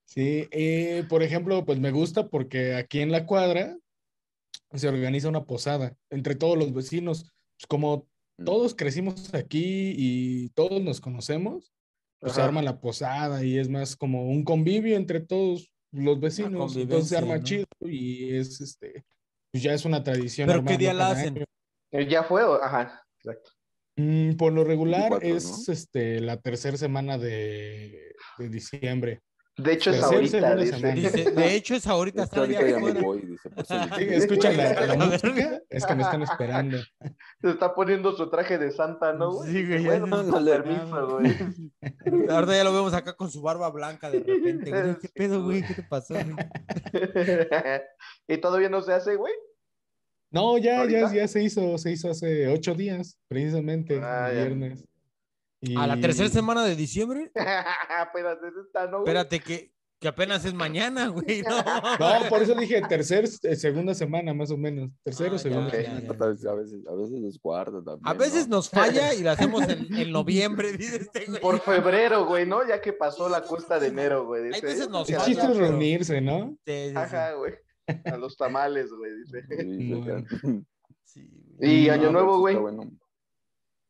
Sí, 0.05 0.47
eh, 0.51 1.03
por 1.09 1.23
ejemplo, 1.23 1.65
pues 1.65 1.79
me 1.79 1.91
gusta 1.91 2.27
porque 2.29 2.75
aquí 2.75 2.99
en 3.01 3.11
la 3.11 3.25
cuadra 3.25 3.77
se 4.73 4.87
organiza 4.87 5.27
una 5.29 5.45
posada 5.45 5.95
entre 6.09 6.35
todos 6.35 6.57
los 6.57 6.73
vecinos. 6.73 7.23
Pues 7.57 7.67
como 7.67 8.07
Mm. 8.35 8.45
todos 8.45 8.73
crecimos 8.73 9.31
aquí 9.35 9.93
y 9.95 10.49
todos 10.55 10.81
nos 10.81 10.99
conocemos, 10.99 11.71
pues 12.19 12.33
se 12.33 12.39
Ajá. 12.41 12.47
arma 12.47 12.63
la 12.63 12.81
posada 12.81 13.43
y 13.43 13.59
es 13.59 13.69
más 13.69 13.95
como 13.95 14.27
un 14.27 14.43
convivio 14.43 14.95
entre 14.97 15.19
todos 15.19 15.71
los 15.91 16.19
vecinos. 16.19 16.75
Entonces 16.75 17.09
se 17.09 17.17
arma 17.17 17.35
convivencia, 17.35 17.65
chido 17.79 17.91
y 17.91 18.35
es 18.35 18.59
este, 18.59 19.03
pues 19.53 19.63
ya 19.63 19.73
es 19.73 19.85
una 19.85 20.03
tradición. 20.03 20.47
¿Pero 20.47 20.65
qué 20.65 20.77
día 20.77 20.93
la 20.93 21.11
hacen? 21.11 21.37
año. 21.37 21.45
Eh, 21.91 22.07
¿Ya 22.07 22.23
fue? 22.23 22.41
Ajá, 22.61 23.03
exacto. 23.19 23.51
Mm, 23.95 24.33
por 24.33 24.51
lo 24.51 24.63
regular 24.63 25.11
24, 25.11 25.37
es 25.37 25.69
este, 25.69 26.19
la 26.19 26.37
tercera 26.41 26.75
semana 26.75 27.19
de, 27.19 28.15
de 28.39 28.49
diciembre. 28.49 29.21
De 29.55 29.73
hecho, 29.73 29.91
es 29.91 30.01
ahorita, 30.01 30.55
dice. 30.55 31.29
de 31.31 31.55
hecho, 31.55 31.75
es 31.75 31.85
ahorita 31.85 32.23
está 32.23 32.39
ahorita 32.39 32.67
ya 32.67 32.79
me 32.79 32.91
voy, 33.01 33.21
dice. 33.21 33.49
pues, 33.51 33.67
Sí, 33.67 33.73
ahorita- 33.75 34.13
escuchan 34.15 34.57
la, 34.57 34.85
la 34.87 34.95
música, 34.95 35.61
es 35.69 35.85
que 35.85 35.95
me 35.95 36.01
están 36.01 36.21
esperando. 36.23 36.77
Se 37.41 37.49
está 37.51 37.75
poniendo 37.75 38.15
su 38.17 38.31
traje 38.31 38.57
de 38.57 38.71
santa, 38.71 39.13
¿no, 39.13 39.31
güey? 39.31 39.51
Sí, 39.51 39.67
güey, 39.67 39.83
ya 39.83 39.99
Bueno, 39.99 40.23
se- 40.23 40.29
con 40.31 40.45
permiso, 40.45 41.07
güey. 41.07 41.35
Ahorita 42.31 42.55
ya 42.55 42.63
lo 42.63 42.73
vemos 42.73 42.93
acá 42.95 43.15
con 43.15 43.29
su 43.29 43.43
barba 43.43 43.69
blanca 43.69 44.09
de 44.09 44.21
repente. 44.21 44.71
güey. 44.71 44.95
¿Qué 44.99 45.09
pedo, 45.13 45.43
güey? 45.43 45.61
¿Qué 45.61 45.75
te 45.75 45.83
pasó? 45.83 46.15
güey? 46.15 46.35
¿Y 48.27 48.37
todavía 48.37 48.69
no 48.69 48.81
se 48.81 48.93
hace, 48.93 49.15
güey? 49.15 49.33
No, 50.31 50.57
ya, 50.57 50.63
ya, 50.63 50.79
¿Ahorita? 50.79 51.13
ya 51.13 51.27
se 51.27 51.43
hizo, 51.43 51.77
se 51.77 51.91
hizo 51.91 52.09
hace 52.09 52.47
ocho 52.47 52.73
días, 52.73 53.19
precisamente, 53.27 53.99
Ah, 54.01 54.29
el 54.31 54.35
ya. 54.37 54.45
viernes. 54.45 54.83
Y- 55.65 55.77
A 55.77 55.87
la 55.87 55.97
tercera 55.99 56.27
semana 56.29 56.65
de 56.65 56.75
diciembre, 56.75 57.31
Espérate, 57.35 58.47
esta, 58.65 58.85
¿no, 58.87 58.99
güey? 59.01 59.15
espérate 59.15 59.39
que, 59.39 59.71
Que 59.99 60.09
apenas 60.09 60.43
es 60.43 60.53
mañana, 60.53 61.07
güey. 61.07 61.41
No, 61.43 61.55
No, 61.99 62.27
por 62.29 62.41
eso 62.43 62.53
dije 62.55 62.81
tercer, 62.89 63.23
eh, 63.43 63.55
segunda 63.55 63.93
semana 63.93 64.33
más 64.33 64.51
o 64.51 64.57
menos. 64.57 64.91
Tercero, 65.03 65.35
Ah, 65.35 65.39
segunda 65.39 65.71
ya, 65.71 65.91
A 65.95 66.27
veces, 66.27 66.45
a 66.45 66.53
veces, 66.53 66.85
a 66.85 66.93
veces 66.93 67.21
los 67.21 67.39
guardo 67.41 67.81
también. 67.81 68.05
A 68.05 68.13
veces 68.13 68.49
¿no? 68.49 68.57
nos 68.57 68.69
falla 68.69 69.13
y 69.13 69.23
la 69.23 69.31
hacemos 69.31 69.63
en, 69.69 69.87
en 69.97 70.11
noviembre, 70.11 70.73
dice 70.73 70.97
este 70.97 71.25
güey. 71.27 71.39
Por 71.39 71.61
febrero, 71.61 72.25
güey, 72.25 72.45
¿no? 72.45 72.67
Ya 72.67 72.81
que 72.81 72.91
pasó 72.91 73.29
la 73.29 73.41
cuesta 73.43 73.79
de 73.79 73.87
enero, 73.87 74.25
güey. 74.25 74.43
Hay 74.43 74.49
dice, 74.49 74.65
veces 74.65 74.89
nos 74.89 75.07
El 75.09 75.15
"Ya, 75.15 75.23
chiste 75.23 75.45
es 75.49 75.55
reunirse, 75.57 76.19
¿no? 76.19 76.57
Sí, 76.65 76.73
sí, 76.73 76.89
sí. 76.89 76.93
Ajá, 76.97 77.31
güey. 77.35 77.53
A 78.03 78.17
los 78.17 78.35
tamales, 78.35 78.89
güey, 78.91 79.11
dice. 79.19 80.65
Sí. 81.05 81.29
Y 81.61 81.87
Año 81.89 82.01
pero 82.01 82.11
Nuevo, 82.11 82.39
güey. 82.39 82.55
bueno. 82.57 82.91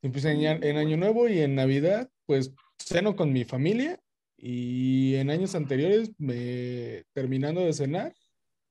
Y 0.03 0.09
pues 0.09 0.25
en, 0.25 0.77
Año 0.77 0.97
Nuevo 0.97 1.29
y 1.29 1.39
en 1.39 1.55
Navidad, 1.55 2.09
pues 2.25 2.53
ceno 2.77 3.15
con 3.15 3.31
mi 3.31 3.45
familia. 3.45 3.99
Y 4.35 5.15
en 5.15 5.29
años 5.29 5.55
anteriores, 5.55 6.11
me, 6.17 7.05
terminando 7.13 7.61
de 7.61 7.71
cenar, 7.71 8.13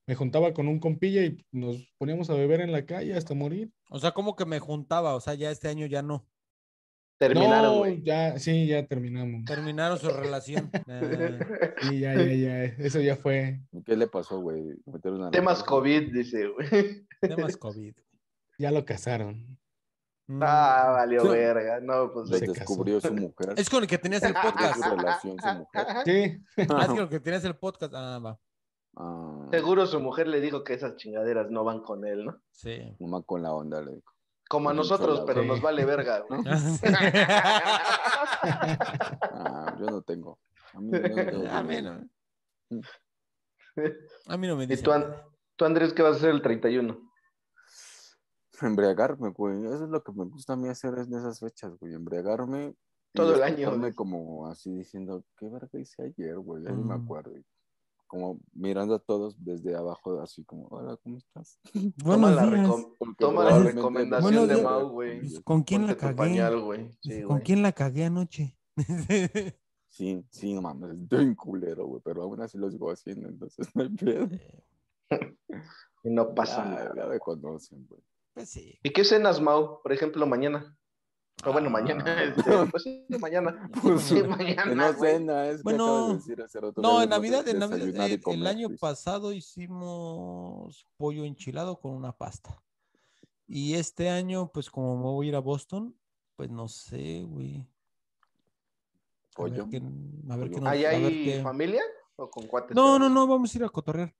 me 0.06 0.14
juntaba 0.14 0.52
con 0.52 0.68
un 0.68 0.78
compilla 0.78 1.24
y 1.24 1.42
nos 1.50 1.90
poníamos 1.96 2.28
a 2.28 2.34
beber 2.34 2.60
en 2.60 2.70
la 2.70 2.84
calle 2.84 3.16
hasta 3.16 3.32
morir. 3.32 3.72
O 3.88 3.98
sea, 3.98 4.12
como 4.12 4.36
que 4.36 4.44
me 4.44 4.58
juntaba, 4.58 5.14
o 5.14 5.20
sea, 5.20 5.32
ya 5.32 5.50
este 5.50 5.68
año 5.68 5.86
ya 5.86 6.02
no. 6.02 6.28
Terminaron, 7.18 7.62
No, 7.62 7.78
güey. 7.78 8.02
ya, 8.02 8.38
sí, 8.38 8.66
ya 8.66 8.86
terminamos. 8.86 9.46
Terminaron 9.46 9.98
su 9.98 10.10
relación. 10.10 10.70
Ah, 10.86 11.00
Sí, 11.80 12.00
ya, 12.00 12.14
ya, 12.14 12.34
ya. 12.34 12.64
Eso 12.64 13.00
ya 13.00 13.16
fue. 13.16 13.62
¿Y 13.72 13.82
¿Qué 13.84 13.96
le 13.96 14.06
pasó, 14.06 14.38
güey? 14.38 14.62
Temas. 15.30 15.62
COVID, 15.62 16.12
dice, 16.12 16.48
güey. 16.48 17.06
temas 17.20 17.56
COVID. 17.56 17.94
Ya 18.58 18.70
lo 18.70 18.84
casaron. 18.84 19.58
Ah, 20.40 20.92
valió 20.96 21.22
Sí. 21.22 21.28
verga. 21.28 21.80
No, 21.80 22.10
pues. 22.12 22.28
Le 22.30 22.38
Se 22.38 22.46
descubrió 22.46 23.00
su 23.00 23.12
mujer. 23.12 23.54
Es 23.56 23.68
con 23.68 23.82
el 23.82 23.88
que 23.88 23.98
tenías 23.98 24.22
el 24.22 24.34
podcast. 24.34 24.76
su 24.82 24.90
relación, 24.96 25.36
su 25.40 25.54
mujer. 25.54 25.86
Sí, 26.04 26.64
Ah, 26.70 26.80
es 26.82 26.88
con 26.88 26.98
el 27.00 27.08
que 27.08 27.20
tenías 27.20 27.44
el 27.44 27.56
podcast. 27.56 27.92
Ah, 27.94 28.18
va. 28.18 28.38
Ah, 28.96 29.46
Seguro 29.50 29.86
su 29.86 30.00
mujer 30.00 30.28
le 30.28 30.40
dijo 30.40 30.62
que 30.64 30.74
esas 30.74 30.96
chingaderas 30.96 31.50
no 31.50 31.64
van 31.64 31.80
con 31.82 32.04
él, 32.06 32.24
¿no? 32.26 32.40
Sí. 32.50 32.94
nomás 33.00 33.24
con 33.26 33.42
la 33.42 33.52
onda, 33.52 33.80
le 33.82 33.94
dijo. 33.96 34.12
Como 34.48 34.68
a 34.68 34.74
nosotros, 34.74 35.22
pero 35.26 35.42
nos 35.44 35.60
vale 35.62 35.84
verga, 35.84 36.20
güey. 36.28 36.40
Ah, 38.44 39.76
yo 39.78 39.86
no 39.86 40.02
tengo. 40.02 40.38
A 40.74 40.80
mí, 40.80 40.90
no 40.90 41.50
A 41.50 41.62
mí 41.62 41.82
no. 41.82 42.00
A 44.26 44.36
mí 44.36 44.46
no 44.48 44.56
me 44.56 44.64
¿Y 44.64 44.66
dicen. 44.68 44.84
tú, 44.84 44.92
tú, 45.56 45.64
Andrés, 45.64 45.92
qué 45.92 46.02
vas 46.02 46.14
a 46.14 46.16
hacer 46.16 46.30
el 46.30 46.42
31? 46.42 46.98
Embriagarme, 48.60 49.30
güey. 49.30 49.64
Eso 49.64 49.84
es 49.84 49.90
lo 49.90 50.02
que 50.02 50.12
me 50.12 50.24
gusta 50.26 50.52
a 50.52 50.56
mí 50.56 50.68
hacer 50.68 50.94
en 50.98 51.14
esas 51.14 51.40
fechas, 51.40 51.76
güey. 51.78 51.94
Embriagarme. 51.94 52.74
Todo 53.14 53.34
el 53.34 53.42
año, 53.42 53.78
güey. 53.78 53.92
como 53.92 54.46
así 54.46 54.74
diciendo, 54.74 55.22
¿qué 55.36 55.46
verga 55.48 55.78
hice 55.78 56.02
ayer, 56.02 56.38
güey? 56.38 56.62
Ya 56.64 56.70
ni 56.72 56.82
me 56.82 56.96
Mm. 56.96 57.02
acuerdo. 57.04 57.36
Y 57.36 57.44
Como 58.06 58.40
mirando 58.52 58.94
a 58.94 58.98
todos 58.98 59.42
desde 59.42 59.74
abajo, 59.74 60.20
así 60.20 60.44
como, 60.44 60.66
hola, 60.68 60.98
¿cómo 61.02 61.16
estás? 61.18 61.58
Toma 62.04 62.30
la, 62.30 62.44
recom- 62.46 62.94
toma 63.18 63.44
la 63.44 63.58
recomendación 63.58 64.48
de. 64.48 64.62
Mau, 64.62 64.88
güey. 64.90 65.42
¿Con 65.44 65.62
quién 65.62 65.82
la 65.82 65.88
Ponte 65.94 66.00
cagué? 66.00 66.16
pañal, 66.16 66.60
güey. 66.60 66.90
Sí, 67.00 67.20
¿Con 67.22 67.28
güey. 67.36 67.42
quién 67.42 67.62
la 67.62 67.72
cagué 67.72 68.04
anoche? 68.04 68.58
Sí, 69.88 70.24
sí, 70.30 70.54
no 70.54 70.62
mames, 70.62 70.98
estoy 71.02 71.26
un 71.26 71.34
culero, 71.34 71.84
güey, 71.86 72.00
pero 72.02 72.22
aún 72.22 72.40
así 72.40 72.56
lo 72.56 72.70
sigo 72.70 72.90
haciendo, 72.90 73.28
entonces 73.28 73.68
no 73.74 73.82
hay 73.82 73.90
pedo. 73.90 74.26
Y 76.02 76.08
no 76.10 76.34
pasa 76.34 76.64
Ya, 76.64 76.70
nada. 76.70 76.92
ya 76.96 77.06
me 77.08 77.18
conocen, 77.18 77.86
güey. 77.86 78.00
Pues 78.34 78.50
sí. 78.50 78.78
¿Y 78.82 78.90
qué 78.90 79.04
cenas, 79.04 79.40
Mau? 79.40 79.80
Por 79.82 79.92
ejemplo, 79.92 80.26
mañana. 80.26 80.76
O 81.44 81.52
bueno, 81.52 81.68
Ah. 81.68 81.72
mañana. 81.72 82.22
este, 82.22 82.42
pues 82.70 82.82
sí, 82.84 83.04
mañana. 83.20 83.68
Pues, 83.82 84.02
Sí, 84.02 84.14
que 84.16 84.28
mañana, 84.28 84.74
no 84.74 84.92
cena, 84.98 85.46
es 85.48 85.62
Bueno, 85.62 85.84
acabas 85.84 86.08
de 86.08 86.14
decir 86.14 86.42
hace 86.42 86.60
rato, 86.60 86.80
No, 86.82 87.02
en 87.02 87.08
Navidad, 87.10 87.46
en 87.48 87.58
Navidad, 87.58 88.08
eh, 88.08 88.14
el 88.14 88.22
comer, 88.22 88.48
año 88.48 88.68
pasado 88.80 89.32
hicimos 89.32 90.86
pollo 90.96 91.24
enchilado 91.24 91.80
con 91.80 91.92
una 91.92 92.12
pasta. 92.12 92.62
Y 93.46 93.74
este 93.74 94.08
año, 94.08 94.50
pues 94.52 94.70
como 94.70 94.96
me 94.96 95.02
voy 95.04 95.26
a 95.26 95.28
ir 95.30 95.36
a 95.36 95.40
Boston, 95.40 95.96
pues 96.36 96.50
no 96.50 96.68
sé, 96.68 97.22
güey. 97.26 97.66
A 99.36 99.42
ver 99.44 99.64
qué, 99.70 99.82
a 100.30 100.36
ver 100.36 100.50
qué 100.50 100.60
nos- 100.60 100.68
¿Ahí 100.70 100.84
a 100.84 100.90
ver 100.90 101.04
hay 101.06 101.24
qué- 101.24 101.42
familia? 101.42 101.82
¿O 102.16 102.30
con 102.30 102.46
cuates? 102.46 102.76
No, 102.76 102.98
no, 102.98 103.08
no, 103.08 103.26
vamos 103.26 103.52
a 103.54 103.58
ir 103.58 103.64
a 103.64 103.68
cotorrear. 103.68 104.14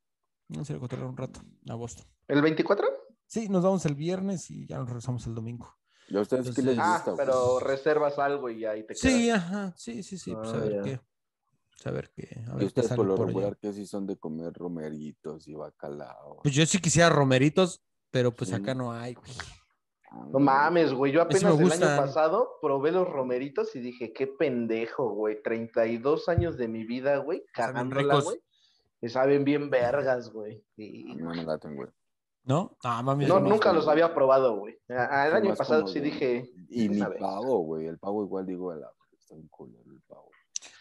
Vamos 0.48 0.68
a 0.68 0.72
ir 0.72 0.77
a 0.79 0.81
cotorrear 0.81 1.09
un 1.09 1.16
rato 1.16 1.40
a 1.68 1.75
Boston. 1.75 2.07
¿El 2.29 2.42
24? 2.42 2.87
Sí, 3.33 3.49
nos 3.49 3.62
vamos 3.64 3.87
el 3.87 3.95
viernes 3.95 4.51
y 4.51 4.66
ya 4.66 4.77
nos 4.77 4.88
regresamos 4.88 5.27
el 5.27 5.35
domingo. 5.35 5.75
¿Y 6.09 6.18
a 6.18 6.21
ustedes 6.21 6.55
qué 6.55 6.61
les 6.61 6.73
Entonces- 6.73 6.85
Ah, 6.85 6.92
gusta, 6.97 7.11
güey? 7.12 7.27
pero 7.27 7.61
reservas 7.61 8.18
algo 8.18 8.51
y 8.51 8.66
ahí 8.66 8.87
te 8.87 8.95
Sí, 8.95 9.09
quedas. 9.09 9.38
ajá, 9.42 9.75
sí, 9.75 10.03
sí, 10.03 10.18
sí, 10.18 10.35
pues 10.35 10.53
a 10.53 10.57
Ah, 10.57 10.61
ver 10.61 10.73
ya. 10.75 10.83
qué. 10.83 11.01
Saber 11.79 12.11
qué. 12.14 12.29
A 12.37 12.40
Y 12.40 12.45
ver 12.45 12.59
qué 12.59 12.64
ustedes 12.66 12.92
por 12.92 13.07
lo 13.07 13.16
regular 13.16 13.57
que 13.57 13.73
sí 13.73 13.87
son 13.87 14.07
de 14.07 14.18
comer 14.18 14.53
romeritos 14.53 15.49
y 15.49 15.55
bacalao. 15.55 16.40
Pues 16.42 16.55
yo 16.55 16.66
sí 16.66 16.79
quisiera 16.79 17.09
romeritos, 17.09 17.83
pero 18.11 18.33
pues 18.35 18.51
Sí. 18.51 18.57
acá 18.57 18.75
no 18.75 18.92
hay, 18.92 19.14
güey. 19.14 19.33
Ah, 20.11 20.27
No 20.31 20.38
mames, 20.38 20.92
güey. 20.92 21.11
Yo 21.11 21.23
apenas 21.23 21.57
me 21.57 21.64
el 21.64 21.73
año 21.73 21.97
pasado 22.03 22.59
probé 22.61 22.92
los 22.92 23.09
romeritos 23.09 23.75
y 23.75 23.81
dije, 23.81 24.12
qué 24.12 24.27
pendejo, 24.27 25.09
güey. 25.14 25.42
32 25.42 26.29
años 26.29 26.59
de 26.59 26.68
mi 26.68 26.85
vida, 26.85 27.16
güey, 27.16 27.47
cagándola, 27.55 28.21
güey. 28.21 28.38
Y 29.01 29.09
saben 29.09 29.42
bien 29.45 29.71
vergas, 29.71 30.31
güey. 30.31 30.62
Y- 30.77 31.14
No 31.14 31.31
me 31.31 31.42
laten, 31.45 31.77
güey. 31.77 31.88
¿No? 32.44 32.76
No, 32.83 33.02
mami. 33.02 33.26
No, 33.26 33.38
nunca 33.40 33.68
como- 33.70 33.74
los 33.76 33.88
había 33.88 34.12
probado, 34.14 34.57
güey. 34.57 34.76
El 34.88 34.98
año 34.98 35.55
pasado 35.55 35.83
como 35.83 35.92
sí 35.92 36.00
de- 36.00 36.05
dije. 36.07 36.50
Y 36.68 36.88
vez. 36.88 37.20
pavo, 37.20 37.59
güey. 37.61 37.87
El 37.87 37.98
pavo 37.98 38.24
igual 38.24 38.46
digo, 38.46 38.70
a 38.70 38.76
la 38.76 38.90
está 39.18 39.35
bien 39.37 39.48
culero 39.48 39.90
el 39.90 40.00
pavo. 40.09 40.28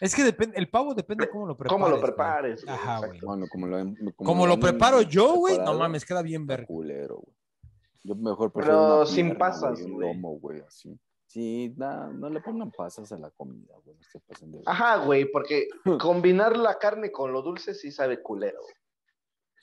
Es 0.00 0.14
que 0.14 0.24
depende, 0.24 0.56
el 0.58 0.68
pavo 0.68 0.94
depende 0.94 1.28
cómo 1.28 1.46
lo 1.46 1.56
prepares. 1.56 1.72
¿Cómo 1.72 1.88
lo 1.94 2.00
prepares? 2.00 2.64
güey? 2.64 2.74
Ajá, 2.76 2.98
güey. 3.06 3.20
Bueno, 3.20 3.46
como 3.50 3.66
lo, 3.66 3.76
Como 4.16 4.46
lo 4.46 4.54
han 4.54 4.60
preparo 4.60 5.02
yo, 5.02 5.34
güey, 5.36 5.58
no 5.58 5.74
mames, 5.78 6.04
queda 6.04 6.22
bien 6.22 6.46
verga. 6.46 6.66
culero, 6.66 7.16
güey. 7.16 7.36
Yo 8.04 8.16
mejor 8.16 8.52
Pero 8.52 8.66
prefiero 8.66 8.96
una 8.96 9.06
sin 9.06 9.26
pierna, 9.26 9.38
pasas, 9.38 9.72
güey, 9.80 9.84
un 9.84 9.92
güey. 9.94 10.08
lomo, 10.14 10.30
güey, 10.40 10.60
así. 10.66 10.98
Sí, 11.26 11.72
na- 11.78 12.08
no 12.08 12.28
le 12.28 12.40
pongan 12.40 12.70
pasas 12.72 13.10
a 13.12 13.16
la 13.18 13.30
comida, 13.30 13.72
güey. 13.84 13.96
No 13.96 14.02
se 14.10 14.18
pasen 14.20 14.50
de 14.52 14.60
Ajá, 14.66 14.96
güey, 15.04 15.30
porque 15.30 15.68
combinar 16.00 16.56
la 16.56 16.78
carne 16.78 17.10
con 17.12 17.32
lo 17.32 17.42
dulce 17.42 17.74
sí 17.74 17.90
sabe 17.92 18.20
culero. 18.20 18.58
güey. 18.60 18.74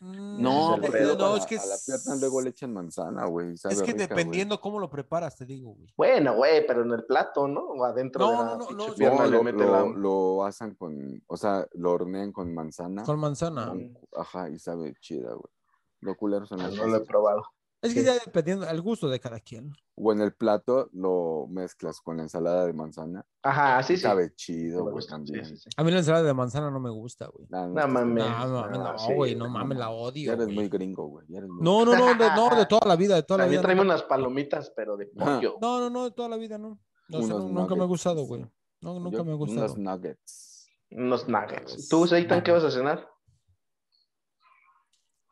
Mm, 0.02 0.42
No, 0.42 0.78
luego 0.78 1.16
no, 1.18 1.34
a, 1.34 1.38
es 1.38 1.46
que 1.46 1.58
a 1.58 1.66
la 1.66 1.76
pierna 1.86 2.16
luego 2.16 2.40
le 2.42 2.52
echan 2.52 2.72
manzana, 2.72 3.26
güey. 3.26 3.54
Es 3.54 3.62
que 3.82 3.92
rica, 3.92 4.08
dependiendo 4.08 4.62
cómo 4.62 4.80
lo 4.80 4.90
preparas, 4.90 5.36
te 5.36 5.46
digo, 5.46 5.74
güey. 5.74 5.94
Bueno, 5.98 6.36
güey, 6.36 6.66
pero 6.66 6.84
en 6.84 6.92
el 6.92 7.04
plato, 7.06 7.48
¿no? 7.50 7.62
O 7.62 7.84
adentro 7.84 8.26
No, 8.26 8.32
de 8.32 8.38
la 8.38 8.44
no, 8.46 8.58
no, 8.58 8.72
no, 8.88 8.94
pierna 8.96 9.18
No, 9.18 9.26
le 9.26 9.38
lo, 9.38 9.44
mete 9.44 9.58
lo, 9.66 9.72
la... 9.72 9.84
lo 9.84 10.46
asan 10.46 10.76
con, 10.76 11.22
o 11.28 11.36
sea, 11.36 11.68
lo 11.74 11.92
hornean 11.92 12.32
con 12.32 12.54
manzana. 12.54 13.04
Con 13.04 13.20
manzana. 13.20 13.68
con- 13.68 13.98
ajá, 14.16 14.50
y 14.50 14.58
sabe 14.58 14.94
chida, 15.02 15.34
güey. 15.34 15.54
Lo 16.02 16.16
culero 16.16 16.46
son 16.46 16.60
las 16.60 16.74
No 16.74 16.88
lo 16.88 16.96
he 16.96 17.02
probado. 17.02 17.44
Es 17.82 17.94
que 17.94 18.02
Sí. 18.02 18.06
ya 18.08 18.14
dependiendo 18.14 18.68
al 18.68 18.82
gusto 18.82 19.08
de 19.08 19.22
cada 19.22 19.40
quien. 19.40 19.72
O 19.96 20.12
en 20.12 20.20
el 20.22 20.34
plato 20.34 20.90
lo 20.92 21.48
mezclas 21.50 22.02
con 22.02 22.18
la 22.18 22.24
ensalada 22.24 22.66
de 22.66 22.74
manzana. 22.74 23.26
Ajá, 23.42 23.82
sí, 23.84 23.96
sí. 23.96 24.02
Sabe 24.04 24.34
chido, 24.36 24.84
güey, 24.84 25.06
también. 25.08 25.46
sí, 25.46 25.56
sí, 25.56 25.62
sí. 25.64 25.70
A 25.78 25.84
mí 25.86 25.92
la 25.92 26.00
ensalada 26.00 26.26
de 26.26 26.34
manzana 26.34 26.70
no 26.72 26.80
me 26.82 26.90
gusta, 26.90 27.28
güey. 27.28 27.48
No 27.50 27.70
estás 27.70 27.90
mames. 27.90 28.26
No, 28.26 28.48
no, 28.48 28.68
no, 28.70 28.94
no, 28.94 29.16
güey, 29.16 29.36
no 29.36 29.46
no, 29.48 29.52
mames, 29.52 29.78
la 29.78 29.86
Ya 29.86 29.90
odio. 29.92 30.34
eres 30.34 30.46
güey. 30.46 30.56
muy 30.58 30.68
gringo, 30.70 31.06
güey. 31.08 31.26
ya 31.30 31.38
eres 31.38 31.50
muy- 31.50 31.62
No, 31.62 31.86
no, 31.86 31.96
no, 31.96 32.08
de, 32.08 32.30
no, 32.36 32.56
de 32.56 32.66
toda 32.70 32.86
la 32.88 32.96
vida, 32.98 33.16
de 33.16 33.24
toda 33.24 33.46
la 33.46 33.50
vida. 33.50 33.62
tráeme 33.62 33.82
nunca- 33.84 33.94
unas 33.96 34.04
palomitas, 34.04 34.74
pero 34.76 34.98
de 34.98 35.06
pollo. 35.08 35.58
No, 35.62 35.80
no, 35.80 35.90
no, 35.90 36.04
de 36.04 36.12
toda 36.12 36.28
la 36.28 36.36
vida 36.38 36.58
no. 36.58 36.80
No, 37.08 37.20
no, 37.22 37.40
nunca 37.50 37.76
me 37.76 37.84
ha 37.84 37.88
gustado, 37.88 38.24
güey. 38.26 38.46
No, 38.82 39.00
nunca 39.00 39.18
Yo- 39.18 39.26
me 39.26 39.32
ha 39.32 39.36
gustado. 39.36 39.74
Unos 39.74 39.78
nuggets. 39.78 40.70
Unos 40.92 41.28
nuggets. 41.30 41.62
Nuggets. 41.62 41.88
¿Tú, 41.90 42.08
Seitan, 42.08 42.44
qué 42.44 42.52
vas 42.52 42.64
a 42.66 42.72
cenar? 42.72 43.08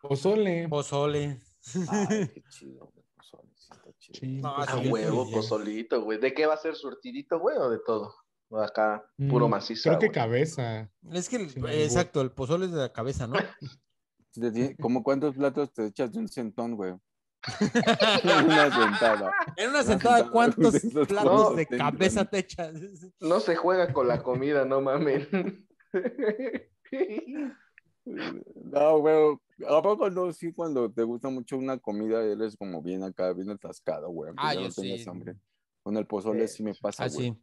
Pozole. 0.02 0.68
Pozole. 0.70 1.42
Ay, 1.90 2.28
qué 2.34 2.44
chido, 2.50 2.92
güey. 2.94 3.06
chido. 4.00 4.20
Sí, 4.20 4.38
No, 4.42 4.56
A 4.58 4.78
huevo, 4.78 5.30
pozolito, 5.32 6.02
güey. 6.04 6.20
¿De 6.20 6.34
qué 6.34 6.46
va 6.46 6.54
a 6.54 6.58
ser 6.58 6.76
surtidito, 6.76 7.40
güey, 7.40 7.58
o 7.58 7.70
de 7.70 7.80
todo? 7.86 8.14
O 8.50 8.60
acá, 8.60 9.04
puro 9.30 9.48
Mm, 9.48 9.52
macizo. 9.52 9.90
Creo 9.90 10.00
que 10.00 10.12
cabeza. 10.12 10.90
Es 11.12 11.28
que, 11.28 11.36
el- 11.38 11.66
exacto, 11.70 12.22
el 12.22 12.32
pozole 12.32 12.66
es 12.68 12.72
de 12.72 12.78
la 12.78 12.94
cabeza, 12.94 13.28
¿no? 13.28 13.36
¿Cómo 14.80 15.04
cuántos 15.04 15.36
platos 15.36 15.74
te 15.74 15.88
echas 15.88 16.12
de 16.14 16.20
un 16.20 16.28
centón, 16.28 16.76
güey? 16.76 16.94
Una 18.24 18.72
sentada. 18.74 19.32
En 19.56 19.70
una 19.70 19.84
sentada, 19.84 20.30
¿cuántos 20.30 20.74
de 20.74 21.06
platos 21.06 21.50
no, 21.50 21.56
de 21.56 21.66
cabeza 21.66 22.26
te 22.26 22.40
echas? 22.40 22.74
No 23.20 23.40
se 23.40 23.56
juega 23.56 23.94
con 23.94 24.08
la 24.08 24.22
comida, 24.24 24.66
no 24.66 24.82
mames. 24.82 25.28
No, 28.72 29.00
güey. 29.00 29.38
¿A 29.68 29.82
poco 29.82 30.10
no? 30.10 30.32
Sí, 30.32 30.54
cuando 30.54 30.92
te 30.92 31.04
gusta 31.04 31.30
mucho 31.30 31.58
una 31.58 31.78
comida, 31.78 32.24
eres 32.24 32.56
como 32.56 32.82
bien 32.82 33.04
acá, 33.04 33.34
bien 33.34 33.50
atascado, 33.50 34.10
güey. 34.10 34.30
aunque 34.30 34.44
Ah, 34.46 34.54
ya 34.54 34.62
yo 34.62 34.66
no 34.68 34.72
sí. 34.72 35.06
hambre. 35.08 35.36
Con 35.84 35.98
el 35.98 36.06
pozole 36.06 36.48
sí 36.48 36.64
me 36.64 36.74
pasa, 36.76 37.04
Ah, 37.06 37.08
güey. 37.08 37.32
sí. 37.32 37.38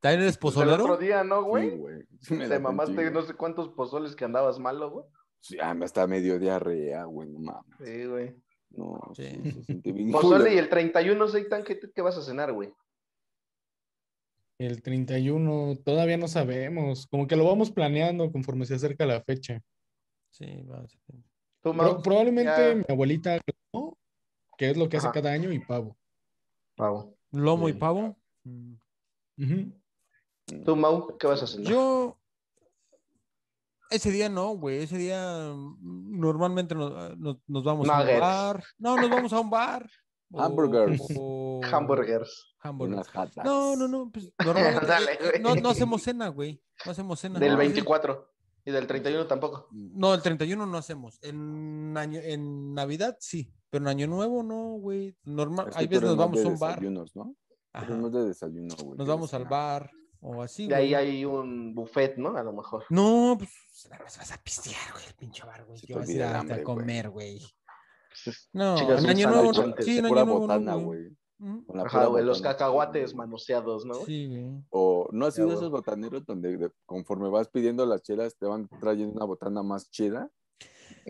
¿También 0.00 0.22
eres 0.22 0.36
Pues 0.38 0.54
el 0.56 0.62
pozolero? 0.62 0.84
otro 0.84 0.96
día, 0.98 1.24
¿no, 1.24 1.42
Sí, 1.42 1.48
güey? 1.48 1.76
güey. 1.76 2.02
Sí 2.20 2.34
me 2.34 2.48
Te 2.48 2.58
mamaste 2.58 3.10
no 3.10 3.22
sé 3.22 3.34
cuántos 3.34 3.68
pozoles 3.70 4.14
que 4.14 4.24
andabas 4.24 4.58
malo, 4.58 4.90
güey. 4.90 5.06
Sí, 5.40 5.56
ah, 5.60 5.74
me 5.74 5.84
está 5.86 6.06
medio 6.06 6.38
diarrea, 6.38 7.04
güey, 7.04 7.28
no 7.28 7.38
mames. 7.38 7.76
Sí, 7.82 8.04
güey. 8.06 8.34
No, 8.70 9.00
sí, 9.14 9.24
Sí. 9.42 9.52
se 9.52 9.62
siente 9.64 9.92
bien 9.92 10.10
Pozole 10.10 10.54
y 10.54 10.58
el 10.58 10.68
31, 10.68 11.28
Seitan, 11.28 11.62
¿qué, 11.64 11.76
te- 11.76 11.90
qué 11.92 12.02
vas 12.02 12.16
a 12.18 12.22
cenar, 12.22 12.52
güey? 12.52 12.72
El 14.58 14.82
31, 14.82 15.76
todavía 15.84 16.16
no 16.16 16.28
sabemos. 16.28 17.06
Como 17.08 17.26
que 17.26 17.36
lo 17.36 17.44
vamos 17.44 17.70
planeando 17.70 18.30
conforme 18.30 18.66
se 18.66 18.74
acerca 18.74 19.06
la 19.06 19.20
fecha. 19.22 19.60
Sí, 20.34 20.46
va. 20.64 20.84
Mau, 21.72 22.02
probablemente 22.02 22.50
ya- 22.70 22.74
mi 22.74 22.84
abuelita, 22.88 23.38
¿no? 23.72 23.96
que 24.58 24.70
es 24.70 24.76
lo 24.76 24.88
que 24.88 24.96
hace 24.96 25.10
cada 25.12 25.30
año, 25.30 25.52
y 25.52 25.60
pavo. 25.60 25.96
Pavo. 26.76 27.16
Lomo 27.30 27.68
y 27.68 27.72
pavo. 27.72 28.16
Ujú. 28.44 29.72
Tú, 30.64 30.76
Mau, 30.76 31.16
¿qué 31.18 31.26
vas 31.28 31.42
a 31.42 31.46
cenar? 31.46 31.70
Yo. 31.72 32.18
Ese 33.90 34.10
día 34.10 34.28
no, 34.28 34.56
güey. 34.56 34.78
Ese 34.82 34.98
día 34.98 35.52
mm, 35.54 36.18
normalmente 36.20 36.74
nos, 36.74 37.16
nos- 37.16 37.36
nos 37.46 37.64
vamos 37.64 37.88
a 37.88 38.00
un 38.02 38.20
bar. 38.20 38.64
No, 38.78 38.96
nos 38.96 39.08
vamos 39.10 39.32
a 39.32 39.40
un 39.40 39.50
bar. 39.50 39.88
o- 40.32 40.40
Hamburgers. 40.42 41.00
o- 41.16 41.60
Hamburgers. 41.64 42.52
hamburgers. 42.60 43.08
No, 43.44 43.76
no, 43.76 43.86
no. 43.86 44.10
Pues, 44.10 44.32
normalmente, 44.44 44.86
Dale, 44.86 45.12
eh, 45.12 45.18
güey. 45.30 45.42
no, 45.42 45.54
no 45.54 45.68
hacemos 45.70 46.02
cena, 46.02 46.26
güey. 46.28 46.60
No 46.84 46.90
hacemos 46.92 47.20
cena. 47.20 47.38
Del 47.38 47.52
No, 47.52 47.58
24. 47.58 48.33
Y 48.64 48.70
del 48.70 48.86
31 48.86 49.26
tampoco. 49.26 49.68
No, 49.72 50.14
el 50.14 50.22
31 50.22 50.64
no 50.64 50.78
hacemos. 50.78 51.18
En, 51.22 51.94
año, 51.96 52.20
en 52.22 52.72
Navidad 52.72 53.16
sí, 53.20 53.52
pero 53.68 53.84
en 53.84 53.88
Año 53.88 54.06
Nuevo 54.06 54.42
no, 54.42 54.78
güey. 54.78 55.16
Normal, 55.24 55.70
hay 55.74 55.86
veces 55.86 56.04
nos 56.04 56.16
vamos 56.16 56.40
de 56.40 56.46
a 56.46 56.48
un 56.48 56.58
bar. 56.58 56.76
desayunos, 56.76 57.14
¿no? 57.14 57.36
Ajá. 57.72 57.94
más 57.94 58.12
de 58.12 58.24
desayuno, 58.24 58.74
güey. 58.76 58.98
Nos 58.98 59.06
de 59.06 59.12
vamos 59.12 59.34
al 59.34 59.44
bar 59.44 59.90
o 60.20 60.42
así, 60.42 60.66
Y 60.66 60.72
ahí 60.72 60.94
hay 60.94 61.24
un 61.26 61.74
buffet, 61.74 62.16
¿no? 62.16 62.34
A 62.36 62.42
lo 62.42 62.54
mejor. 62.54 62.84
No, 62.88 63.36
pues 63.38 63.50
nada 63.90 64.02
más 64.02 64.16
vas 64.16 64.32
a 64.32 64.42
pistear, 64.42 64.92
güey, 64.92 65.04
el 65.06 65.14
pinche 65.14 65.44
bar, 65.44 65.64
güey. 65.66 65.78
Se 65.78 65.86
¿Qué 65.86 65.92
te 65.92 65.98
vas 65.98 66.08
a 66.08 66.12
ir 66.12 66.22
a, 66.22 66.62
comer, 66.62 67.10
güey? 67.10 67.40
No, 68.52 68.78
en 68.78 69.06
Año 69.06 69.28
Nuevo, 69.28 69.52
no. 69.52 69.74
Sí, 69.80 69.94
De 69.94 69.98
en 69.98 70.06
Año 70.06 70.24
Nuevo, 70.24 70.46
no, 70.46 70.80
güey. 70.80 71.10
Güey. 71.38 71.52
Ujú. 71.52 71.66
Con 71.66 71.76
la 71.76 71.82
Ajá, 71.84 71.98
pura 71.98 72.06
güey, 72.10 72.24
los 72.24 72.40
cacahuates 72.42 73.14
manoseados, 73.14 73.84
¿no? 73.84 73.94
Sí, 74.06 74.28
güey. 74.28 74.62
O 74.70 75.08
no 75.12 75.26
has 75.26 75.34
sido 75.34 75.52
esos 75.52 75.70
botaneros 75.70 76.24
donde 76.24 76.56
de- 76.56 76.70
conforme 76.86 77.28
vas 77.28 77.48
pidiendo 77.48 77.84
las 77.86 78.02
chelas 78.02 78.36
te 78.36 78.46
van 78.46 78.68
trayendo 78.80 79.14
una 79.14 79.24
botana 79.24 79.62
más 79.62 79.90
chida. 79.90 80.30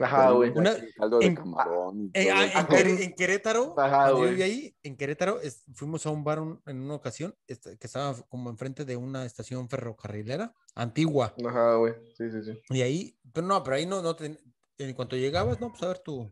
Ajá, 0.01 0.31
güey. 0.31 0.51
Una- 0.51 0.75
caldo 0.97 1.19
de 1.19 1.27
en- 1.27 1.35
camarón 1.37 2.01
y 2.01 2.11
Eh, 2.15 2.27
todo 2.29 2.35
ah, 2.37 2.67
en, 2.81 3.15
Querétaro, 3.15 3.75
Ajá, 3.79 4.11
yo 4.11 4.23
viví 4.23 4.43
ahí, 4.43 4.77
en 4.83 4.97
Querétaro, 4.97 5.41
es- 5.41 5.65
fuimos 5.75 6.05
a 6.07 6.11
un 6.11 6.25
bar 6.25 6.41
un- 6.41 6.61
en 6.67 6.81
una 6.81 6.95
ocasión 6.95 7.35
este, 7.47 7.77
que 7.79 7.87
estaba 7.87 8.15
como 8.29 8.51
enfrente 8.51 8.85
de 8.85 8.97
una 8.97 9.25
estación 9.25 9.69
ferrocarrilera 9.69 10.53
antigua. 10.75 11.35
Ajá, 11.47 11.77
güey. 11.77 11.95
Sí, 12.17 12.31
sí, 12.31 12.43
sí. 12.43 12.59
Y 12.71 12.83
ahí, 12.83 13.19
pero 13.33 13.47
no, 13.47 13.63
pero 13.63 13.77
ahí 13.77 13.87
no, 13.87 14.01
no 14.03 14.17
te- 14.17 14.39
en 14.79 14.95
cuanto 14.95 15.17
llegabas, 15.17 15.61
no, 15.61 15.71
pues 15.71 15.83
a 15.85 15.89
ver 15.89 15.99
tu, 16.01 16.29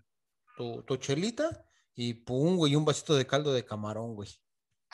tu, 0.56 0.82
tu 0.82 0.96
chelita 0.96 1.64
y 1.94 2.14
pum, 2.14 2.56
güey, 2.56 2.74
un 2.76 2.84
vasito 2.84 3.14
de 3.14 3.26
caldo 3.26 3.52
de 3.52 3.64
camarón, 3.64 4.14
güey. 4.14 4.28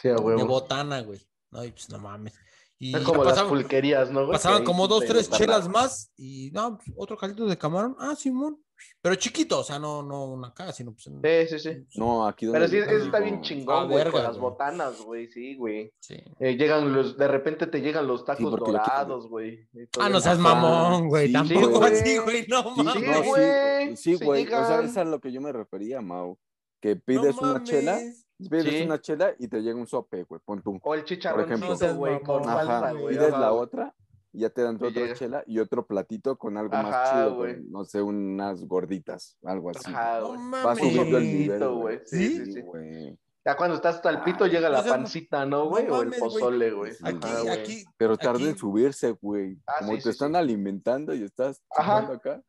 Sí, 0.00 0.08
a 0.08 0.14
De 0.14 0.44
botana, 0.44 1.00
güey. 1.02 1.20
No, 1.50 1.64
y 1.64 1.70
pues 1.72 1.88
no 1.90 1.98
mames. 1.98 2.34
Y 2.80 2.94
Es 2.96 3.02
como 3.02 3.24
las 3.24 3.32
pasaban, 3.32 3.50
pulquerías, 3.50 4.10
¿no, 4.12 4.20
güey? 4.20 4.32
pasaban 4.32 4.62
como 4.64 4.86
dos, 4.86 5.04
tres 5.04 5.28
chelas 5.30 5.68
más 5.68 6.12
y 6.16 6.50
no, 6.52 6.76
pues, 6.78 6.92
otro 6.96 7.16
caldito 7.16 7.46
de 7.46 7.58
camarón. 7.58 7.96
Ah, 7.98 8.14
Simón. 8.14 8.62
Pero 9.02 9.16
chiquito, 9.16 9.58
o 9.58 9.64
sea, 9.64 9.80
no, 9.80 10.04
no 10.04 10.26
una 10.26 10.48
acá, 10.48 10.72
sino 10.72 10.92
pues. 10.92 11.08
en- 11.08 11.48
Sí, 11.48 11.58
sí, 11.58 11.68
sí. 11.88 11.98
No, 11.98 12.24
aquí 12.28 12.46
donde 12.46 12.60
Pero 12.60 12.70
sí, 12.70 12.76
eso 12.78 13.04
está 13.06 13.18
bien 13.18 13.38
Ah, 13.38 13.40
chingón, 13.42 13.86
güey, 13.86 13.96
verga, 13.98 14.12
con 14.12 14.22
las 14.22 14.38
güey. 14.38 14.50
botanas, 14.52 15.00
güey, 15.02 15.26
sí, 15.32 15.56
güey. 15.56 15.92
Sí. 15.98 16.14
Eh, 16.38 16.56
llegan 16.56 16.92
los, 16.94 17.16
de 17.16 17.26
repente 17.26 17.66
te 17.66 17.80
llegan 17.80 18.06
los 18.06 18.24
tacos 18.24 18.48
dorados, 18.56 19.28
güey. 19.28 19.68
Ah, 19.98 20.08
no 20.08 20.20
seas 20.20 20.38
mamón, 20.38 21.08
güey. 21.08 21.26
Sí, 21.26 21.32
Tampoco 21.32 21.78
güey. 21.80 21.92
así, 22.00 22.18
güey. 22.18 22.46
No 22.46 22.62
mames. 22.76 22.92
Sí, 22.94 23.00
no, 23.04 23.22
güey, 23.24 23.96
sí, 23.96 24.16
sí 24.16 24.24
güey. 24.24 24.46
O 24.46 24.48
sea, 24.50 24.60
llegan. 24.68 24.84
es 24.84 24.96
a 24.96 25.04
lo 25.04 25.20
que 25.20 25.32
yo 25.32 25.40
me 25.40 25.50
refería, 25.50 26.00
Mau. 26.00 26.38
Que 26.80 26.94
No 26.94 27.00
pides 27.04 27.38
una 27.38 27.62
chela, 27.64 27.92
mames. 27.94 28.26
pides 28.50 28.64
Sí. 28.74 28.82
una 28.84 29.00
chela 29.00 29.34
y 29.38 29.48
te 29.48 29.60
llega 29.62 29.78
un 29.78 29.86
sope, 29.86 30.22
güey. 30.24 30.40
Pon 30.44 30.62
tú. 30.62 30.78
O 30.82 30.94
el 30.94 31.04
chicharroncito, 31.04 31.86
No 31.88 31.94
güey, 31.96 32.22
con 32.22 32.42
güey. 32.42 33.14
pides 33.16 33.28
ajá, 33.32 33.40
la 33.40 33.52
otra 33.52 33.94
y 34.32 34.40
ya 34.40 34.50
te 34.50 34.62
dan 34.62 34.76
otra 34.76 34.90
llega. 34.90 35.14
chela 35.14 35.42
y 35.46 35.58
otro 35.58 35.86
platito 35.86 36.36
con 36.38 36.56
algo 36.56 36.70
más 36.72 36.86
Ajá, 36.94 37.12
chido, 37.24 37.34
güey. 37.36 37.56
No 37.68 37.84
sé, 37.84 38.00
unas 38.02 38.64
gorditas, 38.66 39.36
algo 39.42 39.70
así. 39.70 39.90
Ajá, 39.92 40.20
No 40.20 40.26
güey. 40.28 40.38
Va 40.38 40.44
mames. 40.64 40.78
subiendo 40.78 41.18
el 41.18 41.24
nivel, 41.24 41.68
güey. 41.68 42.00
Sí, 42.04 42.44
¿Sí? 42.44 42.52
sí, 42.52 42.60
güey. 42.60 43.18
Ya 43.44 43.56
cuando 43.56 43.76
estás 43.76 43.96
hasta 43.96 44.10
el 44.10 44.20
pito 44.22 44.46
llega 44.46 44.68
no 44.68 44.74
la 44.74 44.82
seas 44.82 44.90
ma- 44.90 44.96
pancita, 44.98 45.46
¿no, 45.46 45.68
güey? 45.70 45.86
no 45.86 45.94
o 45.94 46.02
el 46.02 46.08
mames, 46.08 46.20
pozole, 46.20 46.70
güey. 46.70 46.92
Aquí, 47.02 47.48
aquí. 47.50 47.84
Pero 47.96 48.18
tarda 48.18 48.44
en 48.46 48.58
subirse, 48.58 49.12
güey. 49.12 49.58
Ah, 49.66 49.76
Como 49.78 49.92
sí, 49.92 49.96
te 49.98 50.02
sí, 50.02 50.08
están 50.10 50.32
sí. 50.32 50.36
alimentando 50.36 51.14
y 51.14 51.22
estás 51.24 51.62
acá. 51.74 52.42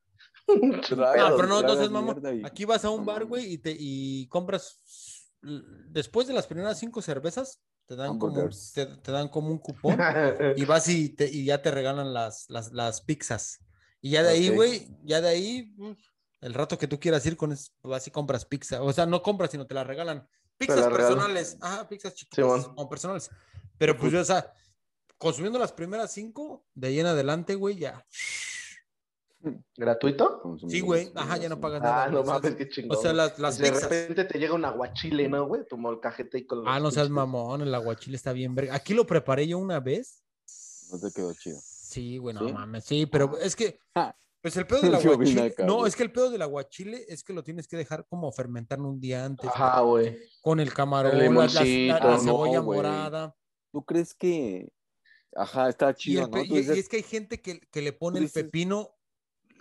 Ah, 1.00 1.34
Pero- 1.36 1.48
no, 1.48 1.60
entonces, 1.60 1.90
y- 2.36 2.46
Aquí 2.46 2.66
vas 2.66 2.84
a 2.86 2.90
un 2.90 3.06
bar, 3.06 3.26
güey, 3.26 3.54
y 3.54 3.58
te 3.58 3.76
y 3.78 4.28
compras. 4.28 4.80
Después 5.42 6.28
de 6.28 6.34
las 6.34 6.48
primeras 6.48 6.80
cinco 6.80 7.02
cervezas, 7.02 7.62
te 7.86 7.96
dan 7.96 8.20
como, 8.20 8.50
te, 8.74 8.86
te 8.86 9.12
dan 9.12 9.30
como 9.30 9.50
un 9.50 9.58
cupón 9.58 9.98
y 10.56 10.66
vas 10.66 10.88
y, 10.90 11.10
te, 11.10 11.28
y 11.28 11.46
ya 11.46 11.62
te 11.62 11.72
regalan 11.72 12.14
las, 12.14 12.46
las, 12.50 12.72
las 12.72 13.02
pizzas. 13.02 13.60
Y 14.02 14.12
ya 14.12 14.24
de 14.24 14.30
ahí, 14.30 14.50
güey, 14.50 14.88
ya 15.04 15.22
de 15.22 15.30
ahí, 15.30 15.76
el 16.42 16.54
rato 16.54 16.78
que 16.78 16.88
tú 16.88 17.00
quieras 17.00 17.26
ir 17.26 17.36
con 17.36 17.52
es, 17.52 17.74
vas 17.82 18.06
y 18.08 18.12
compras 18.12 18.46
pizza. 18.46 18.82
O 18.82 18.94
sea, 18.94 19.06
no 19.06 19.22
compras, 19.22 19.52
sino 19.52 19.66
te 19.66 19.74
la 19.74 19.84
regalan. 19.84 20.28
Pizzas 20.58 20.78
la 20.80 20.90
regalan. 20.90 21.08
personales. 21.16 21.58
Ajá, 21.62 21.88
pizzas 21.88 22.14
chiquitas 22.14 22.62
Simón. 22.62 22.74
o 22.78 22.90
personales. 22.90 23.30
Pero 23.78 23.98
pues, 23.98 24.14
o 24.14 24.24
sea, 24.26 24.54
consumiendo 25.18 25.58
las 25.58 25.72
primeras 25.72 26.12
cinco, 26.12 26.66
de 26.76 26.90
ahí 26.90 27.00
en 27.00 27.08
adelante, 27.08 27.56
güey, 27.56 27.78
ya. 27.78 28.06
¿Gratuito? 29.78 30.58
Sí, 30.68 30.82
güey, 30.82 31.12
ajá, 31.16 31.38
ya 31.38 31.48
no 31.50 31.60
pagas 31.62 31.82
nada. 31.82 32.04
Ah, 32.04 32.08
no 32.08 32.12
güey, 32.12 32.24
o 32.24 32.26
sea, 32.26 32.34
mames, 32.36 32.56
qué 32.56 32.70
chingón. 32.70 32.98
O 32.98 33.02
sea, 33.02 33.14
las, 33.14 33.40
las 33.40 33.58
Y 33.60 33.64
de 33.64 33.70
pizzas. 33.72 33.90
repente 33.90 34.26
te 34.26 34.38
llega 34.40 34.54
un 34.54 34.66
aguachile, 34.66 35.30
¿no, 35.30 35.48
güey? 35.48 35.66
Tu 35.68 35.78
molcajete 35.78 36.38
ahí 36.38 36.46
con 36.46 36.60
los 36.60 36.68
Ah, 36.68 36.80
no 36.80 36.92
seas 36.92 37.08
pinches- 37.08 37.12
mamón, 37.16 37.62
el 37.62 37.74
aguachile 37.74 38.18
está 38.18 38.34
bien 38.34 38.54
verga. 38.56 38.76
Aquí 38.76 38.94
lo 38.94 39.06
preparé 39.06 39.48
yo 39.48 39.58
una 39.58 39.80
vez. 39.80 40.24
No 40.92 41.00
te 41.00 41.12
quedó 41.14 41.34
chido. 41.34 41.58
Sí, 41.62 42.18
güey, 42.18 42.36
no 42.36 42.46
¿Sí? 42.48 42.54
mames. 42.54 42.84
Sí, 42.84 43.06
pero 43.06 43.38
es 43.38 43.56
que, 43.56 43.80
Ja. 43.96 44.16
pues 44.42 44.58
el 44.58 44.68
pedo 44.68 44.82
del 44.82 44.96
aguachile. 44.96 45.42
acá, 45.48 45.66
No, 45.66 45.78
güey. 45.78 45.88
es 45.90 45.96
que 45.96 46.04
el 46.04 46.12
pedo 46.12 46.30
del 46.32 46.42
aguachile 46.42 47.06
es 47.08 47.24
que 47.24 47.32
lo 47.34 47.44
tienes 47.44 47.68
que 47.68 47.78
dejar 47.78 48.06
como 48.10 48.32
fermentar 48.34 48.82
un 48.82 49.00
día 49.00 49.24
antes. 49.24 49.50
Ajá, 49.50 49.80
güey. 49.82 50.18
Con 50.42 50.60
el 50.60 50.74
camarón, 50.74 51.14
El 51.14 51.34
la, 51.34 51.46
la- 51.46 52.00
no, 52.18 52.20
cebolla 52.20 52.62
morada. 52.62 53.36
¿Tú 53.72 53.86
crees 53.86 54.14
que.? 54.14 54.70
Ajá, 55.36 55.70
está 55.70 55.92
Y, 55.92 55.94
chido, 55.94 56.30
y- 56.44 56.54
y 56.56 56.58
es 56.80 56.90
que 56.90 56.98
hay 56.98 57.04
gente 57.04 57.40
que, 57.40 57.60
que 57.72 57.82
le 57.84 57.94
pone 57.94 58.18
el 58.20 58.30
pepino, 58.30 58.90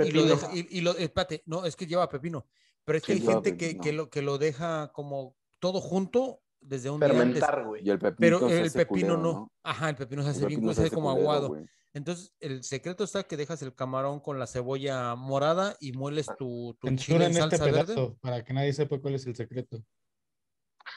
y 0.07 0.11
lo 0.13 0.25
deja. 0.25 0.51
Y, 0.55 0.79
y 0.79 0.81
lo, 0.81 0.97
espérate, 0.97 1.43
no, 1.47 1.65
es 1.65 1.77
que 1.77 1.87
lleva 1.87 2.09
pepino. 2.09 2.47
Pero 2.85 2.99
es 2.99 3.05
que 3.05 3.15
Sí, 3.15 3.21
hay 3.21 3.27
gente 3.27 3.57
que, 3.57 3.67
pepino. 3.67 3.83
que, 3.85 3.93
lo, 3.93 4.11
que 4.11 4.23
lo 4.23 4.39
deja 4.39 4.91
como 4.93 5.37
todo 5.59 5.81
junto 5.81 6.41
desde 6.61 6.91
un 6.91 7.01
día 7.01 7.09
antes. 7.11 7.19
Fermentar, 7.41 7.65
güey. 7.67 7.85
y 7.87 7.91
el 7.91 7.99
pepino 7.99 8.17
Pero 8.19 8.49
se 8.49 8.59
el 8.61 8.67
hace 8.67 8.79
pepino 8.87 9.15
culero, 9.17 9.23
no. 9.23 9.53
Ajá, 9.63 9.91
el 9.91 9.97
pepino 9.97 10.23
se 10.23 10.31
hace 10.31 10.47
bien, 10.47 10.61
pepino 10.61 10.75
se 10.75 10.81
hace 10.83 10.91
como 10.91 11.11
culero, 11.11 11.31
aguado. 11.31 11.49
güey. 11.49 11.65
Entonces, 11.95 12.33
el 12.41 12.63
secreto 12.65 13.03
está 13.05 13.25
que 13.25 13.37
dejas 13.37 13.61
el 13.63 13.75
camarón 13.75 14.21
con 14.21 14.39
la 14.39 14.47
cebolla 14.47 15.15
morada 15.15 15.75
y 15.81 15.93
mueles 15.93 16.27
tu, 16.39 16.77
tu 16.81 16.89
chile 16.97 17.25
en 17.27 17.31
este 17.33 17.41
salsa 17.41 17.65
pedazo 17.65 17.95
verde. 17.95 18.17
para 18.21 18.45
que 18.45 18.53
nadie 18.53 18.73
sepa 18.73 18.99
cuál 19.01 19.15
es 19.15 19.27
el 19.27 19.35
secreto. 19.35 19.83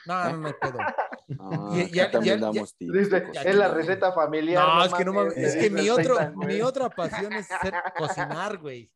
No, 0.06 0.30
no, 0.32 0.38
no. 0.50 0.56
Ah, 1.40 1.70
Y- 1.74 1.82
aquí 1.82 1.92
ya- 1.94 2.12
también 2.12 2.40
ya- 2.40 2.46
damos 2.48 2.76
tips. 2.76 2.92
Dice, 2.94 3.26
Ya 3.34 3.42
es 3.44 3.56
la 3.56 3.70
no. 3.70 3.74
receta 3.76 4.12
familiar. 4.12 4.68
No, 4.68 4.84
es 4.84 4.94
que 4.94 5.06
no 5.06 5.14
mames, 5.14 5.38
es 5.38 5.56
que 5.56 5.70
mi, 5.70 5.90
otro, 5.90 6.18
mi 6.36 6.62
otra 6.62 6.90
pasión 6.90 7.32
es 7.34 7.48
ser, 7.48 7.74
cocinar, 7.98 8.58
güey. 8.58 8.92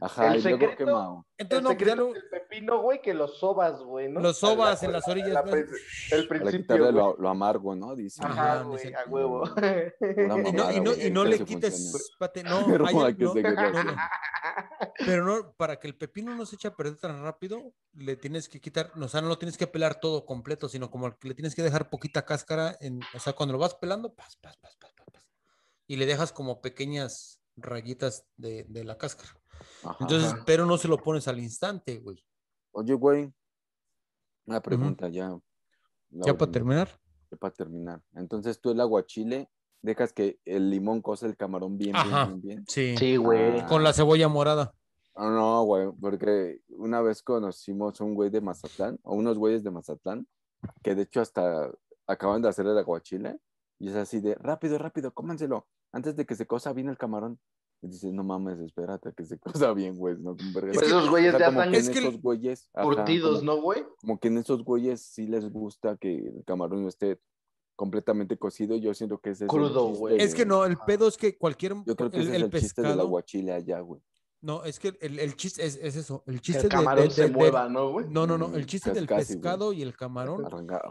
Ajá, 0.00 0.34
el 0.34 0.40
y 0.40 0.42
luego 0.42 0.58
secreto- 0.58 0.76
qué 0.76 0.84
mao. 0.86 1.26
Entonces, 1.38 1.80
el 1.80 1.86
no, 1.88 1.94
lo- 2.06 2.12
del 2.12 2.28
pepino, 2.28 2.82
güey, 2.82 3.00
que 3.00 3.14
lo 3.14 3.26
sobas, 3.28 3.80
güey, 3.82 4.08
¿no? 4.10 4.20
Lo 4.20 4.34
sobas 4.34 4.82
en 4.82 4.92
las 4.92 5.06
orillas, 5.08 5.30
la 5.30 5.40
el 5.40 5.46
Para 5.46 6.28
principio, 6.28 6.50
quitarle 6.60 6.82
güey. 6.84 6.94
lo, 6.94 7.16
lo 7.16 7.28
amargo, 7.28 7.74
¿no? 7.74 7.94
Dice. 7.94 8.20
Ajá, 8.24 8.62
güey, 8.62 8.82
dice- 8.84 8.94
a 8.96 9.04
huevo. 9.08 9.44
Y 9.54 10.52
no, 10.52 10.72
y 10.72 10.80
no, 10.80 10.92
y 10.94 11.10
no 11.10 11.24
le 11.24 11.42
quites, 11.44 11.94
espérate, 11.94 12.42
no, 12.44 12.64
Pero 12.66 12.86
hay- 12.86 12.96
hay 12.96 13.14
que 13.16 13.24
no, 13.24 13.32
seguirlo 13.32 13.70
no, 13.70 13.78
así. 13.78 13.86
no. 13.88 13.96
Pero 15.06 15.24
no, 15.24 15.52
para 15.56 15.76
que 15.78 15.86
el 15.86 15.96
pepino 15.96 16.34
no 16.34 16.44
se 16.46 16.56
eche 16.56 16.68
a 16.68 16.74
perder 16.76 16.96
tan 16.98 17.22
rápido, 17.22 17.72
le 17.94 18.16
tienes 18.16 18.48
que 18.48 18.60
quitar, 18.60 18.90
o 19.00 19.08
sea, 19.08 19.20
no 19.22 19.28
lo 19.28 19.38
tienes 19.38 19.56
que 19.56 19.66
pelar 19.66 20.00
todo 20.00 20.26
completo, 20.26 20.68
sino 20.68 20.90
como 20.90 21.16
que 21.18 21.28
le 21.28 21.34
tienes 21.34 21.54
que 21.54 21.62
dejar 21.62 21.88
poquita 21.88 22.24
cáscara, 22.24 22.76
en, 22.80 23.00
o 23.14 23.18
sea, 23.18 23.32
cuando 23.32 23.54
lo 23.54 23.58
vas 23.58 23.74
pelando, 23.74 24.12
pas, 24.14 24.36
pas, 24.36 24.56
pas, 24.58 24.76
pas, 24.76 24.92
pas, 24.92 25.06
pas, 25.12 25.26
y 25.86 25.96
le 25.96 26.04
dejas 26.06 26.32
como 26.32 26.60
pequeñas 26.60 27.40
rayitas 27.56 28.26
de, 28.36 28.64
de 28.68 28.84
la 28.84 28.98
cáscara. 28.98 29.30
Ajá. 29.82 29.96
Entonces, 30.00 30.32
Ajá. 30.32 30.42
pero 30.46 30.66
no 30.66 30.76
se 30.78 30.88
lo 30.88 30.98
pones 30.98 31.26
al 31.28 31.38
instante, 31.38 31.98
güey. 31.98 32.22
Oye, 32.72 32.94
güey. 32.94 33.32
Una 34.46 34.60
pregunta 34.60 35.08
ya. 35.08 35.30
la 36.10 36.26
Ya 36.26 36.36
para 36.36 36.50
terminar. 36.52 36.88
ya 37.30 37.36
para 37.38 37.54
terminar. 37.54 38.02
Entonces, 38.14 38.60
tú 38.60 38.70
el 38.70 38.80
aguachile, 38.80 39.48
dejas 39.82 40.12
que 40.12 40.38
el 40.44 40.70
limón 40.70 41.00
cose 41.02 41.26
el 41.26 41.36
camarón 41.36 41.76
bien, 41.78 41.92
bien, 41.92 42.06
Ajá. 42.06 42.26
bien, 42.26 42.40
bien. 42.42 42.64
Sí. 42.68 42.94
Sí, 42.98 43.16
güey. 43.16 43.60
Ah. 43.60 43.66
Con 43.66 43.82
la 43.82 43.92
cebolla 43.92 44.28
morada. 44.28 44.74
Ah, 45.16 45.30
no, 45.30 45.62
güey, 45.62 45.90
porque 46.00 46.58
una 46.70 47.00
vez 47.00 47.22
conocimos 47.22 48.00
a 48.00 48.04
un 48.04 48.14
güey 48.14 48.30
de 48.30 48.40
Mazatlán, 48.40 48.98
o 49.04 49.14
unos 49.14 49.38
güeyes 49.38 49.62
de 49.62 49.70
Mazatlán, 49.70 50.26
que 50.82 50.94
de 50.96 51.02
hecho 51.02 51.20
hasta 51.20 51.70
acaban 52.08 52.42
de 52.42 52.48
hacer 52.48 52.66
el 52.66 52.76
aguachile, 52.76 53.38
y 53.78 53.88
es 53.90 53.94
así 53.94 54.20
de, 54.20 54.34
rápido, 54.34 54.76
rápido, 54.76 55.14
cómanselo, 55.14 55.68
antes 55.92 56.16
de 56.16 56.26
que 56.26 56.34
se 56.34 56.46
cosa 56.46 56.72
bien 56.72 56.88
el 56.88 56.98
camarón. 56.98 57.38
Dices, 57.90 58.12
no 58.12 58.24
mames, 58.24 58.58
espérate 58.60 59.12
que 59.16 59.24
se 59.24 59.38
cosa 59.68 59.72
bien, 59.74 59.96
güey. 59.96 60.16
No, 60.18 60.36
con 60.36 60.52
verga". 60.52 60.72
Pues 60.74 60.86
esos 60.86 61.08
güeyes 61.10 61.34
O 61.34 61.38
sea, 61.38 61.50
ya 61.52 61.64
Es 61.76 61.88
que 61.90 61.98
esos 62.00 62.20
güeyes, 62.20 62.68
ajá, 62.74 62.84
curtidos, 62.84 63.40
como, 63.40 63.54
¿no, 63.56 63.62
güey? 63.62 63.84
como 64.00 64.18
que 64.18 64.28
en 64.28 64.38
esos 64.38 64.64
güeyes 64.64 65.00
sí 65.02 65.26
les 65.26 65.48
gusta 65.50 65.96
que 65.96 66.14
el 66.16 66.44
camarón 66.46 66.82
no 66.82 66.88
esté 66.88 67.20
completamente 67.76 68.36
cocido, 68.36 68.76
yo 68.76 68.94
siento 68.94 69.18
que 69.18 69.30
ese 69.30 69.44
es 69.46 69.50
Crudo, 69.50 69.88
güey. 69.88 70.20
Es 70.22 70.34
que 70.34 70.46
no, 70.46 70.64
el 70.64 70.76
pedo 70.86 71.08
es 71.08 71.16
que 71.16 71.36
cualquier. 71.36 71.74
Yo 71.84 71.96
creo 71.96 72.10
que 72.10 72.16
el, 72.18 72.22
ese 72.22 72.30
es 72.30 72.36
el 72.36 72.42
el 72.44 72.50
chiste 72.50 72.82
del 72.82 72.90
pescado. 72.90 73.00
aguachile 73.02 73.52
allá, 73.52 73.80
güey. 73.80 74.00
No, 74.40 74.62
es 74.64 74.78
que 74.78 74.96
el, 75.00 75.18
el 75.18 75.36
chiste 75.36 75.64
es, 75.64 75.76
es 75.82 75.96
eso. 75.96 76.22
El 76.26 76.34
Que 76.36 76.40
chiste 76.42 76.62
el 76.64 76.68
de- 76.68 76.76
camarón 76.76 77.04
de- 77.08 77.10
se 77.10 77.22
de- 77.22 77.28
de- 77.28 77.34
mueva, 77.34 77.68
¿no, 77.68 77.90
güey? 77.90 78.06
No, 78.10 78.26
no, 78.26 78.36
no. 78.38 78.54
El 78.54 78.62
Mm, 78.62 78.66
chiste 78.66 78.90
casi, 78.90 79.00
del 79.00 79.08
casi, 79.08 79.32
pescado 79.34 79.72
y 79.72 79.82
el 79.82 79.96
camarón 79.96 80.44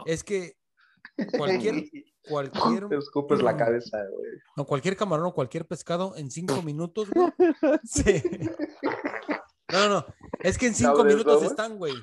es 0.06 0.24
que 0.24 0.56
cualquier, 1.36 1.84
cualquier, 2.28 2.88
Te 2.88 2.96
escupes 2.96 3.42
la 3.42 3.56
cabeza, 3.56 3.98
güey. 4.10 4.30
no, 4.56 4.64
cualquier 4.66 4.96
camarón 4.96 5.26
o 5.26 5.34
cualquier 5.34 5.66
pescado 5.66 6.16
en 6.16 6.30
cinco 6.30 6.60
minutos, 6.62 7.08
güey. 7.10 7.32
Sí. 7.84 8.22
No, 9.72 9.88
no, 9.88 9.88
no. 9.88 10.06
Es 10.40 10.58
que 10.58 10.66
en 10.66 10.74
cinco 10.74 10.96
¿Sabes, 10.98 11.14
minutos 11.14 11.42
están, 11.42 11.78
güey. 11.78 11.94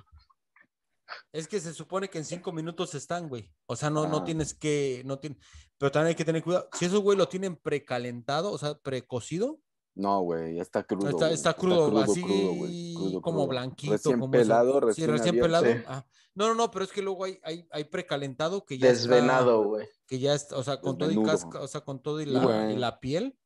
Es 1.33 1.47
que 1.47 1.59
se 1.59 1.73
supone 1.73 2.09
que 2.09 2.17
en 2.19 2.25
cinco 2.25 2.51
minutos 2.51 2.95
están, 2.95 3.27
güey. 3.27 3.51
O 3.65 3.75
sea, 3.75 3.89
no, 3.89 4.07
no 4.07 4.17
Ah. 4.17 4.23
tienes 4.23 4.53
que, 4.53 5.01
no 5.05 5.19
tiene, 5.19 5.37
pero 5.77 5.91
también 5.91 6.09
hay 6.09 6.15
que 6.15 6.25
tener 6.25 6.43
cuidado. 6.43 6.69
Si 6.73 6.85
esos, 6.85 7.01
güey, 7.01 7.17
lo 7.17 7.27
tienen 7.27 7.55
precalentado, 7.57 8.51
o 8.51 8.57
sea, 8.57 8.75
precocido, 8.75 9.59
No, 9.93 10.21
güey, 10.21 10.55
ya 10.55 10.61
está 10.61 10.83
crudo. 10.83 11.09
está, 11.09 11.25
güey. 11.25 11.33
está 11.33 11.53
crudo, 11.53 11.99
así 11.99 12.21
crudo, 12.21 13.21
como 13.21 13.39
crudo. 13.39 13.47
blanquito. 13.47 13.91
Recién 13.93 14.19
como 14.19 14.33
eso. 14.33 14.41
pelado, 14.41 14.73
Sí, 14.79 14.85
recién, 14.85 15.09
recién 15.11 15.29
abierto. 15.29 15.45
pelado. 15.47 15.65
Sí. 15.65 15.83
ah. 15.87 16.05
No, 16.33 16.47
no, 16.47 16.55
no, 16.55 16.71
pero 16.71 16.85
es 16.85 16.91
que 16.91 17.01
luego 17.01 17.25
hay, 17.25 17.39
hay, 17.43 17.67
hay 17.71 17.83
precalentado 17.83 18.63
que 18.65 18.77
ya 18.77 18.89
está- 18.89 19.09
Desvenado, 19.15 19.63
güey. 19.65 19.85
que 20.07 20.19
ya 20.19 20.33
está, 20.33 20.57
o 20.57 20.63
sea, 20.63 20.79
con 20.79 20.97
todo 20.97 21.11
y 21.11 21.21
casca, 21.23 21.59
o 21.59 21.67
sea, 21.67 21.81
con 21.81 22.01
todo 22.01 22.21
y 22.21 22.25
Sí, 22.25 22.31
la, 22.31 22.71
y 22.71 22.77
la 22.77 22.99
piel, 23.01 23.37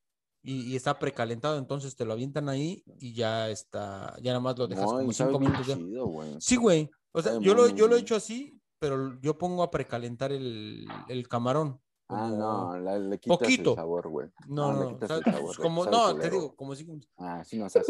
y, 0.44 0.72
y 0.72 0.76
está 0.76 1.00
precalentado, 1.00 1.58
entonces 1.58 1.96
te 1.96 2.06
lo 2.06 2.14
avientan 2.14 2.48
ahí 2.48 2.84
y 3.00 3.14
ya 3.16 3.50
está, 3.50 4.16
ya 4.22 4.32
nada 4.32 4.40
más 4.40 4.56
lo 4.60 4.68
dejas 4.68 4.86
No, 4.86 5.00
como 5.00 5.12
cinco 5.14 5.40
minutos 5.40 5.66
ya. 5.66 5.76
chido, 5.76 6.06
güey. 6.06 6.36
Sí, 6.40 6.58
güey. 6.58 6.92
O 7.12 7.22
sea, 7.24 7.40
yo 7.40 7.56
lo, 7.56 7.70
yo 7.70 7.88
lo 7.88 7.96
he 7.96 8.00
hecho 8.02 8.16
así, 8.16 8.62
pero 8.78 9.20
yo 9.20 9.36
pongo 9.36 9.64
a 9.64 9.72
precalentar 9.72 10.32
el, 10.32 10.86
el 11.10 11.28
camarón. 11.28 11.82
Ah, 12.08 12.30
no, 12.32 12.78
la- 12.78 13.00
le 13.00 13.18
quitas 13.18 13.40
Poquito. 13.40 13.72
el 13.72 13.76
sabor, 13.78 14.08
güey. 14.10 14.28
No, 14.48 14.74
le 14.74 14.80
no, 14.80 14.90
quitas 14.90 15.10
o 15.10 15.14
sea, 15.14 15.18
el 15.18 15.24
sabor, 15.34 15.58
como, 15.58 15.86
no, 15.86 16.16
te 16.16 16.30
digo, 16.30 16.56
como 16.56 16.76
si, 16.76 16.88
Ah, 17.18 17.44
sí 17.44 17.58
no 17.58 17.68
seas. 17.68 17.88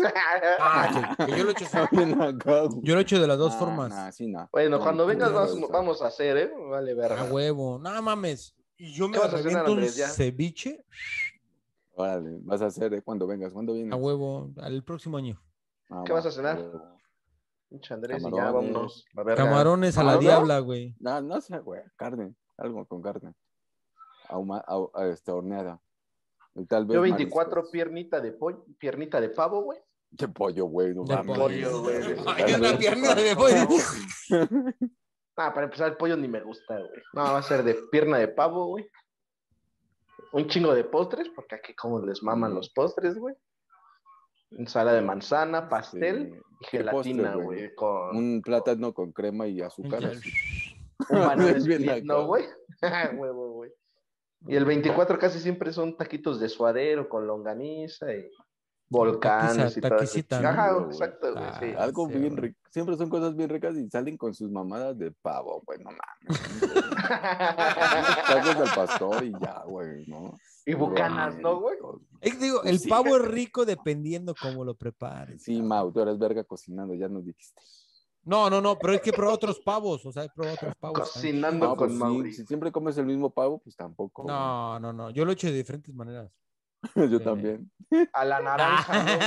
ah, 0.59 1.16
que- 1.18 1.26
que 1.26 1.38
yo 1.38 1.43
lo 1.43 1.49
he 1.49 1.51
hecho. 1.53 1.66
Yo 2.82 2.93
lo 2.93 2.99
he 2.99 3.03
hecho 3.03 3.20
de 3.20 3.28
las 3.28 3.38
dos 3.38 3.53
Ah, 3.55 3.59
formas. 3.59 3.89
nah, 3.89 4.11
sí 4.11 4.28
no. 4.28 4.47
Bueno, 4.53 4.78
No, 4.78 4.84
cuando 4.84 5.05
vengas 5.05 5.34
vamos, 5.34 5.70
vamos 5.70 6.01
a 6.01 6.07
hacer, 6.07 6.38
¿eh? 6.38 6.51
Vale, 6.70 6.91
A 6.93 6.95
verga. 6.95 7.24
huevo, 7.26 7.78
no 7.78 8.01
mames. 8.01 8.55
Y 8.78 8.93
yo 8.93 9.09
me 9.09 9.18
vas 9.18 9.34
a 9.34 9.38
cenar, 9.38 9.66
reviento 9.66 9.72
un 9.74 9.82
ya? 9.93 10.07
ceviche 10.09 10.86
Órale, 11.97 12.39
vas 12.43 12.61
a 12.61 12.66
hacer, 12.68 12.93
¿eh? 12.93 13.01
Cuando 13.01 13.26
vengas, 13.28 13.53
¿cuándo 13.53 13.74
vienes? 13.74 13.93
a 13.93 13.95
huevo 13.95 14.51
al 14.57 14.84
próximo 14.84 15.18
año. 15.18 15.41
Ah, 15.89 16.03
¿Qué 16.05 16.11
va, 16.13 16.20
vas 16.20 16.26
a 16.26 16.32
cenar? 16.32 16.59
Andrés, 17.89 18.22
y 18.22 18.24
ya 18.24 18.30
Camarones. 18.30 18.53
vámonos. 18.74 19.05
La. 19.13 19.36
Camarones 19.36 19.97
a 19.97 20.03
la 20.03 20.11
¿Ah, 20.13 20.16
no? 20.16 20.22
diabla, 20.22 20.59
güey. 20.59 20.95
No, 20.99 21.22
no 21.22 21.41
sé, 21.41 21.59
güey, 21.59 21.82
carne, 21.97 22.34
algo 22.57 22.86
con 22.86 23.01
carne. 23.01 23.34
Ahuma, 24.30 24.59
au- 24.67 24.91
a- 24.93 25.07
este, 25.07 25.32
horneada. 25.32 25.80
Y 26.55 26.65
tal 26.65 26.86
vez 26.86 26.95
Yo 26.95 27.01
24 27.01 27.49
mariscos. 27.55 27.71
piernita 27.71 28.21
de 28.21 28.32
pollo, 28.32 28.65
piernita 28.80 29.19
de 29.19 29.30
pavo, 29.30 29.61
güey. 29.63 29.80
De 30.11 30.28
pollo, 30.30 30.65
güey, 30.65 30.93
no 30.93 31.03
De 31.03 31.15
mames. 31.15 31.38
pollo, 31.38 31.82
güey. 31.82 32.13
Una 32.55 32.78
pierna 32.78 33.13
de 33.15 33.36
pollo. 33.36 33.67
Ah, 35.38 35.53
para 35.53 35.65
empezar, 35.65 35.89
el 35.91 35.97
pollo 35.97 36.15
ni 36.15 36.30
me 36.30 36.39
gusta, 36.41 36.78
güey. 36.78 37.01
No, 37.13 37.23
va 37.23 37.39
a 37.39 37.43
ser 37.43 37.61
de 37.63 37.73
pierna 37.91 38.17
de 38.17 38.30
pavo, 38.30 38.67
güey. 38.67 38.88
Un 40.32 40.47
chingo 40.47 40.73
de 40.73 40.86
postres, 40.86 41.28
porque 41.36 41.55
aquí 41.55 41.76
como 41.76 41.99
les 41.99 42.23
maman 42.23 42.53
los 42.53 42.69
postres, 42.69 43.17
güey. 43.17 43.36
Ensalada 44.51 44.95
de 44.95 45.01
manzana, 45.01 45.67
pastel 45.67 46.30
Sí. 46.32 46.39
y 46.61 46.65
¿Qué 46.71 46.78
gelatina, 46.78 47.34
postre, 47.34 47.43
güey? 47.43 47.76
Con 47.76 48.15
un, 48.15 48.36
Un 48.36 48.41
plátano 48.41 48.93
con 48.93 49.11
crema 49.11 49.45
y 49.47 49.59
azúcar. 49.61 50.03
Bien 51.38 51.55
split, 51.57 51.89
acá. 51.89 52.01
¿no, 52.05 52.28
güey? 52.28 52.45
Huevo, 53.17 53.51
güey. 53.55 53.71
Y 54.47 54.55
el 54.55 54.65
24 54.65 55.17
casi 55.19 55.39
siempre 55.39 55.73
son 55.73 55.97
taquitos 55.97 56.39
de 56.39 56.49
suadero 56.49 57.09
con 57.09 57.25
longaniza 57.27 58.13
y 58.13 58.29
volcanes 58.89 59.75
y 59.77 59.81
todo 59.81 59.95
eso. 59.95 60.05
taquicita, 60.05 60.41
¿no? 60.41 60.49
Ajá, 60.49 60.73
Güey. 60.73 60.85
exacto, 60.87 61.33
güey, 61.33 61.45
sí. 61.59 61.75
Ah, 61.77 61.83
Algo 61.83 62.07
sí, 62.07 62.13
bien 62.19 62.35
güey. 62.35 62.41
rico. 62.49 62.59
Siempre 62.69 62.95
son 62.97 63.09
cosas 63.09 63.35
bien 63.35 63.49
ricas 63.49 63.75
y 63.77 63.89
salen 63.89 64.17
con 64.17 64.33
sus 64.35 64.51
mamadas 64.51 64.97
de 64.99 65.11
pavo, 65.11 65.63
güey, 65.65 65.79
no 65.79 65.89
mames. 65.91 66.41
Tacos 68.27 68.59
del 68.59 68.69
pastor 68.75 69.23
y 69.23 69.31
ya, 69.41 69.63
güey, 69.65 70.05
¿no? 70.07 70.37
y 70.67 70.73
bucanas, 70.73 71.37
¿no, 71.37 71.59
güey? 71.59 71.77
Es 72.21 72.33
que 72.35 72.43
digo, 72.45 72.63
el 72.63 72.79
Sí. 72.79 72.89
pavo 72.89 73.15
es 73.17 73.21
rico 73.23 73.65
dependiendo 73.65 74.33
cómo 74.35 74.65
lo 74.65 74.73
prepares. 74.75 75.43
Sí, 75.43 75.61
Mau, 75.61 75.91
tú 75.91 75.99
eres 76.01 76.17
verga 76.17 76.43
cocinando, 76.43 76.95
ya 76.95 77.07
nos 77.07 77.23
dijiste. 77.25 77.61
No, 78.26 78.49
no, 78.49 78.59
no, 78.59 78.78
pero 78.78 78.93
es 78.93 79.01
que 79.01 79.11
probé 79.13 79.32
otros 79.34 79.59
pavos, 79.59 80.05
o 80.05 80.11
sea, 80.11 80.23
he 80.23 80.30
probado 80.30 80.55
otros 80.55 80.76
pavos. 80.80 80.99
Cocinando 80.99 81.67
No, 81.67 81.76
con 81.76 81.88
pues 81.88 81.91
sí, 81.93 81.97
Mauri. 82.03 82.34
si 82.34 82.45
siempre 82.45 82.71
comes 82.71 82.97
el 82.97 83.05
mismo 83.05 83.30
pavo, 83.30 83.59
pues 83.59 83.76
tampoco. 83.76 84.23
güey. 84.23 84.36
No, 84.36 84.80
no, 84.80 84.91
no, 84.91 85.09
yo 85.11 85.23
lo 85.26 85.32
he 85.32 85.34
hecho 85.36 85.47
de 85.47 85.53
diferentes 85.53 85.93
maneras. 85.93 86.32
Yo 86.95 87.19
también. 87.21 87.71
A 88.13 88.26
la 88.26 88.39
naranja, 88.41 89.03
¿no? 89.03 89.19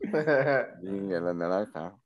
Sí, 0.80 1.14
a 1.14 1.20
la 1.20 1.34
naranja. 1.34 1.99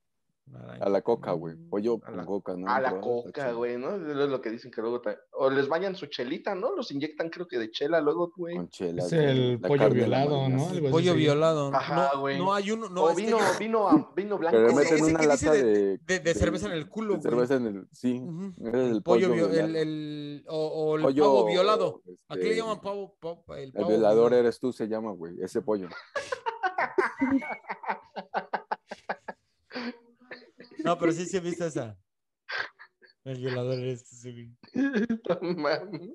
Naranja. 0.46 0.84
A 0.84 0.88
la 0.90 1.00
coca, 1.00 1.32
güey. 1.32 1.56
Pollo 1.70 1.94
A 2.02 2.06
con 2.06 2.16
la- 2.18 2.24
coca, 2.26 2.54
¿no? 2.56 2.68
A 2.70 2.80
la 2.80 3.00
coca, 3.00 3.52
güey, 3.52 3.78
¿no? 3.78 3.94
Es 3.96 4.28
lo 4.28 4.40
que 4.40 4.50
dicen 4.50 4.70
que 4.70 4.80
luego... 4.82 5.00
O 5.32 5.50
les 5.50 5.68
bañan 5.68 5.96
su 5.96 6.06
chelita, 6.06 6.54
¿no? 6.54 6.76
Los 6.76 6.90
inyectan 6.92 7.30
creo 7.30 7.48
que 7.48 7.58
de 7.58 7.70
chela 7.70 8.00
luego, 8.00 8.30
güey. 8.36 8.54
Con 8.56 8.68
chelas. 8.68 9.06
Es 9.06 9.12
el 9.14 9.60
pollo 9.60 9.88
violado. 9.90 10.48
¿no? 10.48 10.66
Así 10.66 10.80
Pollo 10.82 11.14
violado. 11.14 11.74
Ajá, 11.74 12.10
no, 12.14 12.20
güey. 12.20 12.38
no 12.38 12.52
hay 12.54 12.70
uno, 12.70 12.88
no, 12.90 13.04
o 13.04 13.14
vino, 13.14 13.38
yo- 13.38 13.58
vino, 13.58 13.88
a- 13.88 14.12
vino 14.14 14.38
blanco. 14.38 14.56
Pero 14.58 14.74
meten 14.74 14.94
ese 14.94 15.04
una 15.04 15.18
que 15.20 15.28
dice 15.28 15.46
lata 15.46 15.56
de- 15.56 15.64
de, 15.64 15.98
de- 15.98 16.20
de 16.20 16.34
cerveza 16.34 16.66
en 16.66 16.72
el 16.72 16.88
culo, 16.88 17.14
de 17.14 17.20
güey. 17.20 17.30
cerveza 17.30 17.54
en 17.56 17.66
el. 17.66 17.88
Sí. 17.90 18.22
Ese 18.60 18.68
es 18.68 18.74
el 18.92 19.02
pollo, 19.02 19.28
pollo 19.30 19.46
el, 19.46 19.50
violado. 19.50 19.78
el- 19.78 20.44
o, 20.48 20.66
o 20.68 20.96
el 20.96 21.02
Pollo, 21.02 21.22
pavo 21.24 21.46
violado. 21.46 22.02
Aquí 22.28 22.40
le 22.42 22.50
este, 22.50 22.60
llaman 22.60 22.80
pavo, 22.80 23.16
pavo- 23.20 23.44
el 23.56 23.64
El 23.64 23.72
pavo 23.72 23.88
violador 23.88 24.14
violado. 24.30 24.40
eres 24.40 24.60
tú, 24.60 24.72
se 24.72 24.86
llama, 24.88 25.10
güey. 25.12 25.34
Ese 25.42 25.62
pollo. 25.62 25.88
No, 30.84 30.98
pero 30.98 31.12
sí, 31.12 31.26
sí 31.26 31.36
he 31.36 31.40
visto 31.40 31.64
esa. 31.64 31.96
El 33.24 33.38
violador 33.38 33.74
eres 33.74 34.08
tú, 34.08 34.16
sí, 34.16 34.32
güey. 34.32 34.54
No 35.28 35.52
mames. 35.60 36.10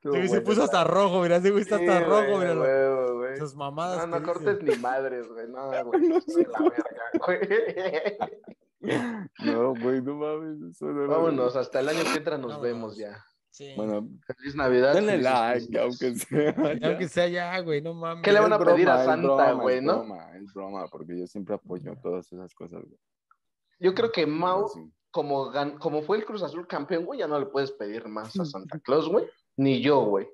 Sí, 0.00 0.28
se 0.28 0.40
puso 0.42 0.62
hasta 0.62 0.84
rojo, 0.84 1.22
mira, 1.22 1.36
ese 1.36 1.50
güey 1.50 1.62
está 1.62 1.76
hasta 1.76 2.00
rojo, 2.00 2.38
mira. 2.38 2.54
Sus 3.36 3.56
mamadas. 3.56 4.06
No, 4.06 4.18
no 4.20 4.24
cortes 4.26 4.62
ni 4.62 4.76
madres, 4.76 5.26
güey. 5.28 5.48
No, 5.48 5.68
güey. 5.86 6.08
No 6.08 6.20
sé 6.20 6.46
la 6.46 6.60
verga, 6.60 7.10
güey. 7.26 7.40
No, 9.40 9.74
güey, 9.74 10.00
no 10.02 10.14
mames. 10.14 10.62
eso 10.76 10.86
no 10.86 10.92
lo- 11.04 11.08
Vámonos, 11.08 11.56
hasta 11.56 11.80
el 11.80 11.88
año 11.88 12.04
que 12.04 12.18
entra 12.18 12.38
nos 12.38 12.60
vemos 12.60 12.96
ya. 12.96 13.24
Sí. 13.50 13.74
Bueno, 13.76 14.08
Feliz 14.24 14.54
Navidad. 14.54 14.94
denle 14.94 15.18
like, 15.18 15.76
aunque 15.80 16.14
sea. 16.14 16.54
Aunque 16.84 17.08
sea 17.08 17.26
ya, 17.26 17.58
güey, 17.60 17.82
no 17.82 17.92
mames. 17.92 18.22
¿Qué 18.22 18.30
le 18.32 18.38
van 18.38 18.52
a 18.52 18.56
Es 18.56 18.64
pedir 18.64 18.88
a 18.88 19.00
es 19.00 19.06
Santa, 19.06 19.26
broma, 19.26 19.52
güey, 19.54 19.78
es 19.78 19.82
no? 19.82 19.94
broma, 19.98 20.36
Es 20.36 20.52
broma, 20.54 20.86
porque 20.88 21.18
yo 21.18 21.26
siempre 21.26 21.56
apoyo 21.56 21.92
todas 22.00 22.32
esas 22.32 22.54
cosas, 22.54 22.82
güey. 22.84 22.98
Yo 23.80 23.94
creo 23.94 24.10
que 24.12 24.26
Mau, 24.26 24.68
Sí. 24.68 24.80
como, 25.10 25.50
gan- 25.52 25.78
como 25.78 26.02
fue 26.02 26.18
el 26.18 26.24
Cruz 26.24 26.42
Azul 26.42 26.66
campeón, 26.66 27.04
güey, 27.04 27.20
ya 27.20 27.26
no 27.28 27.38
le 27.38 27.46
puedes 27.46 27.72
pedir 27.72 28.06
más 28.08 28.38
a 28.38 28.44
Santa 28.44 28.78
Claus, 28.80 29.08
güey. 29.08 29.26
Ni 29.56 29.80
yo, 29.82 30.04
güey. 30.04 30.28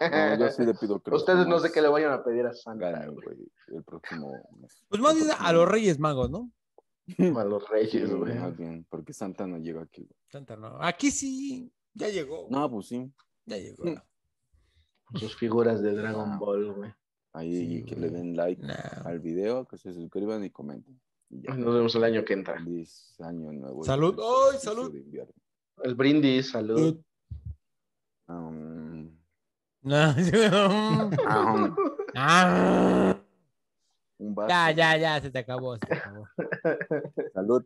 No, 0.00 0.38
yo 0.38 0.48
sí 0.50 0.64
le 0.64 0.74
pido 0.74 1.00
los 1.06 1.20
Ustedes 1.22 1.46
no 1.46 1.58
sé 1.58 1.72
qué 1.72 1.82
le 1.82 1.88
vayan 1.88 2.12
a 2.12 2.22
pedir 2.22 2.46
a 2.46 2.54
Santa, 2.54 3.06
güey. 3.08 3.24
güey, 3.36 3.52
el 3.74 3.82
próximo 3.84 4.32
mes. 4.60 4.84
Pues 4.88 5.00
más 5.00 5.14
bien 5.16 5.28
a 5.38 5.52
los. 5.52 5.68
Reyes 5.68 5.98
Magos, 5.98 6.30
¿no? 6.30 6.50
A 7.38 7.44
los 7.44 7.68
reyes, 7.68 8.08
Sí, 8.08 8.14
güey. 8.14 8.34
más 8.38 8.56
bien, 8.56 8.86
porque 8.88 9.12
Santa 9.12 9.46
no 9.46 9.58
llega 9.58 9.82
aquí, 9.82 10.02
güey. 10.02 10.16
Santa 10.30 10.56
no. 10.56 10.78
Aquí 10.80 11.10
sí, 11.10 11.72
ya 11.94 12.08
llegó. 12.08 12.46
No, 12.50 12.70
pues 12.70 12.86
sí. 12.88 13.12
Ya 13.44 13.56
llegó. 13.58 13.84
Mm. 13.84 13.96
Sus 15.18 15.36
figuras 15.36 15.82
de 15.82 15.94
Dragon. 15.94 16.38
Ball, 16.38 16.72
güey. 16.72 16.92
Ahí 17.32 17.56
Sí, 17.78 17.84
que 17.84 17.94
güey. 17.94 18.10
le 18.10 18.16
den 18.16 18.36
like 18.36 18.62
Nah. 18.62 19.02
al 19.04 19.20
video, 19.20 19.66
que 19.66 19.78
se 19.78 19.92
suscriban 19.92 20.44
y 20.44 20.50
comenten. 20.50 21.00
Nos 21.30 21.74
vemos 21.74 21.94
el 21.94 22.04
año 22.04 22.24
que 22.24 22.32
entra. 22.34 22.54
Feliz 22.54 23.16
año 23.20 23.52
nuevo. 23.52 23.82
y 23.82 23.86
Salud. 23.86 24.18
¡Ay, 24.52 24.58
salud! 24.58 24.94
El 25.82 25.94
brindis, 25.94 26.50
salud. 26.50 26.98
Um, 28.28 29.10
un 34.18 34.34
vaso. 34.34 34.48
ya, 34.48 34.70
ya, 34.72 34.96
ya, 34.96 35.20
se 35.20 35.30
te 35.30 35.38
acabó, 35.40 35.76
se 35.76 35.86
te 35.86 35.94
acabó. 35.94 36.26
Salud. 37.34 37.62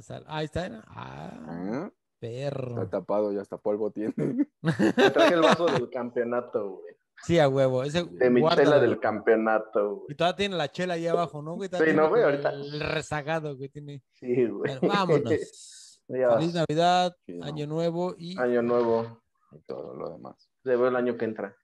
Sal- 0.00 0.24
Ahí 0.28 0.44
está. 0.46 0.84
Ah, 0.88 1.30
Ah, 1.46 1.90
perro. 2.20 2.82
Está 2.82 2.88
tapado, 3.00 3.32
ya 3.32 3.40
hasta 3.42 3.56
polvo 3.58 3.90
tiene. 3.90 4.14
Me 4.62 5.10
traje 5.10 5.34
el 5.34 5.40
vaso 5.42 5.66
del 5.66 5.90
campeonato, 5.90 6.70
güey. 6.80 6.94
Sí, 7.24 7.38
a 7.38 7.48
huevo. 7.48 7.82
Ese, 7.82 8.04
De 8.04 8.30
mi 8.30 8.42
chela 8.48 8.78
del 8.78 9.00
campeonato, 9.00 9.96
güey. 9.96 10.06
Y 10.12 10.14
todavía 10.14 10.36
tiene 10.36 10.56
la 10.56 10.70
chela 10.70 10.94
ahí 10.94 11.06
abajo, 11.06 11.42
¿no, 11.42 11.54
güey? 11.54 11.68
Sí, 11.72 11.92
no, 11.94 12.08
güey, 12.08 12.22
ahorita. 12.22 12.50
El 12.50 12.80
rezagado, 12.80 13.56
güey, 13.56 13.68
tiene. 13.68 14.02
Sí, 14.14 14.46
güey. 14.46 14.78
Bueno, 14.78 14.80
vámonos. 14.82 15.22
Feliz. 16.08 16.54
Navidad, 16.54 17.14
Sí, 17.26 17.34
no. 17.36 17.44
Año 17.44 17.66
Nuevo 17.66 18.14
y 18.16 18.38
Año 18.38 18.62
nuevo. 18.62 19.22
Y 19.52 19.58
todo 19.66 19.94
lo 19.94 20.10
demás. 20.10 20.48
Te 20.62 20.70
veo 20.70 20.88
el 20.88 20.96
año 20.96 21.16
que 21.18 21.24
entra. 21.26 21.54